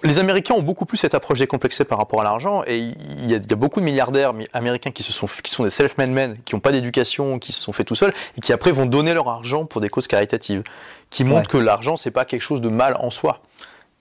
les 0.04 0.19
Américains 0.19 0.54
ont 0.54 0.62
beaucoup 0.62 0.86
plus 0.86 0.97
cette 0.97 1.15
approche 1.15 1.39
décomplexée 1.39 1.84
par 1.84 1.97
rapport 1.97 2.21
à 2.21 2.24
l'argent 2.24 2.63
et 2.67 2.78
il 2.78 3.30
y, 3.30 3.34
a, 3.34 3.38
il 3.38 3.50
y 3.50 3.54
a 3.54 3.56
beaucoup 3.56 3.80
de 3.80 3.86
milliardaires 3.86 4.34
mi- 4.34 4.47
américains 4.54 4.91
qui 4.91 5.04
se 5.04 5.12
sont 5.12 5.26
qui 5.43 5.51
sont 5.52 5.64
des 5.64 5.70
self-made 5.70 6.10
men, 6.12 6.36
qui 6.46 6.56
n'ont 6.56 6.60
pas 6.62 6.72
d'éducation, 6.72 7.38
qui 7.40 7.52
se 7.52 7.62
sont 7.62 7.72
fait 7.74 7.84
tout 7.84 7.96
seuls 7.96 8.14
et 8.38 8.42
qui 8.42 8.54
après 8.54 8.72
vont 8.72 8.86
donner 8.86 9.14
leur 9.14 9.28
argent 9.30 9.66
pour 9.66 9.82
des 9.82 9.90
causes 9.90 10.08
caritatives, 10.08 10.64
qui 11.10 11.24
montrent 11.24 11.50
que 11.50 11.58
l'argent 11.58 11.96
c'est 11.98 12.12
pas 12.12 12.26
quelque 12.26 12.42
chose 12.42 12.62
de 12.62 12.70
mal 12.70 12.96
en 13.00 13.10
soi. 13.10 13.40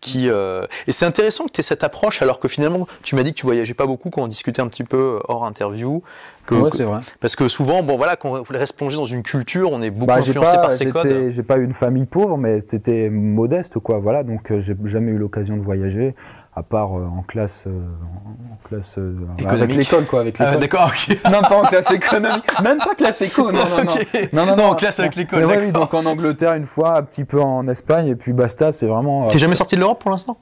Qui, 0.01 0.31
euh, 0.31 0.65
Et 0.87 0.93
c'est 0.93 1.05
intéressant 1.05 1.45
que 1.45 1.53
tu 1.53 1.61
aies 1.61 1.63
cette 1.63 1.85
approche 1.85 2.23
alors 2.23 2.41
que 2.41 2.49
finalement 2.49 2.87
tu 3.03 3.17
m'as 3.17 3.23
dit 3.23 3.33
que 3.35 3.39
tu 3.39 3.45
voyageais 3.45 3.75
pas 3.75 3.85
beaucoup 3.85 4.09
quand 4.09 4.23
on 4.23 4.29
discutait 4.29 4.63
un 4.63 4.67
petit 4.69 4.83
peu 4.83 4.97
euh, 4.97 5.19
hors 5.29 5.45
interview. 5.45 6.03
Que, 6.47 6.55
ouais, 6.55 6.71
que- 6.71 6.83
vrai. 6.83 7.01
parce 7.21 7.37
que 7.37 7.49
souvent, 7.49 7.83
bon 7.83 7.99
voilà, 7.99 8.17
quand 8.17 8.31
on 8.31 8.43
reste 8.49 8.77
plongé 8.79 8.97
dans 8.97 9.05
une 9.05 9.23
culture, 9.23 9.71
on 9.71 9.83
est 9.83 9.91
beaucoup 9.91 10.07
Bah, 10.07 10.15
influencé 10.17 10.53
pas, 10.53 10.59
par 10.63 10.73
ces 10.73 10.87
codes. 10.89 11.31
j'ai 11.33 11.43
pas 11.43 11.59
eu 11.59 11.65
une 11.65 11.75
famille 11.75 12.07
pauvre, 12.07 12.39
mais 12.39 12.61
c'était 12.67 13.11
modeste, 13.11 13.79
quoi. 13.79 13.99
Voilà, 13.99 14.23
donc 14.23 14.51
euh, 14.51 14.59
j'ai 14.61 14.75
jamais 14.87 15.11
eu 15.13 15.19
l'occasion 15.19 15.59
de 15.59 15.63
voyager, 15.63 16.15
à 16.55 16.63
part 16.65 16.99
euh, 16.99 17.05
en 17.07 17.23
classe, 17.23 17.65
euh, 17.69 17.81
en 18.53 18.69
classe 18.69 18.97
euh, 18.99 19.15
avec 19.49 19.73
l'école, 19.75 20.05
quoi, 20.07 20.21
avec 20.21 20.37
Ah, 20.41 20.47
l'école. 20.47 20.61
d'accord, 20.61 20.87
ok. 20.93 21.19
non, 21.33 21.41
pas 21.43 21.57
en 21.57 21.63
classe 21.63 21.91
économique, 21.93 22.61
même 22.63 22.79
pas 22.79 22.95
classe 22.97 23.23
éco, 23.23 23.53
non, 23.53 23.59
non, 23.69 23.85
non. 23.85 23.95
Non, 24.33 24.47
non, 24.47 24.57
Non, 24.57 24.65
en 24.71 24.75
classe 24.75 24.99
avec 25.01 25.15
l'école, 25.17 25.45
ouais, 25.45 25.59
oui, 25.67 25.73
donc 25.73 25.95
en 25.95 26.05
Angleterre 26.07 26.55
une 26.55 26.67
fois, 26.67 26.99
un 26.99 27.03
petit 27.03 27.25
peu 27.25 27.41
en 27.41 27.69
Espagne, 27.69 28.09
et 28.09 28.17
puis 28.17 28.33
basta, 28.33 28.73
c'est 28.73 28.87
vraiment. 28.87 29.29
T'es 29.29 29.39
jamais 29.39 29.55
sorti 29.55 29.77
de 29.77 29.81
l'Europe 29.81 30.01
pour 30.01 30.11
l'instant? 30.11 30.39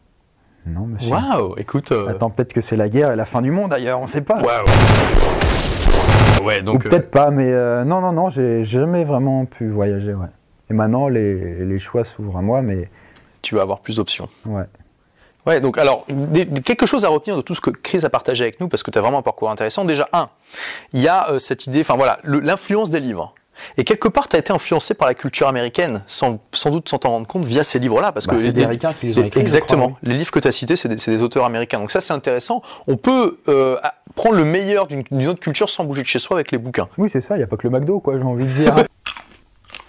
Non, 0.67 0.87
monsieur. 0.87 1.13
Waouh, 1.13 1.55
écoute. 1.59 1.93
Attends, 2.09 2.31
peut-être 2.31 2.53
que 2.53 2.61
c'est 2.61 2.77
la 2.77 2.89
guerre 2.89 3.13
et 3.13 3.17
la 3.17 3.25
fin 3.25 3.41
du 3.43 3.51
monde 3.51 3.73
ailleurs, 3.73 4.01
on 4.01 4.07
sait 4.07 4.21
pas. 4.23 4.41
Waouh. 4.43 4.67
Ouais, 6.45 6.61
Ou 6.61 6.65
donc. 6.65 6.87
euh, 6.87 6.89
peut-être 6.89 7.11
pas, 7.11 7.31
mais 7.31 7.51
non, 7.85 8.01
non, 8.01 8.13
non, 8.13 8.31
j'ai 8.31 8.65
jamais 8.65 9.05
vraiment 9.05 9.45
pu 9.45 9.69
voyager, 9.69 10.15
ouais. 10.15 10.27
Et 10.71 10.75
maintenant, 10.75 11.09
les, 11.09 11.65
les 11.65 11.79
choix 11.79 12.05
s'ouvrent 12.05 12.37
à 12.39 12.43
moi, 12.43 12.63
mais 12.63 12.89
tu 13.43 13.55
vas 13.55 13.63
avoir 13.63 13.81
plus 13.81 13.97
d'options. 13.97 14.29
ouais. 14.47 14.65
Ouais, 15.49 15.61
donc 15.61 15.79
alors, 15.79 16.05
des- 16.09 16.47
quelque 16.47 16.87
chose 16.87 17.05
à 17.05 17.09
retenir 17.09 17.37
de 17.37 17.41
tout 17.43 17.55
ce 17.55 17.61
que 17.61 17.71
Chris 17.71 18.05
a 18.05 18.11
partagé 18.11 18.45
avec 18.45 18.61
nous, 18.61 18.69
parce 18.69 18.83
que 18.83 18.91
tu 18.91 18.99
as 18.99 19.01
vraiment 19.01 19.19
un 19.19 19.23
parcours 19.23 19.51
intéressant. 19.51 19.85
Déjà, 19.85 20.09
un, 20.13 20.29
il 20.93 21.01
y 21.01 21.09
a 21.09 21.31
euh, 21.31 21.39
cette 21.39 21.67
idée, 21.67 21.81
enfin 21.81 21.97
voilà, 21.97 22.19
l'influence 22.25 22.91
des 22.91 23.01
livres. 23.01 23.35
Et 23.77 23.83
quelque 23.83 24.07
part, 24.07 24.29
tu 24.29 24.37
as 24.37 24.39
été 24.39 24.53
influencé 24.53 24.95
par 24.95 25.09
la 25.09 25.15
culture 25.15 25.49
américaine, 25.49 26.05
sans, 26.07 26.39
sans 26.53 26.71
doute 26.71 26.89
sans 26.89 26.99
t'en 26.99 27.11
rendre 27.11 27.27
compte, 27.27 27.45
via 27.45 27.65
ces 27.65 27.81
livres-là. 27.81 28.13
Parce 28.13 28.27
Bah, 28.29 28.35
que 28.35 28.39
c'est 28.39 28.47
les- 28.49 28.53
des 28.53 28.63
Américains 28.63 28.93
qui 28.93 29.07
les 29.07 29.19
ont 29.19 29.25
écrits, 29.25 29.41
Exactement. 29.41 29.89
crois, 29.89 29.99
Les 30.05 30.15
livres 30.15 30.31
que 30.31 30.39
tu 30.39 30.47
as 30.47 30.53
cités, 30.53 30.77
c'est 30.77 30.89
des, 30.89 31.23
auteurs 31.23 31.45
américains. 31.45 31.81
Donc 31.81 31.91
ça, 31.91 32.01
c'est 32.01 32.13
intéressant. 32.13 32.63
On 32.87 32.97
peut 32.97 33.39
euh, 33.49 33.77
prendre 34.15 34.37
le 34.37 34.45
meilleur 34.45 34.87
d'une 34.87 35.27
autre 35.27 35.41
culture 35.41 35.69
sans 35.71 35.83
bouger 35.83 36.03
de 36.03 36.07
chez 36.07 36.21
soi 36.21 36.37
avec 36.37 36.53
les 36.53 36.59
bouquins. 36.59 36.89
Oui, 36.99 37.09
c'est 37.11 37.21
ça, 37.21 37.35
il 37.35 37.39
n'y 37.39 37.45
a 37.45 37.49
pas 37.49 37.57
que 37.57 37.67
le 37.67 37.77
McDo, 37.77 37.99
quoi, 37.99 38.17
j'ai 38.17 38.23
envie 38.23 38.45
de 38.45 38.51
dire. 38.51 38.75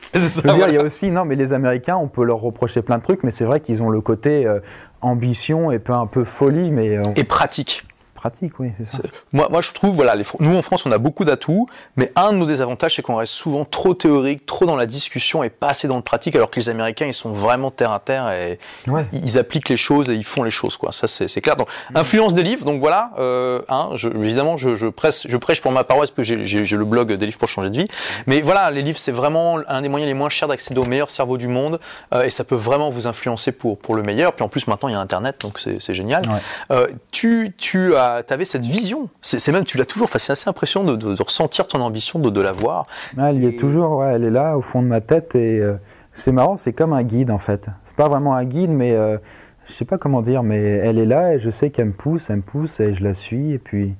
Je 0.14 0.42
dire, 0.42 0.68
il 0.70 0.74
y 0.74 0.78
a 0.78 0.84
aussi, 0.84 1.12
non, 1.12 1.26
mais 1.26 1.36
les 1.36 1.54
Américains, 1.54 1.96
on 1.96 2.08
peut 2.08 2.24
leur 2.24 2.40
reprocher 2.40 2.82
plein 2.82 2.98
de 2.98 3.04
trucs, 3.04 3.24
mais 3.24 3.32
c'est 3.32 3.46
vrai 3.46 3.60
qu'ils 3.60 3.84
ont 3.84 3.90
le 3.90 4.02
côté 4.02 4.46
euh, 4.46 4.60
ambition 5.02 5.72
et 5.72 5.80
peu 5.80 5.94
un 5.94 6.08
peu 6.08 6.24
folie, 6.24 6.72
mais 6.72 6.98
euh, 6.98 7.04
Et 7.16 7.24
pratique. 7.24 7.84
Pratique, 8.20 8.60
oui, 8.60 8.72
c'est 8.78 8.98
ça. 8.98 9.02
Moi, 9.34 9.48
moi, 9.50 9.62
je 9.62 9.72
trouve, 9.72 9.96
voilà, 9.96 10.16
les, 10.16 10.24
nous 10.40 10.56
en 10.56 10.62
France, 10.62 10.86
on 10.86 10.92
a 10.92 10.98
beaucoup 10.98 11.24
d'atouts, 11.26 11.68
mais 11.96 12.12
un 12.16 12.34
de 12.34 12.38
nos 12.38 12.46
désavantages, 12.46 12.96
c'est 12.96 13.02
qu'on 13.02 13.16
reste 13.16 13.34
souvent 13.34 13.66
trop 13.66 13.94
théorique, 13.94 14.46
trop 14.46 14.66
dans 14.66 14.76
la 14.76 14.86
discussion 14.86 15.42
et 15.44 15.50
pas 15.50 15.70
assez 15.70 15.88
dans 15.88 15.96
le 15.96 16.02
pratique, 16.02 16.36
alors 16.36 16.50
que 16.50 16.60
les 16.60 16.70
Américains, 16.70 17.06
ils 17.06 17.14
sont 17.14 17.32
vraiment 17.32 17.72
terre 17.72 17.92
à 17.92 18.00
terre 18.00 18.30
et 18.32 18.60
Ouais. 18.88 19.06
ils 19.14 19.38
appliquent 19.38 19.70
les 19.70 19.78
choses 19.78 20.10
et 20.10 20.16
ils 20.16 20.24
font 20.26 20.44
les 20.44 20.52
choses, 20.52 20.76
quoi. 20.78 20.92
Ça, 20.92 21.08
c'est 21.08 21.42
clair. 21.42 21.56
Donc, 21.56 21.70
influence 21.96 22.34
des 22.34 22.44
livres, 22.44 22.66
donc 22.66 22.80
voilà, 22.80 23.12
euh, 23.20 23.62
hein, 23.70 23.90
je, 23.96 24.10
évidemment, 24.10 24.58
je, 24.58 24.76
je, 24.76 24.88
presse, 24.88 25.26
je 25.28 25.38
prêche 25.38 25.62
pour 25.62 25.72
ma 25.72 25.84
paroisse, 25.84 26.12
parce 26.12 26.28
que 26.28 26.44
j'ai- 26.44 26.66
le 26.78 26.86
blog 26.86 27.12
des 27.14 27.26
livres 27.26 27.38
pour 27.40 27.48
changer 27.50 27.70
de 27.70 27.78
vie. 27.78 27.88
Mais 28.28 28.42
voilà, 28.42 28.70
les 28.72 28.82
livres, 28.82 29.00
c'est 29.00 29.12
vraiment 29.12 29.60
un 29.68 29.82
des 29.82 29.90
moyens 29.90 30.08
les 30.08 30.14
moins 30.14 30.30
chers 30.30 30.48
d'accéder 30.48 30.80
au 30.80 30.86
meilleur 30.86 31.10
cerveau 31.10 31.38
du 31.38 31.48
monde, 31.48 31.80
euh, 32.14 32.24
et 32.24 32.30
ça 32.30 32.44
peut 32.44 32.56
vraiment 32.56 32.90
vous 32.90 33.08
influencer 33.08 33.52
pour, 33.52 33.78
pour 33.78 33.96
le 33.96 34.04
meilleur. 34.04 34.34
Puis 34.34 34.44
en 34.44 34.50
plus, 34.50 34.68
maintenant, 34.68 34.90
il 34.90 34.94
y 34.94 34.96
a 34.96 35.00
Internet, 35.00 35.38
donc 35.42 35.60
c'est 35.60 35.82
c'est 35.82 35.94
génial. 35.94 36.28
Ouais. 36.28 36.40
Euh, 36.72 36.88
tu, 37.12 37.54
tu 37.58 37.96
as, 37.96 38.09
avais 38.30 38.46
cette 38.46 38.66
vision. 38.66 39.10
C'est 39.22 39.52
même, 39.52 39.64
tu 39.64 39.78
l'as 39.78 39.86
toujours. 39.86 40.06
Enfin, 40.06 40.20
c'est 40.20 40.32
assez 40.32 40.50
impressionnant 40.50 40.92
de, 40.92 40.96
de- 40.96 41.14
de 41.16 41.24
ressentir 41.24 41.68
ton 41.68 41.82
ambition, 41.82 42.20
de, 42.20 42.30
de 42.30 42.42
la 42.42 42.52
voir. 42.52 42.86
Ah, 43.18 43.30
elle 43.32 43.44
y 43.44 43.48
est 43.48 43.60
toujours, 43.60 43.98
ouais, 43.98 44.14
elle 44.16 44.24
est 44.24 44.30
là 44.32 44.58
au 44.58 44.62
fond 44.62 44.82
de 44.82 44.88
ma 44.88 45.02
tête 45.02 45.36
et 45.36 45.60
euh, 45.60 45.76
c'est 46.14 46.32
marrant, 46.32 46.58
c'est 46.58 46.74
comme 46.74 46.94
un 46.94 47.04
guide 47.04 47.32
en 47.32 47.40
fait. 47.40 47.68
C'est 47.86 47.96
pas 47.96 48.08
vraiment 48.10 48.36
un 48.36 48.44
guide, 48.46 48.72
mais 48.72 48.94
euh, 48.94 49.18
je 49.68 49.74
sais 49.74 49.86
pas 49.86 49.98
comment 49.98 50.22
dire, 50.22 50.44
mais 50.44 50.60
elle 50.60 50.98
est 50.98 51.06
là 51.06 51.34
et 51.36 51.40
je 51.40 51.50
sais 51.50 51.70
qu'elle 51.70 51.88
me 51.88 51.92
pousse, 51.94 52.30
elle 52.30 52.38
me 52.38 52.42
pousse 52.42 52.80
et 52.80 52.94
je 52.94 53.04
la 53.04 53.14
suis 53.14 53.52
et 53.54 53.60
puis 53.60 53.94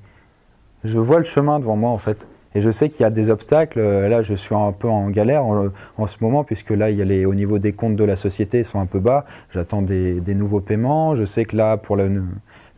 je 0.84 0.98
vois 0.98 1.18
le 1.18 1.24
chemin 1.24 1.58
devant 1.58 1.76
moi 1.76 1.90
en 1.90 1.98
fait. 1.98 2.16
Et 2.56 2.60
je 2.60 2.70
sais 2.72 2.88
qu'il 2.88 3.02
y 3.02 3.04
a 3.04 3.10
des 3.10 3.30
obstacles. 3.30 3.78
euh, 3.78 4.08
Là, 4.08 4.22
je 4.22 4.34
suis 4.34 4.56
un 4.56 4.72
peu 4.72 4.88
en 4.88 5.08
galère 5.10 5.44
en, 5.44 5.66
en 5.98 6.06
ce 6.06 6.16
moment 6.20 6.42
puisque 6.42 6.70
là, 6.70 6.90
il 6.90 6.96
y 6.96 7.02
a 7.02 7.04
les, 7.04 7.24
au 7.24 7.32
niveau 7.34 7.60
des 7.60 7.72
comptes 7.72 7.94
de 7.94 8.02
la 8.02 8.16
société, 8.16 8.58
ils 8.58 8.64
sont 8.64 8.80
un 8.80 8.86
peu 8.86 8.98
bas. 8.98 9.24
J'attends 9.54 9.82
des, 9.82 10.20
des 10.20 10.34
nouveaux 10.34 10.58
paiements. 10.58 11.14
Je 11.14 11.24
sais 11.24 11.44
que 11.44 11.54
là, 11.56 11.76
pour 11.76 11.96
la, 11.96 12.06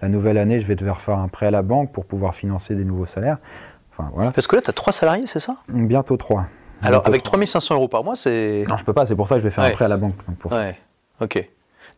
la 0.02 0.08
nouvelle 0.08 0.36
année, 0.38 0.60
je 0.60 0.66
vais 0.66 0.74
devoir 0.76 1.00
faire 1.00 1.16
un 1.18 1.28
prêt 1.28 1.46
à 1.46 1.50
la 1.50 1.62
banque 1.62 1.92
pour 1.92 2.04
pouvoir 2.04 2.34
financer 2.34 2.74
des 2.74 2.84
nouveaux 2.84 3.06
salaires. 3.06 3.38
Enfin 3.92 4.10
voilà, 4.14 4.32
Parce 4.32 4.46
que 4.46 4.56
là, 4.56 4.62
tu 4.62 4.68
as 4.70 4.72
trois 4.72 4.92
salariés, 4.92 5.26
c'est 5.26 5.40
ça? 5.40 5.56
Bientôt 5.68 6.16
trois. 6.16 6.46
Alors, 6.82 7.00
Bientôt 7.02 7.08
avec 7.08 7.22
trois. 7.22 7.32
3500 7.38 7.74
euros 7.76 7.88
par 7.88 8.02
mois, 8.04 8.16
c'est. 8.16 8.64
Non, 8.68 8.76
je 8.76 8.84
peux 8.84 8.92
pas, 8.92 9.06
c'est 9.06 9.14
pour 9.14 9.28
ça 9.28 9.36
que 9.36 9.40
je 9.40 9.44
vais 9.44 9.50
faire 9.50 9.64
Ouais. 9.64 9.70
un 9.70 9.74
prêt 9.74 9.84
à 9.84 9.88
la 9.88 9.96
banque. 9.96 10.16
donc 10.26 10.36
pour 10.38 10.52
ça. 10.52 10.58
Ouais. 10.58 10.76
Ok. 11.20 11.48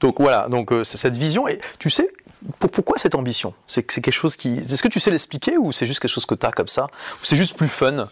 Donc 0.01 0.21
voilà. 0.21 0.49
Donc 0.49 0.73
euh, 0.73 0.85
c'est 0.85 0.99
cette 0.99 1.17
vision. 1.17 1.49
Et 1.49 1.59
tu 1.79 1.89
sais. 1.89 2.09
Pour, 2.59 2.71
pourquoi 2.71 2.99
cette 2.99 3.15
ambition? 3.15 3.55
C'est 3.67 3.83
que 3.83 3.93
c'est 3.93 4.03
quelque 4.03 4.15
chose 4.15 4.37
qui. 4.37 4.59
Est-ce 4.59 4.83
que 4.83 4.89
tu 4.89 5.01
sais 5.01 5.11
l'expliquer 5.11 5.57
ou 5.57 5.73
c'est 5.73 5.87
juste 5.87 6.01
quelque 6.01 6.11
chose 6.11 6.27
que 6.27 6.35
tu 6.35 6.45
as 6.45 6.51
comme 6.51 6.69
ça? 6.69 6.85
Ou 6.85 7.25
c'est 7.25 7.37
juste 7.37 7.57
plus 7.57 7.69
fun? 7.69 8.09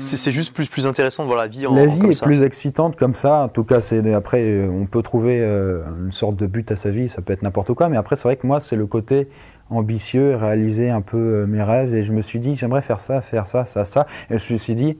C'est 0.00 0.32
juste 0.32 0.52
plus, 0.54 0.66
plus 0.66 0.86
intéressant 0.86 1.22
de 1.22 1.28
voir 1.28 1.38
la 1.38 1.46
vie 1.46 1.66
en 1.66 1.74
La 1.74 1.86
vie 1.86 2.00
comme 2.00 2.10
est 2.10 2.14
ça 2.14 2.26
plus 2.26 2.42
excitante 2.42 2.96
comme 2.96 3.14
ça. 3.14 3.44
En 3.44 3.48
tout 3.48 3.64
cas, 3.64 3.80
c'est 3.80 4.12
après, 4.12 4.68
on 4.68 4.86
peut 4.86 5.02
trouver 5.02 5.40
euh, 5.40 5.82
une 6.04 6.12
sorte 6.12 6.36
de 6.36 6.46
but 6.46 6.70
à 6.70 6.76
sa 6.76 6.90
vie. 6.90 7.08
Ça 7.08 7.22
peut 7.22 7.32
être 7.32 7.42
n'importe 7.42 7.72
quoi, 7.74 7.88
mais 7.88 7.96
après, 7.96 8.16
c'est 8.16 8.24
vrai 8.24 8.36
que 8.36 8.46
moi, 8.46 8.60
c'est 8.60 8.76
le 8.76 8.86
côté 8.86 9.28
ambitieux, 9.70 10.36
réaliser 10.36 10.90
un 10.90 11.00
peu 11.00 11.16
euh, 11.16 11.46
mes 11.46 11.62
rêves. 11.62 11.94
Et 11.94 12.02
je 12.02 12.12
me 12.12 12.20
suis 12.20 12.38
dit, 12.38 12.56
j'aimerais 12.56 12.82
faire 12.82 13.00
ça, 13.00 13.20
faire 13.20 13.46
ça, 13.46 13.64
ça, 13.64 13.84
ça. 13.84 14.06
Et 14.30 14.38
je 14.38 14.52
me 14.52 14.58
suis 14.58 14.74
dit, 14.74 14.98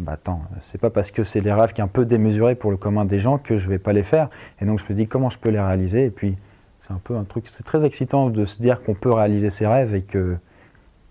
bah 0.00 0.12
attends, 0.14 0.42
c'est 0.62 0.80
pas 0.80 0.90
parce 0.90 1.12
que 1.12 1.22
c'est 1.22 1.40
des 1.40 1.52
rêves 1.52 1.72
qui 1.72 1.80
sont 1.80 1.84
un 1.84 1.88
peu 1.88 2.04
démesurés 2.04 2.56
pour 2.56 2.72
le 2.72 2.76
commun 2.76 3.04
des 3.04 3.20
gens 3.20 3.38
que 3.38 3.56
je 3.56 3.68
vais 3.68 3.78
pas 3.78 3.92
les 3.92 4.02
faire. 4.02 4.30
Et 4.60 4.64
donc, 4.64 4.80
je 4.80 4.84
me 4.92 4.98
dis, 4.98 5.06
comment 5.06 5.30
je 5.30 5.38
peux 5.38 5.50
les 5.50 5.60
réaliser? 5.60 6.06
Et 6.06 6.10
puis, 6.10 6.36
c'est 6.86 6.92
un 6.92 7.00
peu 7.02 7.16
un 7.16 7.24
truc, 7.24 7.46
c'est 7.48 7.64
très 7.64 7.84
excitant 7.84 8.30
de 8.30 8.44
se 8.44 8.60
dire 8.60 8.82
qu'on 8.82 8.94
peut 8.94 9.12
réaliser 9.12 9.50
ses 9.50 9.66
rêves 9.66 9.94
et 9.94 10.02
que 10.02 10.36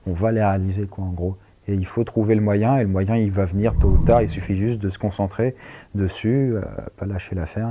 on 0.05 0.13
va 0.13 0.31
les 0.31 0.43
réaliser, 0.43 0.86
quoi, 0.86 1.05
en 1.05 1.12
gros. 1.12 1.38
Et 1.67 1.73
il 1.73 1.86
faut 1.86 2.03
trouver 2.03 2.36
le 2.36 2.41
moyen, 2.41 2.77
et 2.77 2.81
le 2.81 2.89
moyen, 2.89 3.15
il 3.15 3.31
va 3.31 3.45
venir 3.45 3.73
tôt 3.79 3.88
ou 3.88 3.97
tard. 3.97 4.21
Il 4.21 4.29
suffit 4.29 4.57
juste 4.57 4.81
de 4.81 4.89
se 4.89 4.99
concentrer 4.99 5.55
dessus, 5.95 6.53
euh, 6.55 6.62
pas 6.97 7.05
lâcher 7.05 7.36
l'affaire. 7.36 7.69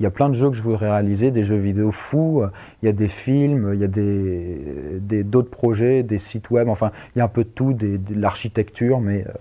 il 0.00 0.02
y 0.02 0.06
a 0.06 0.10
plein 0.10 0.28
de 0.28 0.34
jeux 0.34 0.50
que 0.50 0.56
je 0.56 0.62
voudrais 0.62 0.90
réaliser, 0.90 1.30
des 1.30 1.44
jeux 1.44 1.56
vidéo 1.56 1.92
fous, 1.92 2.42
il 2.82 2.86
y 2.86 2.88
a 2.88 2.92
des 2.92 3.08
films, 3.08 3.70
il 3.74 3.80
y 3.80 3.84
a 3.84 3.88
des 3.88 5.24
d'autres 5.24 5.50
projets, 5.50 6.02
des 6.02 6.18
sites 6.18 6.50
web, 6.50 6.68
enfin, 6.68 6.92
il 7.14 7.20
y 7.20 7.22
a 7.22 7.24
un 7.24 7.28
peu 7.28 7.44
de 7.44 7.48
tout, 7.48 7.72
de 7.72 7.98
l'architecture, 8.14 9.00
mais 9.00 9.24
euh, 9.26 9.32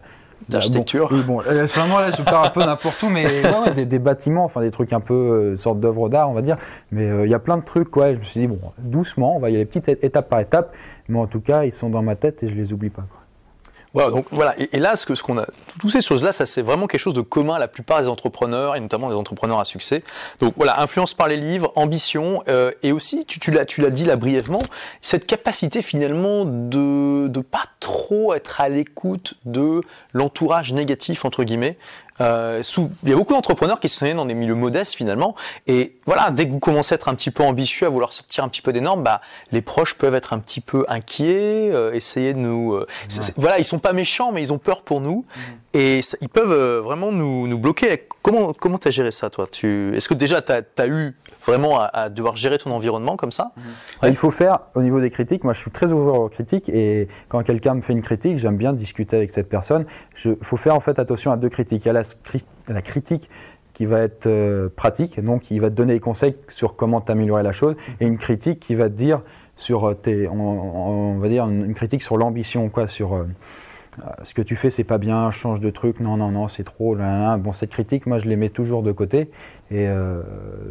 D'architecture. 0.50 1.10
Bon, 1.10 1.16
oui, 1.16 1.24
bon, 1.24 1.42
euh, 1.46 1.66
vraiment 1.66 2.00
là, 2.00 2.12
je 2.12 2.22
pars 2.22 2.46
un 2.46 2.50
peu 2.50 2.62
n'importe 2.62 3.02
où, 3.04 3.10
mais 3.10 3.26
ouais, 3.44 3.60
ouais, 3.66 3.74
des, 3.76 3.86
des 3.86 4.00
bâtiments, 4.00 4.46
enfin 4.46 4.62
des 4.62 4.72
trucs 4.72 4.94
un 4.94 5.00
peu 5.00 5.14
euh, 5.14 5.58
sorte 5.58 5.80
d'œuvre 5.80 6.10
d'art, 6.10 6.30
on 6.30 6.34
va 6.34 6.42
dire. 6.42 6.58
Mais 6.92 7.04
euh, 7.10 7.26
il 7.26 7.32
y 7.32 7.36
a 7.36 7.40
plein 7.40 7.58
de 7.58 7.64
trucs, 7.64 7.90
quoi. 7.90 8.14
Je 8.14 8.20
me 8.20 8.24
suis 8.24 8.40
dit 8.42 8.48
bon, 8.48 8.60
doucement, 8.78 9.36
on 9.36 9.40
va 9.40 9.50
y 9.50 9.56
aller 9.56 9.66
petite 9.66 9.90
étape 9.90 10.30
par 10.30 10.40
étape, 10.40 10.74
mais 11.10 11.20
en 11.20 11.28
tout 11.28 11.42
cas, 11.42 11.64
ils 11.64 11.74
sont 11.74 11.90
dans 11.90 12.02
ma 12.02 12.16
tête 12.16 12.44
et 12.44 12.48
je 12.48 12.56
les 12.56 12.74
oublie 12.74 12.90
pas. 12.90 13.04
quoi. 13.10 13.20
Voilà, 13.98 14.12
donc 14.12 14.28
voilà. 14.30 14.54
Et, 14.60 14.78
là, 14.78 14.96
ce 14.96 15.08
que 15.08 15.16
ce 15.16 15.24
qu'on 15.24 15.40
a, 15.40 15.48
toutes 15.80 15.92
ces 15.92 16.02
choses-là, 16.02 16.32
ça 16.32 16.46
c'est 16.46 16.62
vraiment 16.62 16.86
quelque 16.86 17.02
chose 17.02 17.16
de 17.16 17.22
commun 17.22 17.56
à 17.56 17.60
la 17.60 17.68
plupart 17.68 18.00
des 18.00 18.08
entrepreneurs 18.08 18.76
et 18.76 18.80
notamment 18.80 19.10
des 19.10 19.16
entrepreneurs 19.16 19.60
à 19.60 19.66
succès. 19.66 20.04
Donc 20.40 20.54
voilà, 20.56 20.80
influence 20.82 21.16
par 21.16 21.28
les 21.28 21.36
livres, 21.36 21.74
ambition 21.76 22.44
euh, 22.48 22.72
et 22.84 22.92
aussi, 22.92 23.26
tu, 23.26 23.40
tu 23.40 23.50
l'as, 23.50 23.66
tu 23.66 23.82
l'as 23.82 23.90
dit 23.90 24.06
là 24.06 24.16
brièvement, 24.16 24.62
cette 25.02 25.26
capacité 25.26 25.82
finalement 25.82 26.46
de 26.46 27.28
de 27.28 27.40
pas 27.40 27.64
trop 27.80 28.36
être 28.36 28.62
à 28.62 28.70
l'écoute 28.70 29.34
de 29.46 29.82
l'entourage 30.14 30.74
négatif 30.74 31.26
entre 31.26 31.44
guillemets. 31.44 31.80
Euh, 32.20 32.64
sous- 32.64 32.90
il 33.04 33.10
y 33.10 33.14
a 33.14 33.16
beaucoup 33.16 33.34
d'entrepreneurs 33.34 33.80
qui 33.80 33.90
sont 33.90 34.06
nés 34.06 34.14
dans 34.16 34.26
des 34.26 34.34
milieux 34.34 34.56
modestes 34.56 34.96
finalement, 34.96 35.36
et 35.68 35.98
voilà, 36.06 36.32
dès 36.32 36.48
que 36.48 36.52
vous 36.52 36.60
commencez 36.60 36.94
à 36.94 36.96
être 36.96 37.10
un 37.10 37.16
petit 37.16 37.30
peu 37.32 37.44
ambitieux, 37.44 37.86
à 37.86 37.90
vouloir 37.90 38.12
sortir 38.12 38.44
un 38.44 38.50
petit 38.50 38.62
peu 38.64 38.74
des 38.74 38.82
normes, 38.82 39.04
bah, 39.04 39.22
les 39.52 39.62
proches 39.62 39.94
peuvent 39.94 40.16
être 40.16 40.34
un 40.34 40.40
petit 40.40 40.62
peu 40.62 40.84
inquiets, 40.88 41.70
euh, 41.72 41.94
essayer 41.94 42.34
de 42.34 42.40
nous, 42.40 42.74
euh, 42.74 42.88
c'est- 43.08 43.22
c'est- 43.22 43.34
voilà, 43.38 43.60
ils 43.60 43.66
sont 43.66 43.80
pas 43.80 43.94
méchants, 43.94 44.32
mais 44.32 44.42
ils 44.42 44.52
ont 44.52 44.58
peur 44.58 44.82
pour 44.82 45.00
nous, 45.02 45.26
et 45.74 46.02
ça- 46.02 46.18
ils 46.22 46.30
peuvent 46.30 46.52
euh, 46.52 46.82
vraiment 46.82 47.12
nous, 47.12 47.48
nous 47.48 47.58
bloquer. 47.60 48.08
Comment 48.24 48.52
comment 48.54 48.78
t'as 48.78 48.90
géré 48.90 49.12
ça, 49.12 49.30
toi? 49.30 49.48
Tu, 49.50 49.96
est-ce 49.96 50.10
que 50.10 50.14
déjà 50.14 50.42
t'as 50.42 50.62
as 50.80 50.88
eu 50.88 51.16
vraiment 51.46 51.80
à, 51.80 51.86
à 51.86 52.10
devoir 52.10 52.36
gérer 52.36 52.58
ton 52.58 52.72
environnement 52.72 53.16
comme 53.16 53.32
ça? 53.32 53.52
Ouais. 54.04 54.10
Il 54.10 54.18
faut 54.18 54.32
faire 54.32 54.60
au 54.76 54.82
niveau 54.82 55.00
des 55.00 55.10
critiques. 55.10 55.46
Moi, 55.46 55.54
je 55.54 55.62
suis 55.62 55.72
très 55.72 55.94
ouvert 55.94 56.16
aux 56.16 56.28
critiques 56.28 56.68
et 56.68 57.08
quand 57.30 57.42
quelqu'un 57.44 57.76
me 57.76 57.82
fait 57.82 57.94
une 57.94 58.02
critique, 58.02 58.38
j'aime 58.38 58.58
bien 58.58 58.74
discuter 58.74 59.16
avec 59.16 59.32
cette 59.32 59.48
personne. 59.48 59.86
Il 60.26 60.36
faut 60.42 60.58
faire 60.58 60.76
en 60.76 60.80
fait 60.80 61.00
attention 61.00 61.32
à 61.32 61.38
deux 61.38 61.50
critiques. 61.50 61.86
Il 61.86 61.88
y 61.88 61.92
a 61.92 62.02
la, 62.70 62.82
critique 62.82 63.30
qui 63.74 63.86
va 63.86 64.02
être 64.02 64.26
euh, 64.26 64.70
pratique, 64.76 65.24
donc 65.24 65.52
il 65.52 65.62
va 65.62 65.70
te 65.70 65.76
donner 65.76 65.94
des 65.94 66.00
conseils 66.00 66.36
sur 66.50 66.76
comment 66.76 67.00
t'améliorer 67.00 67.44
la 67.44 67.52
chose, 67.52 67.76
et 68.00 68.06
une 68.06 68.18
critique 68.18 68.60
qui 68.60 68.74
va 68.74 68.90
te 68.90 68.96
dire 68.96 69.22
sur 69.58 69.86
euh, 69.86 69.94
tes, 69.94 70.28
on, 70.28 71.18
va 71.18 71.30
dire 71.30 71.48
une, 71.48 71.74
critique 71.74 72.02
sur 72.02 72.18
l'ambition, 72.18 72.70
quoi, 72.70 72.88
sur 72.88 73.14
euh, 73.14 73.24
ce 74.24 74.34
que 74.34 74.42
tu 74.42 74.56
fais, 74.56 74.70
c'est 74.70 74.84
pas 74.84 74.98
bien, 74.98 75.30
change 75.32 75.60
de 75.60 75.70
truc, 75.70 76.00
non, 76.00 76.18
non, 76.18 76.32
non, 76.32 76.48
c'est 76.48 76.64
trop. 76.64 76.96
là, 76.96 77.20
là. 77.20 77.38
Bon, 77.38 77.52
cette 77.52 77.72
critique, 77.72 78.06
moi, 78.06 78.20
je 78.20 78.26
les 78.26 78.36
mets 78.36 78.50
toujours 78.50 78.84
de 78.84 78.92
côté 78.92 79.30
et 79.72 79.88
euh, 79.88 80.22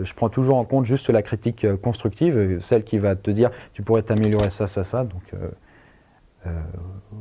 je 0.03 0.15
prends 0.15 0.29
toujours 0.29 0.57
en 0.57 0.65
compte 0.65 0.85
juste 0.85 1.11
la 1.11 1.23
critique 1.23 1.67
constructive, 1.83 2.59
celle 2.61 2.85
qui 2.85 2.99
va 2.99 3.17
te 3.17 3.31
dire 3.31 3.51
tu 3.73 3.83
pourrais 3.83 4.03
t'améliorer 4.03 4.51
ça, 4.51 4.67
ça, 4.69 4.85
ça. 4.85 5.05
Donc 5.05 5.23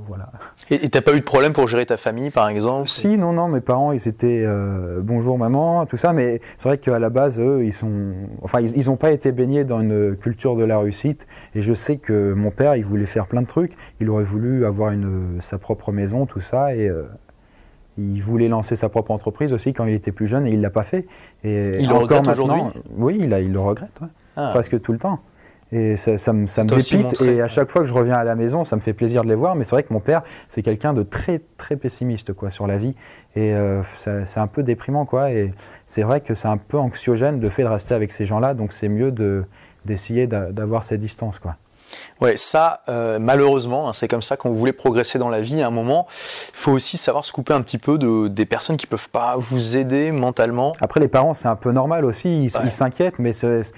voilà. 0.08 0.30
Et 0.70 0.90
t'as 0.90 1.02
pas 1.02 1.14
eu 1.16 1.20
de 1.20 1.26
problème 1.26 1.52
pour 1.54 1.68
gérer 1.68 1.86
ta 1.86 1.98
famille, 1.98 2.30
par 2.30 2.48
exemple 2.50 2.88
Si, 2.90 3.18
non, 3.18 3.34
non, 3.34 3.48
mes 3.48 3.62
parents, 3.62 3.92
ils 3.92 4.08
étaient 4.08 4.44
euh, 4.46 5.00
bonjour 5.02 5.38
maman, 5.38 5.86
tout 5.88 5.98
ça, 5.98 6.14
mais 6.14 6.42
c'est 6.58 6.70
vrai 6.70 6.78
qu'à 6.78 7.00
la 7.00 7.10
base, 7.10 7.40
eux, 7.40 7.64
ils 7.66 7.74
sont, 7.74 8.14
enfin, 8.44 8.62
ils, 8.62 8.76
ils 8.78 8.90
ont 8.90 8.98
pas 8.98 9.12
été 9.12 9.32
baignés 9.32 9.64
dans 9.64 9.82
une 9.82 10.16
culture 10.16 10.56
de 10.56 10.64
la 10.64 10.78
réussite. 10.80 11.26
Et 11.56 11.62
je 11.62 11.74
sais 11.74 11.98
que 11.98 12.34
mon 12.34 12.52
père, 12.52 12.76
il 12.76 12.86
voulait 12.86 13.06
faire 13.08 13.26
plein 13.28 13.42
de 13.42 13.48
trucs. 13.48 13.74
Il 14.00 14.10
aurait 14.10 14.24
voulu 14.24 14.66
avoir 14.66 14.92
une, 14.92 15.38
sa 15.42 15.58
propre 15.58 15.92
maison, 15.92 16.26
tout 16.26 16.42
ça, 16.42 16.76
et 16.76 16.88
euh, 16.88 17.04
il 17.98 18.22
voulait 18.22 18.48
lancer 18.50 18.76
sa 18.76 18.90
propre 18.90 19.12
entreprise 19.12 19.54
aussi 19.54 19.74
quand 19.74 19.86
il 19.86 19.94
était 19.94 20.12
plus 20.12 20.28
jeune, 20.28 20.46
et 20.46 20.52
il 20.52 20.62
l'a 20.62 20.70
pas 20.70 20.84
fait. 20.84 21.08
Et 21.44 21.72
Il 21.80 21.84
le 21.88 21.90
encore 21.90 22.02
regrette 22.02 22.26
maintenant- 22.28 22.44
aujourd'hui 22.68 22.82
Oui, 22.96 23.18
il, 23.22 23.34
a, 23.34 23.40
il 23.40 23.52
le 23.54 23.60
regrette, 23.60 24.00
ouais, 24.02 24.08
Ah. 24.36 24.50
presque 24.52 24.80
tout 24.82 24.92
le 24.92 25.00
temps. 25.00 25.20
Et 25.72 25.98
ça, 25.98 26.18
ça 26.18 26.32
me, 26.32 26.46
ça 26.48 26.64
me 26.64 26.70
dépite. 26.70 26.94
montré, 27.02 27.36
et 27.38 27.42
à 27.42 27.48
chaque 27.48 27.70
fois 27.70 27.82
que 27.82 27.88
je 27.88 27.94
reviens 27.94 28.14
à 28.16 28.24
la 28.24 28.36
maison, 28.36 28.64
ça 28.64 28.76
me 28.76 28.82
fait 28.82 28.94
plaisir 28.94 29.24
de 29.24 29.28
les 29.30 29.36
voir. 29.36 29.56
Mais 29.56 29.64
c'est 29.64 29.72
vrai 29.72 29.84
que 29.84 29.92
mon 29.94 30.00
père, 30.00 30.22
c'est 30.54 30.62
quelqu'un 30.62 30.94
de 30.94 31.04
très, 31.04 31.42
très 31.58 31.76
pessimiste 31.76 32.34
quoi, 32.34 32.52
sur 32.52 32.68
la 32.68 32.78
vie. 32.78 32.96
Et 33.36 33.54
euh, 33.54 33.82
c'est 34.26 34.40
un 34.40 34.48
peu 34.48 34.64
déprimant. 34.64 35.06
quoi. 35.06 35.32
Et 35.32 35.54
c'est 35.88 36.04
vrai 36.04 36.22
que 36.22 36.34
c'est 36.36 36.48
un 36.48 36.58
peu 36.58 36.78
anxiogène 36.78 37.42
le 37.42 37.50
fait 37.50 37.64
de 37.64 37.68
rester 37.68 37.94
avec 37.96 38.12
ces 38.12 38.26
gens-là. 38.26 38.54
Donc 38.54 38.74
c'est 38.74 38.88
mieux 38.90 39.12
de- 39.12 39.44
d'essayer 39.86 40.28
d'a- 40.28 40.52
d'avoir 40.52 40.84
ces 40.84 40.98
distances. 40.98 41.40
Quoi. 41.40 41.56
Ouais, 42.22 42.38
ça, 42.38 42.82
euh, 42.90 43.20
malheureusement, 43.20 43.90
hein, 43.90 43.94
c'est 43.94 44.08
comme 44.08 44.22
ça 44.22 44.38
quand 44.38 44.50
vous 44.50 44.56
voulez 44.56 44.74
progresser 44.74 45.20
dans 45.20 45.30
la 45.30 45.42
vie. 45.42 45.62
À 45.62 45.68
un 45.68 45.72
moment, 45.72 46.06
il 46.10 46.52
faut 46.54 46.72
aussi 46.72 46.98
savoir 46.98 47.26
se 47.26 47.32
couper 47.32 47.54
un 47.54 47.62
petit 47.62 47.78
peu 47.78 47.98
de, 47.98 48.28
des 48.28 48.46
personnes 48.46 48.78
qui 48.78 48.88
peuvent 48.88 49.10
pas 49.10 49.36
vous 49.38 49.78
aider 49.78 50.12
mentalement. 50.12 50.74
Après, 50.80 51.00
les 51.00 51.08
parents, 51.08 51.34
c'est 51.34 51.48
un 51.48 51.56
peu 51.56 51.72
normal 51.72 52.06
aussi. 52.06 52.46
Ils 52.46 52.58
Ouais. 52.58 52.70
s'inquiètent, 52.70 53.20
mais 53.20 53.34
c'est- 53.34 53.74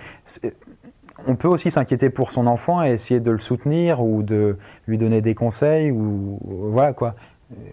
on 1.26 1.36
peut 1.36 1.48
aussi 1.48 1.72
s'inquiéter 1.72 2.10
pour 2.10 2.32
son 2.32 2.46
enfant 2.48 2.84
et 2.84 2.92
essayer 2.92 3.20
de 3.20 3.32
le 3.32 3.40
soutenir 3.40 4.02
ou 4.04 4.22
de 4.24 4.58
lui 4.88 4.98
donner 4.98 5.22
des 5.22 5.34
conseils 5.36 5.92
ou 5.92 6.40
voilà 6.72 6.94
quoi. 6.94 7.16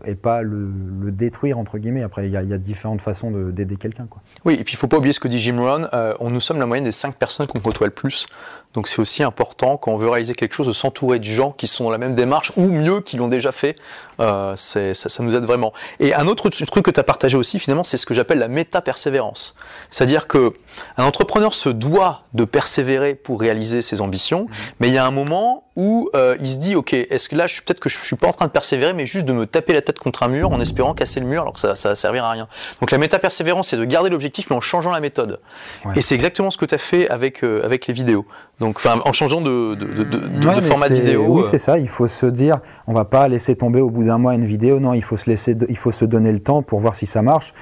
Et 0.05 0.15
pas 0.15 0.41
le, 0.43 0.71
détruire 1.11 1.59
entre 1.59 1.79
guillemets. 1.79 2.05
Après, 2.05 2.27
il 2.29 2.33
y, 2.33 2.37
a- 2.37 2.59
différentes 2.59 3.01
façons 3.01 3.33
de- 3.33 3.51
d'aider 3.51 3.77
quelqu'un 3.77 4.07
quoi. 4.09 4.23
Oui, 4.45 4.55
et 4.55 4.63
puis 4.63 4.75
il 4.75 4.77
faut 4.77 4.87
pas 4.87 4.99
oublier 4.99 5.13
ce 5.13 5.19
que 5.19 5.27
dit 5.27 5.39
Jim 5.41 5.57
Rohn. 5.59 5.89
euh, 5.93 6.15
on 6.21 6.31
nous 6.31 6.39
sommes 6.41 6.59
la 6.61 6.67
moyenne 6.67 6.85
des 6.85 6.93
cinq 6.93 7.17
personnes 7.17 7.47
qu'on 7.49 7.59
côtoie 7.59 7.89
le 7.89 7.93
plus. 7.93 8.27
Donc 8.75 8.89
c'est 8.89 8.99
aussi 8.99 9.23
important 9.23 9.77
quand 9.77 9.93
on 9.93 9.97
veut 9.97 10.09
réaliser 10.11 10.35
quelque 10.35 10.55
chose 10.55 10.67
de 10.67 10.73
s'entourer 10.73 11.19
de 11.21 11.25
gens 11.25 11.53
qui 11.53 11.67
sont 11.69 11.85
dans 11.85 11.91
la 11.93 11.99
même 11.99 12.15
démarche 12.15 12.51
ou 12.57 12.67
mieux 12.67 13.01
qui 13.01 13.17
l'ont 13.17 13.29
déjà 13.29 13.53
fait. 13.53 13.77
Euh, 14.21 14.55
ça, 14.57 14.95
ça 14.95 15.23
nous 15.23 15.35
aide 15.35 15.45
vraiment. 15.45 15.73
Et 16.01 16.13
un 16.15 16.27
autre 16.27 16.49
tru- 16.51 16.65
truc 16.67 16.85
que 16.85 16.91
tu 16.91 17.01
as 17.01 17.05
partagé 17.05 17.37
aussi 17.37 17.59
finalement, 17.59 17.85
c'est 17.85 17.97
ce 17.97 18.07
que 18.07 18.15
j'appelle 18.15 18.39
la 18.39 18.49
méta-persévérance. 18.49 19.55
C'est-à-dire 19.91 20.27
que 20.27 20.53
un 20.97 21.05
entrepreneur 21.05 21.55
se 21.55 21.69
doit 21.69 22.23
de 22.33 22.45
persévérer 22.45 23.15
pour 23.15 23.41
réaliser 23.41 23.81
ses 23.83 24.01
ambitions, 24.01 24.47
mais 24.81 24.89
il 24.89 24.95
y 24.95 24.99
a 24.99 25.07
un 25.07 25.11
moment 25.11 25.65
où 25.77 26.09
euh, 26.15 26.37
il 26.41 26.51
se 26.51 26.59
dit 26.59 26.77
ok, 26.77 26.93
est-ce 26.93 27.29
que 27.29 27.35
là, 27.35 27.47
je- 27.49 27.61
peut-être 27.61 27.81
que 27.81 27.89
je 27.89 27.99
suis 28.01 28.15
pas 28.17 28.29
en 28.29 28.33
train 28.33 28.47
de 28.47 28.53
persévérer, 28.53 28.93
mais 28.93 29.07
juste 29.07 29.25
de 29.25 29.33
me 29.33 29.47
taper 29.47 29.73
la 29.73 29.83
tête 29.83 29.99
contre 29.99 30.23
un 30.23 30.29
mur 30.29 30.51
en 30.53 30.61
espérant 30.61 30.95
casser 30.95 31.19
le 31.19 31.27
mur, 31.27 31.43
alors 31.43 31.55
que 31.55 31.61
ça, 31.61 31.75
ça 31.75 31.89
va 31.91 31.97
servir 31.97 32.25
à 32.25 32.31
rien. 32.31 32.47
Donc 32.81 32.91
la 32.93 32.99
méta-persévérance, 32.99 33.69
c'est 33.69 33.77
de 33.77 33.85
garder 33.85 34.11
l'objectif, 34.11 34.51
mais 34.51 34.57
en 34.57 34.61
changeant 34.61 34.93
la 34.93 35.01
méthode. 35.01 35.41
Ouais. 35.85 35.93
Et 35.97 36.01
c'est 36.01 36.15
exactement 36.15 36.51
ce 36.53 36.59
que 36.59 36.67
tu 36.67 36.75
as 36.75 36.79
fait 36.79 37.09
avec 37.09 37.43
euh, 37.43 37.65
avec 37.65 37.87
les 37.89 37.95
vidéos. 37.95 38.25
Donc, 38.61 38.79
en 38.87 39.13
changeant 39.13 39.41
de, 39.41 39.75
de, 39.75 40.05
de, 40.05 40.61
format 40.61 40.89
vidéo. 40.89 41.25
Oui, 41.29 41.43
euh, 41.43 41.47
c'est 41.51 41.59
ça. 41.59 41.77
Il 41.79 41.89
faut 41.89 42.07
se 42.07 42.27
dire, 42.27 42.61
on 42.87 42.93
va 42.93 43.05
pas 43.05 43.27
laisser 43.27 43.57
tomber 43.57 43.81
au 43.81 43.91
bout 43.91 44.05
d'un 44.05 44.19
mois 44.19 44.35
une 44.35 44.47
vidéo. 44.47 44.79
Non, 44.79 44.95
il 44.95 45.03
faut 45.03 45.17
se 45.17 45.29
laisser, 45.29 45.57
il 45.69 45.77
faut 45.77 45.91
se 45.91 46.05
donner 46.05 46.31
le 46.31 46.39
temps 46.41 46.63
pour 46.63 46.79
voir 46.79 46.95
si 46.95 47.07
ça 47.07 47.21
marche. 47.21 47.53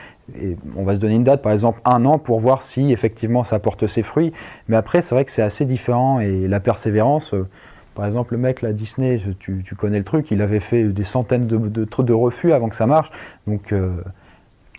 Et 0.41 0.57
on 0.77 0.85
va 0.85 0.95
se 0.95 1.01
donner 1.01 1.15
une 1.15 1.25
date, 1.25 1.41
par 1.43 1.53
exemple 1.53 1.81
un 1.87 2.05
an, 2.05 2.19
pour 2.19 2.41
voir 2.41 2.63
si 2.63 2.93
effectivement 2.93 3.43
ça 3.43 3.59
porte 3.59 3.87
ses 3.87 4.03
fruits. 4.03 4.33
Mais 4.69 4.77
après, 4.77 5.01
c'est 5.03 5.15
vrai 5.15 5.25
que 5.25 5.31
c'est 5.31 5.43
assez 5.43 5.65
différent 5.65 6.21
et 6.21 6.47
la 6.47 6.61
persévérance. 6.61 7.33
euh, 7.33 7.49
par 7.95 8.07
exemple, 8.07 8.35
le 8.35 8.39
mec, 8.41 8.63
la 8.63 8.73
Disney, 8.73 9.19
je- 9.19 9.33
tu, 9.33 9.63
tu 9.65 9.75
connais 9.75 9.99
le 9.99 10.05
truc, 10.05 10.31
il 10.31 10.41
avait 10.43 10.61
fait 10.61 10.85
des 10.85 11.05
centaines 11.05 11.47
de, 11.47 11.57
de, 11.59 11.85
de 11.87 12.13
refus 12.13 12.53
avant 12.53 12.69
que 12.69 12.77
ça 12.77 12.87
marche. 12.87 13.11
Donc, 13.47 13.73
euh, 13.73 13.91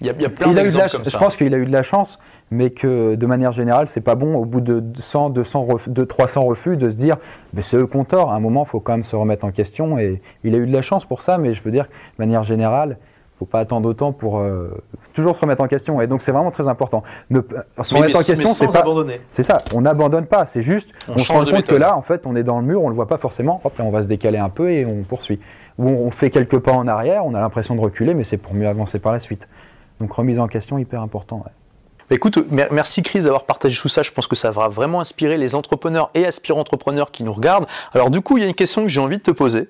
Il 0.02 0.08
y 0.08 0.10
a, 0.10 0.14
il 0.14 0.22
y 0.22 0.26
a 0.26 0.30
plein 0.30 0.52
d'exemples 0.54 0.90
comme 0.92 1.06
je 1.06 1.10
ça. 1.12 1.20
pense 1.20 1.38
qu'il 1.38 1.54
a 1.54 1.58
eu 1.58 1.66
de 1.66 1.72
la 1.72 1.84
chance, 1.84 2.20
mais 2.54 2.70
que 2.70 3.16
de 3.16 3.26
manière 3.26 3.52
générale, 3.52 3.88
c'est 3.88 4.02
pas 4.02 4.16
bon 4.16 4.36
au 4.36 4.46
bout 4.46 4.62
de 4.62 4.84
100, 4.98 5.32
200, 5.32 5.64
refus, 5.66 5.90
de 5.90 6.04
300 6.04 6.42
refus 6.42 6.78
de 6.78 6.90
se 6.90 6.96
dire, 6.96 7.18
mais 7.54 7.62
c'est 7.64 7.78
eux 7.78 7.88
qu'on 7.88 8.04
tort. 8.06 8.32
À 8.32 8.36
un 8.36 8.40
moment, 8.40 8.64
il 8.66 8.70
faut 8.70 8.80
quand 8.80 8.94
même 8.94 9.04
se 9.04 9.16
remettre 9.16 9.44
en 9.46 9.52
question. 9.52 9.98
Et 9.98 10.22
il 10.44 10.54
a 10.54 10.60
eu 10.60 10.68
de 10.68 10.74
la 10.74 10.84
chance 10.84 11.04
pour 11.06 11.22
ça, 11.22 11.38
mais 11.38 11.54
je 11.54 11.64
veux 11.64 11.72
dire, 11.72 11.86
de 11.86 12.24
manière 12.24 12.44
générale, 12.44 12.98
faut 13.40 13.46
pas 13.46 13.60
attendre 13.60 13.90
autant 13.90 14.12
pour 14.12 14.38
euh, 14.40 14.70
toujours 15.14 15.36
se 15.36 15.42
remettre 15.42 15.64
en 15.64 15.68
question. 15.68 16.00
Et 16.00 16.06
donc, 16.06 16.22
c'est 16.22 16.32
vraiment 16.32 16.52
très 16.52 16.68
important. 16.68 17.04
Ne, 17.32 17.40
se 17.82 17.94
Mais- 17.96 18.02
remettre 18.02 18.20
en 18.20 18.24
question, 18.24 18.50
c'est 18.50 18.68
pas, 18.72 18.80
abandonner. 18.82 19.20
c'est 19.32 19.44
ça. 19.44 19.64
On 19.74 19.82
n'abandonne 19.82 20.28
pas. 20.28 20.46
C'est 20.46 20.62
juste, 20.62 20.90
On 21.10 21.14
on, 21.14 21.18
se 21.18 21.32
rend 21.32 21.40
compte 21.40 21.52
méthode. 21.52 21.76
que 21.76 21.82
là, 21.82 21.98
en 21.98 22.04
fait, 22.04 22.28
on 22.28 22.36
est 22.36 22.44
dans 22.44 22.60
le 22.60 22.66
mur, 22.66 22.84
on 22.84 22.90
le 22.90 22.96
voit 22.96 23.08
pas 23.08 23.18
forcément. 23.18 23.60
Hop, 23.64 23.76
là, 23.80 23.86
on 23.86 23.90
va 23.90 24.04
se 24.04 24.08
décaler 24.08 24.38
un 24.38 24.50
peu 24.50 24.72
et 24.72 24.86
on 24.86 25.02
poursuit. 25.02 25.40
Ou 25.80 25.88
on 25.88 26.12
fait 26.12 26.30
quelques 26.30 26.60
pas 26.60 26.74
en 26.74 26.88
arrière, 26.88 27.26
on 27.26 27.34
a 27.34 27.40
l'impression 27.42 27.74
de 27.76 27.82
reculer, 27.82 28.14
mais 28.14 28.24
c'est 28.24 28.38
pour 28.38 28.54
mieux 28.54 28.68
avancer 28.68 29.00
par 29.00 29.12
la 29.12 29.20
suite. 29.20 29.48
Donc, 30.00 30.12
remise 30.14 30.38
en 30.38 30.48
question, 30.48 30.78
hyper 30.78 31.02
important. 31.02 31.38
ouais. 31.38 31.52
Bah, 32.10 32.16
Écoute, 32.16 32.38
mer- 32.52 32.68
merci 32.72 33.02
Chris 33.04 33.22
d'avoir 33.22 33.46
partagé 33.46 33.80
tout 33.80 33.90
ça. 33.90 34.04
Je 34.04 34.12
pense 34.12 34.28
que 34.28 34.36
ça 34.36 34.52
va 34.52 34.68
vraiment 34.68 35.00
inspirer 35.00 35.38
les 35.38 35.56
entrepreneurs 35.56 36.10
et 36.14 36.26
aspirants 36.26 36.60
entrepreneurs 36.62 37.12
qui 37.12 37.24
nous 37.24 37.34
regardent. 37.34 37.66
Alors 37.94 38.10
du 38.10 38.22
coup, 38.22 38.38
il 38.38 38.42
y 38.42 38.46
a 38.46 38.50
une 38.50 38.54
question 38.56 38.84
que 38.84 38.90
j'ai 38.90 39.00
envie 39.00 39.18
de 39.18 39.24
te 39.24 39.32
poser. 39.32 39.70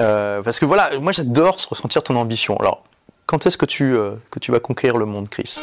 Euh, 0.00 0.42
parce 0.42 0.58
que 0.58 0.66
voilà, 0.66 0.90
moi 1.00 1.12
j'adore 1.12 1.58
se 1.60 1.68
ressentir 1.68 2.02
ton 2.02 2.16
ambition. 2.16 2.56
Alors, 2.58 2.82
quand 3.26 3.46
est-ce 3.46 3.56
que 3.56 3.66
tu, 3.66 3.94
euh, 3.94 4.12
que 4.30 4.38
tu 4.38 4.52
vas 4.52 4.60
conquérir 4.60 4.96
le 4.98 5.06
monde, 5.06 5.28
Chris? 5.28 5.58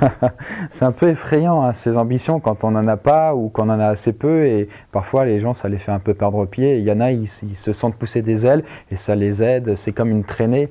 C'est 0.70 0.84
un 0.84 0.92
peu 0.92 1.08
effrayant, 1.08 1.62
hein, 1.62 1.72
ces 1.72 1.96
ambitions, 1.98 2.40
quand 2.40 2.64
on 2.64 2.70
n'en 2.70 2.86
a 2.88 2.96
pas 2.96 3.34
ou 3.34 3.48
qu'on 3.50 3.64
en 3.68 3.80
a 3.80 3.86
assez 3.86 4.12
peu. 4.12 4.46
Et 4.46 4.68
parfois, 4.92 5.24
les 5.26 5.40
gens, 5.40 5.52
ça 5.52 5.68
les 5.68 5.76
fait 5.78 5.92
un 5.92 5.98
peu 5.98 6.14
perdre 6.14 6.46
pied. 6.46 6.78
Il 6.78 6.84
y 6.84 6.92
en 6.92 7.00
a, 7.00 7.12
ils 7.12 7.26
se 7.28 7.72
sentent 7.72 7.96
pousser 7.96 8.22
des 8.22 8.46
ailes 8.46 8.64
et 8.90 8.96
ça 8.96 9.14
les 9.14 9.42
aide. 9.42 9.74
C'est 9.76 9.92
comme 9.92 10.10
une 10.10 10.24
traînée, 10.24 10.70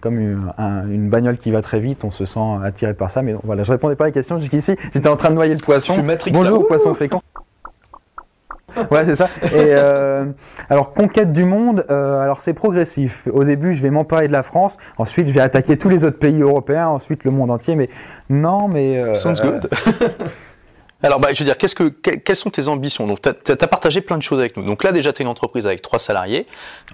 comme 0.00 0.18
une, 0.20 0.52
un- 0.58 0.86
une 0.88 1.08
bagnole 1.08 1.38
qui 1.38 1.50
va 1.50 1.62
très 1.62 1.80
vite. 1.80 2.04
On 2.04 2.10
se 2.10 2.24
sent 2.24 2.40
attiré 2.64 2.94
par 2.94 3.10
ça. 3.10 3.22
Mais 3.22 3.34
voilà, 3.44 3.64
je 3.64 3.72
répondais 3.72 3.96
pas 3.96 4.04
à 4.04 4.08
la 4.08 4.12
question 4.12 4.38
jusqu'ici. 4.38 4.76
J'étais 4.94 5.08
en 5.08 5.16
train 5.16 5.30
de 5.30 5.34
noyer 5.34 5.54
le 5.54 5.60
poisson. 5.60 5.94
Bonjour, 6.32 6.66
poisson 6.66 6.94
fréquent. 6.94 7.22
Ouais, 8.92 9.04
c'est 9.06 9.16
ça. 9.16 9.28
Et 9.44 9.48
euh, 9.74 10.26
alors, 10.70 10.92
conquête 10.92 11.32
du 11.32 11.44
monde, 11.44 11.84
euh, 11.90 12.20
alors 12.20 12.40
c'est 12.42 12.52
progressif. 12.54 13.26
Au 13.32 13.42
début, 13.42 13.74
je 13.74 13.82
vais 13.82 13.90
m'emparer 13.90 14.28
de 14.28 14.32
la 14.32 14.44
France, 14.44 14.76
ensuite, 14.98 15.26
je 15.26 15.32
vais 15.32 15.40
attaquer 15.40 15.76
tous 15.78 15.88
les 15.88 16.04
autres 16.04 16.18
pays 16.18 16.40
européens, 16.42 16.86
ensuite 16.86 17.24
le 17.24 17.32
monde 17.32 17.50
entier. 17.50 17.74
Mais 17.74 17.88
non, 18.30 18.68
mais. 18.68 18.98
euh, 18.98 19.14
Sounds 19.14 19.40
good. 19.42 19.68
Alors, 21.00 21.20
bah, 21.20 21.28
je 21.32 21.38
veux 21.38 21.44
dire, 21.44 21.56
qu'est-ce 21.56 21.76
que, 21.76 21.84
que- 21.84 22.16
quelles 22.16 22.34
sont 22.36 22.50
tes 22.50 22.66
ambitions? 22.66 23.06
Donc, 23.06 23.20
tu 23.22 23.28
as, 23.52 23.56
partagé 23.68 24.00
plein 24.00 24.16
de 24.16 24.22
choses 24.22 24.40
avec 24.40 24.56
nous. 24.56 24.64
Donc 24.64 24.82
là, 24.82 24.90
déjà, 24.90 25.12
tu 25.12 25.22
es 25.22 25.24
une 25.24 25.28
entreprise 25.30 25.64
avec 25.64 25.80
trois 25.80 26.00
salariés. 26.00 26.44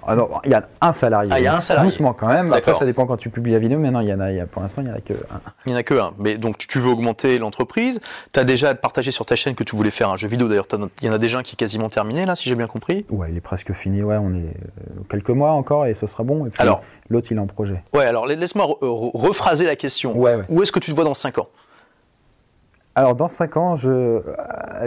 Alors, 0.05 0.41
il 0.45 0.51
y 0.51 0.53
a 0.53 0.67
un 0.81 0.93
salarié. 0.93 1.31
Ah, 1.33 1.39
il 1.39 1.43
y 1.43 1.47
a 1.47 1.55
un 1.55 1.59
salarié. 1.59 1.89
Doucement 1.89 2.13
quand 2.13 2.27
même. 2.27 2.53
Après, 2.53 2.75
ça 2.75 2.85
dépend 2.85 3.07
quand 3.07 3.17
tu 3.17 3.31
publies 3.31 3.53
la 3.53 3.59
vidéo. 3.59 3.79
Mais 3.79 3.89
non, 3.89 4.01
il 4.01 4.07
y 4.07 4.13
en 4.13 4.19
a, 4.19 4.29
il 4.31 4.37
y 4.37 4.39
a, 4.39 4.45
pour 4.45 4.61
l'instant, 4.61 4.83
il 4.83 4.89
y 4.89 4.91
en 4.91 4.95
a 4.95 5.01
que 5.01 5.13
un. 5.13 5.41
Il 5.65 5.69
n'y 5.71 5.75
en 5.75 5.79
a 5.79 5.83
que 5.83 5.95
un. 5.95 6.13
Mais 6.19 6.37
donc, 6.37 6.57
tu- 6.59 6.77
veux 6.77 6.89
augmenter 6.89 7.39
l'entreprise. 7.39 7.99
Tu 8.31 8.39
as 8.39 8.43
déjà 8.43 8.75
partagé 8.75 9.09
sur 9.09 9.25
ta 9.25 9.35
chaîne 9.35 9.55
que 9.55 9.63
tu 9.63 9.75
voulais 9.75 9.89
faire 9.91 10.09
un 10.11 10.17
jeu 10.17 10.27
vidéo. 10.27 10.47
D'ailleurs, 10.49 10.67
il 11.01 11.07
y 11.07 11.09
en 11.09 11.13
a 11.13 11.17
déjà 11.17 11.39
un 11.39 11.41
qui 11.43 11.53
est 11.53 11.55
quasiment 11.55 11.87
terminé, 11.87 12.25
là, 12.27 12.35
si 12.35 12.47
j'ai 12.47 12.55
bien 12.55 12.67
compris. 12.67 13.05
Ouais, 13.09 13.29
il 13.31 13.37
est 13.37 13.41
presque 13.41 13.73
fini. 13.73 14.03
Ouais, 14.03 14.17
on 14.17 14.35
est 14.35 14.39
euh, 14.39 15.01
quelques 15.09 15.29
mois 15.29 15.51
encore 15.51 15.87
et 15.87 15.93
ce 15.95 16.05
sera 16.05 16.23
bon. 16.23 16.45
Et 16.45 16.49
puis, 16.51 16.61
Alors. 16.61 16.83
l'autre, 17.09 17.27
il 17.31 17.37
est 17.37 17.39
en 17.39 17.47
projet. 17.47 17.81
Ouais, 17.93 18.05
alors 18.05 18.27
la- 18.27 18.35
laisse-moi 18.35 18.65
re- 18.65 18.79
re- 18.83 19.11
rephraser 19.19 19.65
la 19.65 19.75
question. 19.75 20.15
Ouais, 20.15 20.35
ouais. 20.35 20.43
Où 20.49 20.61
est-ce 20.61 20.71
que 20.71 20.79
tu 20.79 20.91
te 20.91 20.95
vois 20.95 21.05
dans 21.05 21.13
5 21.15 21.39
ans? 21.39 21.47
Alors, 22.97 23.13
dans 23.15 23.27
5 23.27 23.57
ans, 23.57 23.75
je, 23.75 23.89
euh, 23.89 24.21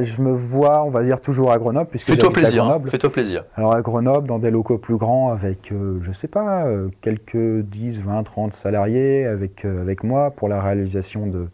je 0.02 0.22
me 0.22 0.32
vois, 0.32 0.82
on 0.82 0.88
va 0.90 1.02
dire, 1.02 1.20
toujours 1.20 1.52
à 1.52 1.58
Grenoble. 1.58 1.90
puisque 1.90 2.06
Fais-toi 2.06 2.32
plaisir. 2.32 2.80
Fais-toi 2.88 3.10
plaisir. 3.12 3.44
Alors 3.54 3.74
à 3.74 3.82
Grenoble, 3.82 4.26
dans 4.26 4.38
des 4.38 4.50
locaux 4.50 4.78
plus 4.78 4.96
grands, 4.96 5.30
avec, 5.30 5.72
euh, 5.72 5.98
je 6.02 6.12
sais 6.12 6.28
pas, 6.28 6.64
euh, 6.64 6.88
quelques 7.02 7.36
10, 7.36 8.00
20, 8.00 8.22
30 8.22 8.54
salariés 8.54 9.26
avec, 9.26 9.64
euh, 9.66 9.82
avec 9.82 10.04
moi 10.04 10.30
pour 10.30 10.48
la 10.48 10.60
réalisation 10.62 11.26
de... 11.26 11.48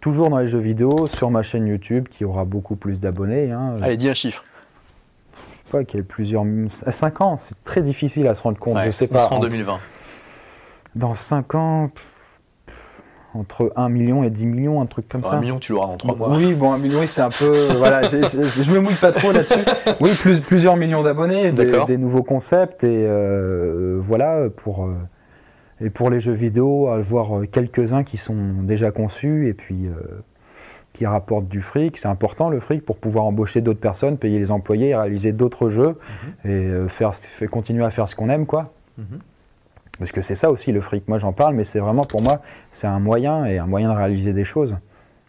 Toujours 0.00 0.30
dans 0.30 0.38
les 0.38 0.48
jeux 0.48 0.58
vidéo, 0.60 1.06
sur 1.06 1.30
ma 1.30 1.42
chaîne 1.42 1.66
YouTube, 1.66 2.06
qui 2.08 2.24
aura 2.24 2.44
beaucoup 2.44 2.76
plus 2.76 3.00
d'abonnés. 3.00 3.50
Hein, 3.50 3.76
Allez, 3.82 3.96
dis 3.96 4.08
un 4.08 4.14
chiffre. 4.14 4.44
je 5.34 5.70
sais 5.70 5.78
pas, 5.78 5.84
qui 5.84 5.98
a 5.98 6.02
plusieurs... 6.02 6.44
À 6.86 6.92
5 6.92 7.20
ans, 7.22 7.36
c'est 7.38 7.54
très 7.64 7.82
difficile 7.82 8.28
à 8.28 8.34
se 8.34 8.42
rendre 8.42 8.58
compte. 8.58 8.76
Ouais, 8.76 8.86
je 8.86 8.90
sais 8.90 9.08
on 9.10 9.14
pas. 9.14 9.18
sera 9.20 9.34
en 9.34 9.38
en- 9.38 9.42
2020. 9.42 9.78
Dans 10.94 11.14
5 11.14 11.54
ans, 11.56 11.88
pff, 11.88 12.04
entre 13.34 13.72
1 13.76 13.88
million 13.88 14.22
et 14.24 14.30
10 14.30 14.46
millions, 14.46 14.80
un 14.82 14.86
truc 14.86 15.08
comme 15.08 15.22
Un 15.24 15.30
ça. 15.30 15.40
million, 15.40 15.58
tu 15.58 15.72
l'auras 15.72 15.86
dans 15.88 15.96
3 15.96 16.16
mois. 16.16 16.36
Oui, 16.36 16.54
bon, 16.54 16.72
un 16.72 16.78
million, 16.78 17.00
oui, 17.00 17.06
c'est 17.06 17.22
un 17.22 17.30
peu. 17.30 17.50
voilà, 17.78 18.02
je, 18.02 18.16
je- 18.18 18.62
je 18.62 18.70
me 18.70 18.80
mouille 18.80 18.94
pas 19.00 19.10
trop 19.10 19.32
là-dessus. 19.32 19.60
Oui, 20.00 20.10
plus, 20.20 20.40
plusieurs 20.40 20.76
millions 20.76 21.00
d'abonnés, 21.00 21.50
des, 21.52 21.72
des 21.86 21.96
nouveaux 21.96 22.22
concepts, 22.22 22.84
et 22.84 22.88
euh, 23.06 23.98
voilà, 24.00 24.48
pour, 24.54 24.84
euh, 24.84 24.94
et 25.80 25.88
pour 25.90 26.10
les 26.10 26.20
jeux 26.20 26.32
vidéo, 26.34 26.88
avoir 26.88 27.38
euh, 27.38 27.46
quelques-uns 27.50 28.04
qui 28.04 28.16
sont 28.18 28.62
déjà 28.62 28.90
conçus 28.90 29.48
et 29.48 29.54
puis 29.54 29.86
euh, 29.86 29.92
qui 30.92 31.06
rapportent 31.06 31.48
du 31.48 31.62
fric. 31.62 31.96
C'est 31.96 32.08
important 32.08 32.50
le 32.50 32.60
fric 32.60 32.84
pour 32.84 32.98
pouvoir 32.98 33.24
embaucher 33.24 33.62
d'autres 33.62 33.80
personnes, 33.80 34.18
payer 34.18 34.38
les 34.38 34.50
employés, 34.50 34.94
réaliser 34.94 35.32
d'autres 35.32 35.70
jeux 35.70 35.96
et 36.44 36.48
euh, 36.50 36.86
faire, 36.88 37.14
faire- 37.14 37.48
continuer 37.50 37.82
à 37.84 37.90
faire 37.90 38.08
ce 38.08 38.14
qu'on 38.14 38.28
aime, 38.28 38.44
quoi. 38.44 38.72
Mhm. 38.98 39.18
Parce 39.98 40.12
que 40.12 40.22
c'est 40.22 40.34
ça 40.34 40.50
aussi 40.50 40.72
le 40.72 40.80
fric. 40.80 41.06
Moi 41.08 41.18
j'en 41.18 41.32
parle, 41.32 41.54
mais 41.54 41.64
c'est 41.64 41.78
vraiment 41.78 42.04
pour 42.04 42.22
moi, 42.22 42.40
c'est 42.72 42.86
un 42.86 42.98
moyen 42.98 43.44
et 43.44 43.58
un 43.58 43.66
moyen 43.66 43.92
de 43.92 43.96
réaliser 43.96 44.32
des 44.32 44.44
choses. 44.44 44.76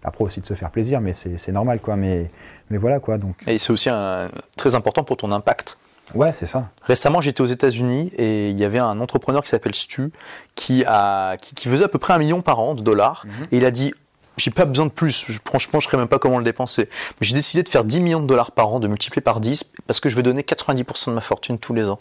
Après 0.04 0.24
aussi 0.24 0.42
de 0.42 0.46
se 0.46 0.54
faire 0.54 0.70
plaisir, 0.72 1.00
mais 1.00 1.14
c'est 1.14 1.52
normal 1.52 1.80
quoi. 1.80 1.96
Mais, 1.96 2.30
mais 2.70 2.78
voilà 2.78 3.00
quoi. 3.00 3.18
Donc 3.18 3.36
Et 3.48 3.58
c'est 3.58 3.72
aussi 3.72 3.90
un- 3.90 4.30
très 4.58 4.76
important 4.76 5.04
pour 5.04 5.16
ton 5.18 5.32
impact. 5.32 5.78
ouais, 6.16 6.32
c'est 6.34 6.46
ça. 6.46 6.70
Récemment, 6.84 7.22
j'étais 7.22 7.42
aux 7.42 7.46
États-Unis 7.46 8.12
et 8.18 8.50
il 8.50 8.58
y 8.58 8.66
avait 8.66 8.80
un 8.80 9.00
entrepreneur 9.00 9.42
qui 9.44 9.50
s'appelle 9.50 9.76
Stu 9.76 10.12
qui, 10.56 10.84
a, 10.86 11.38
qui, 11.38 11.56
qui 11.56 11.70
faisait 11.70 11.86
à 11.86 11.88
peu 11.88 12.00
près 12.00 12.14
un 12.14 12.18
million 12.18 12.42
par 12.42 12.60
an 12.60 12.74
de 12.76 12.82
dollars. 12.82 13.26
Et 13.52 13.58
il 13.58 13.66
a 13.66 13.72
dit 13.72 13.94
J'ai 14.36 14.52
pas 14.52 14.66
besoin 14.66 14.86
de 14.88 14.92
plus. 14.92 15.26
Je- 15.30 15.40
franchement, 15.46 15.80
je 15.80 15.88
ne 15.94 15.98
même 15.98 16.08
pas 16.10 16.20
comment 16.20 16.38
le 16.40 16.44
dépenser. 16.44 16.90
Mais 17.22 17.28
j'ai 17.28 17.36
décidé 17.36 17.64
de 17.64 17.70
faire 17.70 17.84
10 17.86 18.02
millions 18.02 18.20
de 18.20 18.28
dollars 18.28 18.52
par 18.52 18.68
an, 18.74 18.80
de 18.82 18.88
multiplier 18.90 19.22
par 19.22 19.40
10, 19.40 19.64
parce 19.88 20.00
que 20.02 20.10
je 20.10 20.16
vais 20.18 20.24
donner 20.24 20.42
90% 20.42 21.12
de 21.12 21.16
ma 21.16 21.22
fortune 21.22 21.60
tous 21.60 21.74
les 21.74 21.88
ans 21.90 22.00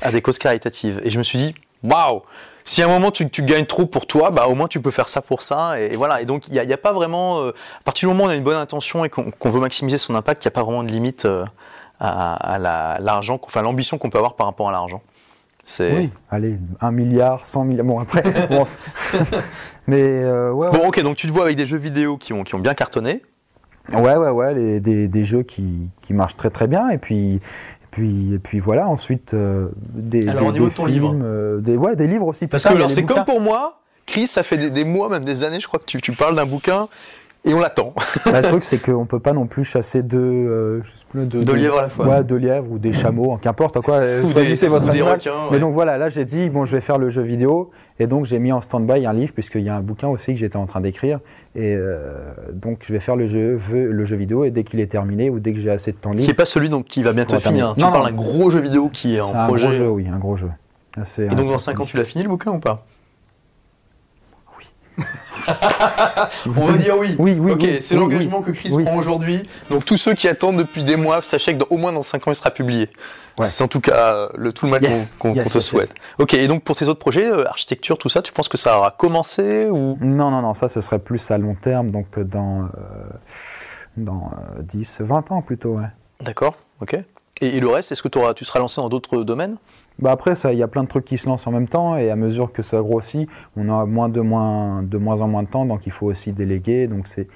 à 0.00 0.10
des 0.12 0.22
causes 0.22 0.38
caritatives. 0.38 1.00
Et 1.04 1.10
je 1.10 1.18
me 1.18 1.22
suis 1.24 1.38
dit 1.38 1.54
Waouh 1.82 2.22
si 2.68 2.82
à 2.82 2.86
un 2.86 2.88
moment 2.88 3.12
tu, 3.12 3.30
tu 3.30 3.44
gagnes 3.44 3.64
trop 3.64 3.86
pour 3.86 4.06
toi, 4.08 4.32
bah 4.32 4.48
au 4.48 4.56
moins 4.56 4.66
tu 4.66 4.80
peux 4.80 4.90
faire 4.90 5.08
ça 5.08 5.22
pour 5.22 5.40
ça. 5.40 5.80
Et, 5.80 5.92
et 5.92 5.96
voilà. 5.96 6.20
Et 6.20 6.24
donc 6.24 6.48
il 6.48 6.52
n'y 6.54 6.58
a, 6.58 6.64
il 6.64 6.68
y 6.68 6.72
a 6.72 6.76
pas 6.76 6.92
vraiment. 6.92 7.38
euh, 7.40 7.50
à 7.50 7.82
partir 7.84 8.08
du 8.08 8.12
moment 8.12 8.24
où 8.24 8.26
on 8.26 8.30
a 8.30 8.34
une 8.34 8.42
bonne 8.42 8.56
intention 8.56 9.04
et 9.04 9.08
qu'on 9.08 9.48
veut 9.50 9.60
maximiser 9.60 9.98
son 9.98 10.16
impact, 10.16 10.42
il 10.44 10.48
n'y 10.48 10.52
a 10.52 10.56
pas 10.56 10.64
vraiment 10.64 10.82
de 10.82 10.88
limite 10.90 11.26
euh, 11.26 11.44
à, 12.00 12.34
à 12.54 12.58
la- 12.58 12.98
l'argent, 13.00 13.38
enfin 13.44 13.62
l'ambition 13.62 13.98
qu'on 13.98 14.10
peut 14.10 14.18
avoir 14.18 14.34
par 14.34 14.48
rapport 14.48 14.68
à 14.68 14.72
l'argent. 14.72 15.00
Oui. 15.78 16.10
Allez, 16.30 16.56
un 16.80 16.90
milliard, 16.90 17.46
100 17.46 17.64
milliards. 17.66 17.86
Bon 17.86 18.00
après. 18.00 18.22
bon. 18.50 18.66
mais 19.86 20.02
euh, 20.02 20.50
ouais, 20.52 20.68
ouais. 20.68 20.78
bon. 20.78 20.88
Ok, 20.88 21.00
donc 21.02 21.16
tu 21.16 21.26
te 21.28 21.32
vois 21.32 21.44
avec 21.44 21.56
des 21.56 21.66
jeux 21.66 21.76
vidéo 21.78 22.16
qui 22.16 22.32
ont 22.32 22.42
qui 22.42 22.54
ont 22.54 22.58
bien 22.60 22.74
cartonné. 22.74 23.22
Ouais, 23.92 24.16
ouais, 24.16 24.30
ouais, 24.30 24.54
les- 24.54 24.80
des, 24.80 25.06
des 25.06 25.24
jeux 25.24 25.44
qui, 25.44 25.88
qui 26.02 26.12
marchent 26.14 26.36
très 26.36 26.50
très 26.50 26.66
bien. 26.66 26.88
Et 26.90 26.98
puis, 26.98 27.40
puis, 27.96 28.34
et 28.34 28.38
puis 28.38 28.58
voilà, 28.58 28.86
ensuite, 28.88 29.32
euh, 29.32 29.68
des, 29.78 30.28
Alors, 30.28 30.42
des, 30.42 30.48
au 30.48 30.52
niveau 30.52 30.64
des 30.66 30.70
de 30.70 30.76
ton 30.76 30.86
films, 30.86 30.94
livre 30.94 31.16
euh, 31.24 31.60
des, 31.60 31.78
ouais, 31.78 31.96
des 31.96 32.06
livres 32.06 32.26
aussi. 32.26 32.46
Parce 32.46 32.64
que 32.64 32.68
alors 32.68 32.88
des 32.88 32.94
c'est 32.94 33.04
comme 33.04 33.24
pour 33.24 33.40
moi, 33.40 33.80
Chris, 34.04 34.26
ça 34.26 34.42
fait 34.42 34.58
des, 34.58 34.68
des 34.68 34.84
mois, 34.84 35.08
même 35.08 35.24
des 35.24 35.44
années, 35.44 35.60
je 35.60 35.66
crois 35.66 35.80
que 35.80 35.86
tu, 35.86 35.98
tu 36.02 36.12
parles 36.12 36.36
d'un 36.36 36.44
bouquin 36.44 36.88
et 37.46 37.54
on 37.54 37.58
l'attend. 37.60 37.94
Bah, 38.26 38.40
le 38.42 38.48
truc, 38.48 38.64
c'est 38.64 38.78
qu'on 38.78 39.06
peut 39.06 39.20
pas 39.20 39.32
non 39.32 39.46
plus 39.46 39.64
chasser 39.64 40.02
deux, 40.02 40.18
euh, 40.18 40.82
je 40.82 40.90
sais 40.90 40.96
plus, 41.08 41.24
deux, 41.26 41.40
Deux 41.42 41.54
lièvres 41.54 41.78
à 41.78 41.82
la 41.82 41.88
fois. 41.88 42.06
Ouais, 42.06 42.24
deux 42.24 42.36
lièvres 42.36 42.70
ou 42.70 42.78
des 42.78 42.92
chameaux, 42.92 43.36
qu'importe 43.40 43.80
quoi. 43.80 44.00
Ou 44.22 44.30
choisissez 44.30 44.66
des- 44.66 44.70
votre 44.70 44.86
ou 44.86 44.90
des 44.90 45.02
Mais 45.52 45.58
donc 45.58 45.72
voilà, 45.74 45.96
là 45.98 46.08
j'ai 46.08 46.24
dit 46.24 46.48
bon, 46.50 46.64
je 46.64 46.72
vais 46.72 46.80
faire 46.80 46.98
le 46.98 47.08
jeu 47.10 47.22
vidéo 47.22 47.70
et 47.98 48.06
donc 48.06 48.26
j'ai 48.26 48.38
mis 48.38 48.52
en 48.52 48.60
stand-by 48.60 49.06
un 49.06 49.12
livre 49.12 49.32
puisqu'il 49.32 49.62
y 49.62 49.68
a 49.68 49.74
un 49.76 49.80
bouquin 49.80 50.08
aussi 50.08 50.34
que 50.34 50.38
j'étais 50.40 50.56
en 50.56 50.66
train 50.66 50.80
d'écrire 50.80 51.20
et 51.54 51.74
euh, 51.74 52.18
donc 52.52 52.80
je 52.86 52.92
vais 52.92 53.00
faire 53.00 53.16
le 53.16 53.26
jeu, 53.26 53.58
le 53.72 54.04
jeu 54.04 54.16
vidéo 54.16 54.44
et 54.44 54.50
dès 54.50 54.64
qu'il 54.64 54.80
est 54.80 54.86
terminé 54.86 55.30
ou 55.30 55.38
dès 55.40 55.52
que 55.54 55.60
j'ai 55.60 55.70
assez 55.70 55.92
de 55.92 55.96
temps 55.96 56.10
Qui 56.10 56.18
libre. 56.18 56.30
est 56.30 56.34
pas 56.34 56.44
celui 56.44 56.68
donc 56.68 56.84
qui 56.84 57.02
va 57.02 57.12
bientôt 57.12 57.38
finir. 57.38 57.42
terminer. 57.58 57.74
Tu 57.78 57.84
Non, 57.84 57.92
parles 57.92 58.06
d'un 58.10 58.16
gros 58.16 58.50
jeu 58.50 58.60
vidéo 58.60 58.90
qui 58.92 59.16
est 59.16 59.20
en 59.20 59.26
C'est 59.28 59.36
un 59.36 59.46
projet. 59.46 59.66
gros 59.68 59.76
jeu, 59.76 59.88
oui, 59.88 60.06
un 60.12 60.18
gros 60.18 60.36
jeu. 60.36 60.48
Et 61.18 61.26
donc 61.34 61.48
dans 61.48 61.58
5 61.58 61.78
ans, 61.80 61.84
tu 61.84 61.96
l'as 61.96 62.04
fini 62.04 62.22
le 62.24 62.30
bouquin 62.30 62.50
ou 62.52 62.58
pas? 62.58 62.84
On 66.46 66.50
va 66.66 66.76
dire 66.78 66.96
oui. 66.98 67.14
Oui, 67.18 67.36
oui, 67.38 67.52
Ok, 67.52 67.60
oui, 67.62 67.76
c'est 67.80 67.94
oui, 67.94 68.00
l'engagement 68.00 68.38
oui. 68.38 68.44
que 68.46 68.50
Chris 68.58 68.70
prend 68.84 68.96
aujourd'hui. 68.96 69.42
Donc 69.70 69.84
tous 69.84 69.96
ceux 69.96 70.14
qui 70.14 70.28
attendent 70.28 70.56
depuis 70.56 70.84
des 70.84 70.96
mois, 70.96 71.22
sachez 71.22 71.54
que 71.54 71.58
dans- 71.58 71.66
au 71.70 71.76
moins 71.76 71.92
dans 71.92 72.02
5 72.02 72.26
ans, 72.26 72.32
il 72.32 72.36
sera 72.36 72.50
publié. 72.50 72.88
Ouais. 73.38 73.46
C'est 73.46 73.62
en 73.62 73.68
tout 73.68 73.80
cas 73.80 74.14
euh, 74.14 74.28
le, 74.36 74.52
tout 74.52 74.64
le 74.64 74.70
mal 74.72 74.82
Yes. 74.82 75.14
qu'on 75.18 75.34
Yes, 75.34 75.48
te 75.50 75.54
yes, 75.58 75.64
souhaite. 75.66 75.94
Ok, 76.18 76.34
et 76.34 76.46
donc 76.48 76.64
pour 76.64 76.74
tes 76.76 76.88
autres 76.88 76.98
projets, 76.98 77.26
euh, 77.30 77.46
architecture, 77.48 77.98
tout 77.98 78.08
ça, 78.08 78.22
tu 78.22 78.32
penses 78.32 78.48
que 78.48 78.56
ça 78.56 78.78
aura 78.78 78.90
commencé 78.92 79.68
ou? 79.70 79.98
Non, 80.00 80.30
non, 80.30 80.40
non, 80.40 80.54
ça 80.54 80.68
ce 80.68 80.80
serait 80.80 80.98
plus 80.98 81.30
à 81.30 81.36
long 81.38 81.54
terme, 81.54 81.90
donc 81.90 82.06
euh, 82.16 82.24
dans, 82.24 82.62
euh, 82.62 82.68
dans 83.98 84.30
euh, 84.58 84.62
10, 84.62 85.02
20 85.02 85.30
ans 85.32 85.42
plutôt, 85.42 85.74
ouais. 85.74 85.88
D'accord, 86.22 86.54
ok. 86.80 86.94
Et, 87.42 87.56
et 87.58 87.60
le 87.60 87.68
reste, 87.68 87.92
est-ce 87.92 88.02
que 88.02 88.08
tu 88.32 88.44
seras 88.46 88.58
lancé 88.58 88.80
dans 88.80 88.88
d'autres 88.88 89.22
domaines? 89.22 89.56
Bah 89.98 90.12
après, 90.12 90.34
il 90.52 90.58
y 90.58 90.62
a 90.62 90.68
plein 90.68 90.82
de 90.82 90.88
trucs 90.88 91.06
qui 91.06 91.16
se 91.16 91.26
lancent 91.26 91.46
en 91.46 91.52
même 91.52 91.68
temps, 91.68 91.96
et 91.96 92.10
à 92.10 92.16
mesure 92.16 92.52
que 92.52 92.62
ça 92.62 92.80
grossit, 92.80 93.28
on 93.56 93.70
a 93.70 93.86
moins 93.86 94.10
de, 94.10 94.20
moins, 94.20 94.82
de 94.82 94.98
moins 94.98 95.22
en 95.22 95.28
moins 95.28 95.42
de 95.42 95.48
temps, 95.48 95.64
donc 95.64 95.86
il 95.86 95.92
faut 95.92 96.06
aussi 96.06 96.32
déléguer. 96.32 96.86
Donc 96.86 97.08
c'est 97.08 97.28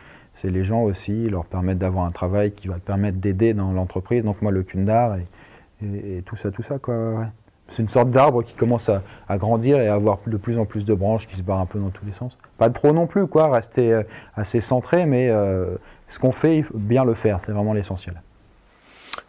les 0.45 0.63
gens 0.63 0.83
aussi, 0.83 1.29
leur 1.29 1.47
permettre 1.47 1.81
d'avoir 1.81 2.05
un 2.05 2.11
travail 2.11 2.53
qui 2.53 2.69
va 2.69 2.77
permettre 2.79 3.19
d'aider 3.19 3.55
dans 3.55 3.73
l'entreprise. 3.73 4.25
Donc 4.25 4.43
moi, 4.43 4.53
le 4.53 4.63
Kundar 4.63 5.17
et, 5.17 6.19
et, 6.19 6.23
tout 6.23 6.37
ça, 6.37 6.51
tout 6.51 6.63
ça. 6.63 6.77
C'est 7.69 7.83
une 7.83 7.89
sorte 7.89 8.11
d'arbre 8.11 8.43
qui 8.43 8.55
commence 8.55 8.91
à, 8.91 9.39
grandir 9.39 9.81
et 9.81 9.89
à 9.89 9.95
avoir 9.95 10.19
de 10.27 10.37
plus 10.37 10.59
en 10.59 10.67
plus 10.67 10.85
de 10.85 10.93
branches 10.93 11.29
qui 11.29 11.37
se 11.37 11.43
barrent 11.43 11.61
un 11.61 11.67
peu 11.67 11.79
dans 11.79 11.91
tous 11.91 12.05
les 12.05 12.13
sens. 12.13 12.37
Pas 12.59 12.69
trop 12.69 12.93
non 12.93 13.07
plus, 13.07 13.27
quoi, 13.27 13.49
rester 13.49 13.93
euh, 13.93 14.03
assez 14.35 14.61
centré, 14.61 15.07
mais 15.07 15.31
euh, 15.31 15.77
ce 16.09 16.19
qu'on 16.19 16.33
fait, 16.33 16.65
bien 16.75 17.05
le 17.05 17.15
faire, 17.15 17.41
c'est 17.41 17.53
vraiment 17.53 17.73
l'essentiel. 17.73 18.21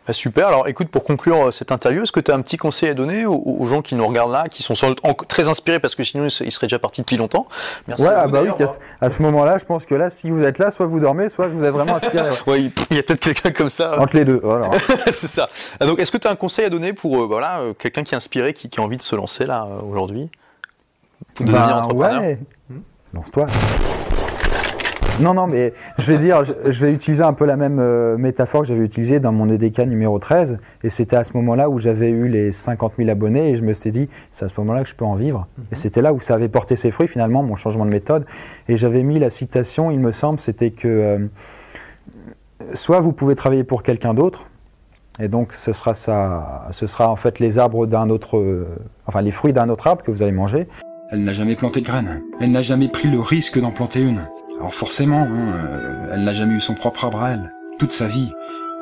Bah, 0.07 0.13
Super, 0.13 0.47
alors 0.47 0.67
écoute, 0.67 0.89
pour 0.89 1.03
conclure 1.03 1.47
euh, 1.47 1.51
cette 1.51 1.71
interview, 1.71 2.01
est-ce 2.01 2.11
que 2.11 2.19
tu 2.19 2.31
as 2.31 2.33
un 2.33 2.41
petit 2.41 2.57
conseil 2.57 2.89
à 2.89 2.93
donner 2.95 3.25
aux, 3.27 3.35
aux 3.35 3.67
gens 3.67 3.83
qui 3.83 3.93
nous 3.93 4.05
regardent 4.05 4.31
là, 4.31 4.47
qui 4.49 4.63
sont 4.63 4.73
sans 4.73 4.87
doute 4.89 4.99
en- 5.03 5.13
très 5.13 5.47
inspirés 5.47 5.79
parce 5.79 5.93
que 5.93 6.03
sinon 6.03 6.23
ils 6.25 6.31
se- 6.31 6.43
ils 6.43 6.51
seraient 6.51 6.65
déjà 6.65 6.79
partis 6.79 7.01
depuis 7.01 7.17
longtemps? 7.17 7.47
Merci 7.87 8.03
Ouais, 8.03 8.09
à 8.09 8.21
ah 8.21 8.25
vous, 8.25 8.31
bah 8.33 8.41
oui, 8.43 8.49
ce- 8.67 8.79
à 8.99 9.09
ce 9.11 9.21
moment-là, 9.21 9.59
je 9.59 9.65
pense 9.65 9.85
que 9.85 9.93
là, 9.93 10.09
si 10.09 10.31
vous 10.31 10.43
êtes 10.43 10.57
là, 10.57 10.71
soit 10.71 10.87
vous 10.87 10.99
dormez, 10.99 11.29
soit 11.29 11.47
vous 11.47 11.63
êtes 11.63 11.71
vraiment 11.71 11.95
inspiré. 11.97 12.29
ouais. 12.29 12.35
Ouais, 12.47 12.61
il 12.89 12.97
y 12.97 12.99
a 12.99 13.03
peut-être 13.03 13.19
quelqu'un 13.19 13.51
comme 13.51 13.69
ça. 13.69 13.99
Entre 14.01 14.15
les 14.17 14.25
deux, 14.25 14.39
voilà. 14.43 14.69
c'est 14.79 15.11
ça. 15.27 15.49
Ah, 15.79 15.85
donc, 15.85 15.99
est-ce 15.99 16.11
que 16.11 16.17
tu 16.17 16.27
as 16.27 16.31
un 16.31 16.35
conseil 16.35 16.65
à 16.65 16.69
donner 16.69 16.93
pour 16.93 17.21
euh, 17.21 17.25
voilà, 17.27 17.59
euh, 17.59 17.73
quelqu'un 17.73 18.03
qui 18.03 18.15
est 18.15 18.17
inspiré, 18.17 18.53
qui, 18.53 18.69
qui 18.69 18.79
a 18.79 18.83
envie 18.83 18.97
de 18.97 19.03
se 19.03 19.15
lancer 19.15 19.45
là 19.45 19.67
aujourd'hui? 19.87 20.31
Pour 21.35 21.45
devenir 21.45 21.67
Ben, 21.67 21.73
entrepreneur? 21.77 22.21
ouais. 22.21 22.39
Lance-toi. 23.13 23.45
Non, 25.19 25.33
non, 25.33 25.45
mais 25.45 25.73
je 25.99 26.11
vais 26.11 26.17
dire, 26.17 26.43
je, 26.43 26.53
je 26.71 26.85
vais 26.85 26.93
utiliser 26.93 27.23
un 27.23 27.33
peu 27.33 27.45
la 27.45 27.55
même 27.55 27.79
euh, 27.79 28.17
métaphore 28.17 28.61
que 28.61 28.67
j'avais 28.67 28.83
utilisée 28.83 29.19
dans 29.19 29.31
mon 29.31 29.49
EDK 29.49 29.79
numéro 29.79 30.17
13. 30.17 30.57
Et 30.83 30.89
c'était 30.89 31.15
à 31.15 31.23
ce 31.23 31.33
moment-là 31.37 31.69
où 31.69 31.79
j'avais 31.79 32.09
eu 32.09 32.27
les 32.27 32.51
50 32.51 32.93
000 32.97 33.09
abonnés 33.09 33.49
et 33.49 33.55
je 33.55 33.61
me 33.61 33.73
suis 33.73 33.91
dit, 33.91 34.09
c'est 34.31 34.45
à 34.45 34.49
ce 34.49 34.53
moment-là 34.59 34.83
que 34.83 34.89
je 34.89 34.95
peux 34.95 35.05
en 35.05 35.15
vivre. 35.15 35.47
Et 35.71 35.75
c'était 35.75 36.01
là 36.01 36.13
où 36.13 36.19
ça 36.21 36.33
avait 36.33 36.49
porté 36.49 36.75
ses 36.75 36.91
fruits 36.91 37.07
finalement, 37.07 37.43
mon 37.43 37.55
changement 37.55 37.85
de 37.85 37.91
méthode. 37.91 38.25
Et 38.67 38.77
j'avais 38.77 39.03
mis 39.03 39.19
la 39.19 39.29
citation, 39.29 39.91
il 39.91 39.99
me 39.99 40.11
semble, 40.11 40.39
c'était 40.39 40.71
que 40.71 40.87
euh, 40.87 41.19
soit 42.73 42.99
vous 42.99 43.11
pouvez 43.11 43.35
travailler 43.35 43.63
pour 43.63 43.83
quelqu'un 43.83 44.13
d'autre, 44.13 44.47
et 45.19 45.27
donc 45.27 45.53
ce 45.53 45.73
sera 45.73 45.93
ça, 45.93 46.67
ce 46.71 46.87
sera 46.87 47.09
en 47.09 47.15
fait 47.15 47.39
les 47.39 47.59
arbres 47.59 47.85
d'un 47.85 48.09
autre, 48.09 48.37
euh, 48.37 48.67
enfin 49.05 49.21
les 49.21 49.31
fruits 49.31 49.53
d'un 49.53 49.69
autre 49.69 49.87
arbre 49.87 50.03
que 50.03 50.09
vous 50.09 50.23
allez 50.23 50.31
manger. 50.31 50.67
Elle 51.11 51.23
n'a 51.23 51.33
jamais 51.33 51.55
planté 51.55 51.81
de 51.81 51.85
graines. 51.85 52.21
Elle 52.39 52.51
n'a 52.51 52.61
jamais 52.61 52.87
pris 52.87 53.09
le 53.09 53.19
risque 53.19 53.59
d'en 53.59 53.71
planter 53.71 53.99
une. 53.99 54.27
Alors 54.61 54.75
forcément, 54.75 55.23
hein, 55.23 55.53
euh, 55.55 56.13
elle 56.13 56.23
n'a 56.23 56.35
jamais 56.35 56.53
eu 56.53 56.59
son 56.59 56.75
propre 56.75 57.05
arbre 57.05 57.23
à 57.23 57.31
elle, 57.31 57.51
toute 57.79 57.91
sa 57.91 58.05
vie. 58.05 58.31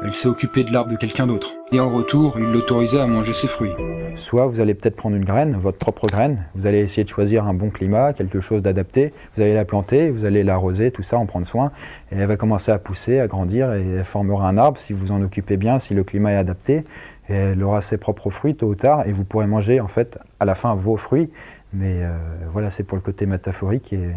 Elle 0.04 0.14
s'est 0.14 0.28
occupée 0.28 0.66
de 0.66 0.74
l'arbre 0.74 0.92
de 0.92 0.98
quelqu'un 0.98 1.26
d'autre. 1.26 1.54
Et 1.72 1.80
en 1.80 1.90
retour, 1.90 2.36
il 2.38 2.52
l'autorisait 2.52 3.00
à 3.00 3.08
manger 3.08 3.34
ses 3.34 3.48
fruits. 3.48 3.72
Soit 4.18 4.48
vous 4.48 4.60
allez 4.60 4.74
peut-être 4.74 4.98
prendre 4.98 5.16
une 5.16 5.24
graine, 5.24 5.56
votre 5.56 5.78
propre 5.78 6.08
graine, 6.08 6.44
vous 6.54 6.68
allez 6.68 6.80
essayer 6.80 7.06
de 7.06 7.10
choisir 7.10 7.46
un 7.46 7.54
bon 7.54 7.70
climat, 7.70 8.12
quelque 8.12 8.42
chose 8.42 8.62
d'adapté, 8.62 9.14
vous 9.38 9.42
allez 9.42 9.54
la 9.54 9.64
planter, 9.64 10.10
vous 10.10 10.26
allez 10.26 10.44
l'arroser, 10.44 10.92
tout 10.92 11.02
ça, 11.02 11.18
en 11.18 11.26
prendre 11.26 11.46
soin, 11.46 11.72
et 12.12 12.18
elle 12.18 12.28
va 12.28 12.36
commencer 12.36 12.74
à 12.74 12.78
pousser, 12.78 13.22
à 13.22 13.28
grandir, 13.28 13.72
et 13.72 13.86
elle 14.00 14.04
formera 14.04 14.50
un 14.50 14.58
arbre 14.58 14.78
si 14.82 14.92
vous 14.92 15.14
en 15.14 15.22
occupez 15.22 15.56
bien, 15.56 15.80
si 15.80 15.94
le 15.94 16.04
climat 16.04 16.34
est 16.34 16.38
adapté, 16.38 16.84
et 17.30 17.34
elle 17.34 17.64
aura 17.64 17.80
ses 17.80 17.98
propres 17.98 18.32
fruits 18.32 18.56
tôt 18.56 18.68
ou 18.68 18.76
tard, 18.76 19.08
et 19.08 19.14
vous 19.14 19.24
pourrez 19.24 19.48
manger 19.48 19.80
en 19.80 19.88
fait 19.88 20.20
à 20.42 20.46
la 20.46 20.56
fin 20.56 20.76
vos 20.76 20.98
fruits, 20.98 21.30
mais 21.72 22.04
euh, 22.04 22.12
voilà, 22.52 22.70
c'est 22.70 22.84
pour 22.84 22.98
le 22.98 23.02
côté 23.02 23.26
métaphorique 23.26 23.94
et 23.94 24.10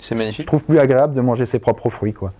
C'est 0.00 0.14
je 0.14 0.20
magnifique. 0.20 0.46
trouve 0.46 0.64
plus 0.64 0.78
agréable 0.78 1.14
de 1.14 1.20
manger 1.20 1.46
ses 1.46 1.58
propres 1.58 1.90
fruits, 1.90 2.12
quoi. 2.12 2.32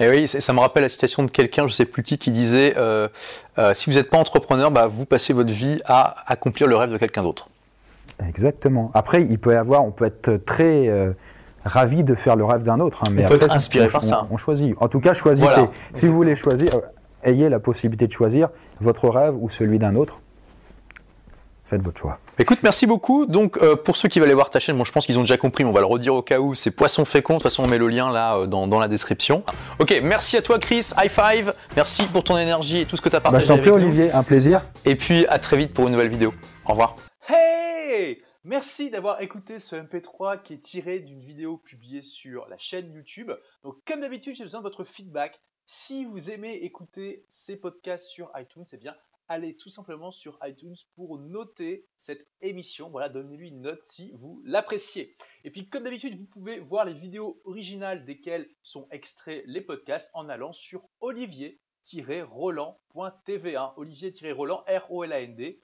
Et 0.00 0.08
oui, 0.08 0.26
c'est- 0.26 0.40
ça 0.40 0.52
me 0.52 0.60
rappelle 0.60 0.82
la 0.84 0.88
citation 0.88 1.22
de 1.22 1.30
quelqu'un, 1.30 1.66
je 1.66 1.72
sais 1.72 1.84
plus 1.84 2.02
qui, 2.02 2.16
qui 2.18 2.32
disait 2.32 2.74
euh, 2.76 3.08
euh, 3.58 3.74
si 3.74 3.90
vous 3.90 3.96
n'êtes 3.96 4.08
pas 4.10 4.18
entrepreneur, 4.18 4.70
bah, 4.70 4.86
vous 4.86 5.04
passez 5.04 5.32
votre 5.32 5.52
vie 5.52 5.78
à 5.84 6.14
accomplir 6.26 6.66
le 6.66 6.76
rêve 6.76 6.90
de 6.90 6.96
quelqu'un 6.96 7.22
d'autre. 7.22 7.48
Exactement. 8.26 8.90
Après, 8.94 9.22
il 9.22 9.38
peut 9.38 9.52
y 9.52 9.56
avoir, 9.56 9.84
on 9.84 9.90
peut 9.90 10.04
être 10.06 10.36
très 10.44 10.88
euh, 10.88 11.12
ravi 11.64 12.04
de 12.04 12.14
faire 12.14 12.36
le 12.36 12.44
rêve 12.44 12.62
d'un 12.62 12.80
autre, 12.80 13.02
hein, 13.04 13.10
mais 13.12 13.24
On 13.24 13.28
peut 13.28 13.34
après, 13.34 13.46
être 13.46 13.54
inspiré 13.54 13.86
on, 13.88 13.92
par 13.92 14.04
ça. 14.04 14.26
On, 14.30 14.34
on 14.34 14.36
choisit. 14.36 14.74
En 14.80 14.88
tout 14.88 15.00
cas, 15.00 15.12
choisissez. 15.14 15.46
Voilà. 15.48 15.70
Si 15.92 16.06
vous 16.06 16.14
voulez 16.14 16.36
choisir, 16.36 16.70
ayez 17.24 17.48
la 17.48 17.58
possibilité 17.60 18.06
de 18.06 18.12
choisir 18.12 18.48
votre 18.80 19.08
rêve 19.08 19.34
ou 19.38 19.50
celui 19.50 19.78
d'un 19.78 19.94
autre. 19.96 20.20
Faites 21.64 21.80
votre 21.82 21.98
choix. 21.98 22.18
Écoute, 22.38 22.58
merci 22.62 22.86
beaucoup. 22.86 23.24
Donc, 23.24 23.56
euh, 23.62 23.76
pour 23.76 23.96
ceux 23.96 24.08
qui 24.08 24.18
veulent 24.18 24.28
aller 24.28 24.34
voir 24.34 24.50
ta 24.50 24.58
chaîne, 24.60 24.76
bon, 24.76 24.84
je 24.84 24.92
pense 24.92 25.06
qu'ils 25.06 25.18
ont 25.18 25.22
déjà 25.22 25.36
compris, 25.36 25.64
mais 25.64 25.70
on 25.70 25.72
va 25.72 25.80
le 25.80 25.86
redire 25.86 26.14
au 26.14 26.22
cas 26.22 26.38
où, 26.38 26.54
c'est 26.54 26.70
Poisson 26.70 27.04
Fécond. 27.04 27.34
De 27.34 27.38
toute 27.38 27.44
façon, 27.44 27.64
on 27.64 27.68
met 27.68 27.78
le 27.78 27.88
lien 27.88 28.10
là 28.12 28.36
euh, 28.36 28.46
dans, 28.46 28.66
dans 28.66 28.80
la 28.80 28.88
description. 28.88 29.44
Ok, 29.78 29.98
merci 30.02 30.36
à 30.36 30.42
toi, 30.42 30.58
Chris. 30.58 30.90
High 30.98 31.10
five. 31.10 31.54
Merci 31.76 32.04
pour 32.06 32.24
ton 32.24 32.36
énergie 32.36 32.80
et 32.80 32.86
tout 32.86 32.96
ce 32.96 33.00
que 33.02 33.08
tu 33.08 33.16
as 33.16 33.20
Bah, 33.20 33.30
partagé 33.30 33.46
je 33.46 33.48
t'en 33.52 33.58
prie, 33.58 33.70
avec 33.70 33.80
nous. 33.80 33.86
Olivier, 33.88 34.12
un 34.12 34.22
plaisir. 34.22 34.62
Et 34.84 34.96
puis, 34.96 35.24
à 35.28 35.38
très 35.38 35.56
vite 35.56 35.72
pour 35.72 35.86
une 35.86 35.92
nouvelle 35.92 36.08
vidéo. 36.10 36.34
Au 36.66 36.70
revoir. 36.70 36.96
Hey 37.28 38.22
Merci 38.44 38.90
d'avoir 38.90 39.20
écouté 39.22 39.60
ce 39.60 39.76
MP3 39.76 40.42
qui 40.42 40.54
est 40.54 40.62
tiré 40.62 40.98
d'une 40.98 41.20
vidéo 41.20 41.58
publiée 41.58 42.02
sur 42.02 42.48
la 42.48 42.58
chaîne 42.58 42.92
YouTube. 42.92 43.30
Donc 43.62 43.76
comme 43.86 44.00
d'habitude, 44.00 44.34
j'ai 44.34 44.42
besoin 44.42 44.58
de 44.60 44.64
votre 44.64 44.82
feedback. 44.82 45.40
Si 45.64 46.04
vous 46.04 46.28
aimez 46.28 46.54
écouter 46.64 47.24
ces 47.28 47.54
podcasts 47.54 48.06
sur 48.06 48.32
iTunes, 48.36 48.64
eh 48.72 48.76
bien 48.78 48.94
allez 49.32 49.56
tout 49.56 49.70
simplement 49.70 50.10
sur 50.10 50.38
iTunes 50.42 50.76
pour 50.94 51.18
noter 51.18 51.86
cette 51.96 52.28
émission. 52.40 52.90
Voilà, 52.90 53.08
donnez-lui 53.08 53.48
une 53.48 53.62
note 53.62 53.82
si 53.82 54.12
vous 54.12 54.42
l'appréciez. 54.44 55.14
Et 55.44 55.50
puis 55.50 55.66
comme 55.68 55.84
d'habitude, 55.84 56.18
vous 56.18 56.26
pouvez 56.26 56.60
voir 56.60 56.84
les 56.84 56.92
vidéos 56.94 57.40
originales 57.44 58.04
desquelles 58.04 58.48
sont 58.62 58.86
extraits 58.90 59.42
les 59.46 59.62
podcasts 59.62 60.10
en 60.14 60.28
allant 60.28 60.52
sur 60.52 60.88
olivier-roland.tv. 61.00 63.56
hein. 63.56 63.72
Olivier-roland, 63.76 64.64
R-O-L-A-N-D. 64.68 65.60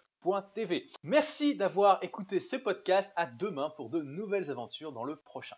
Merci 1.04 1.54
d'avoir 1.54 2.02
écouté 2.02 2.40
ce 2.40 2.56
podcast. 2.56 3.12
À 3.16 3.26
demain 3.26 3.70
pour 3.76 3.90
de 3.90 4.02
nouvelles 4.02 4.50
aventures 4.50 4.92
dans 4.92 5.04
le 5.04 5.16
prochain. 5.16 5.56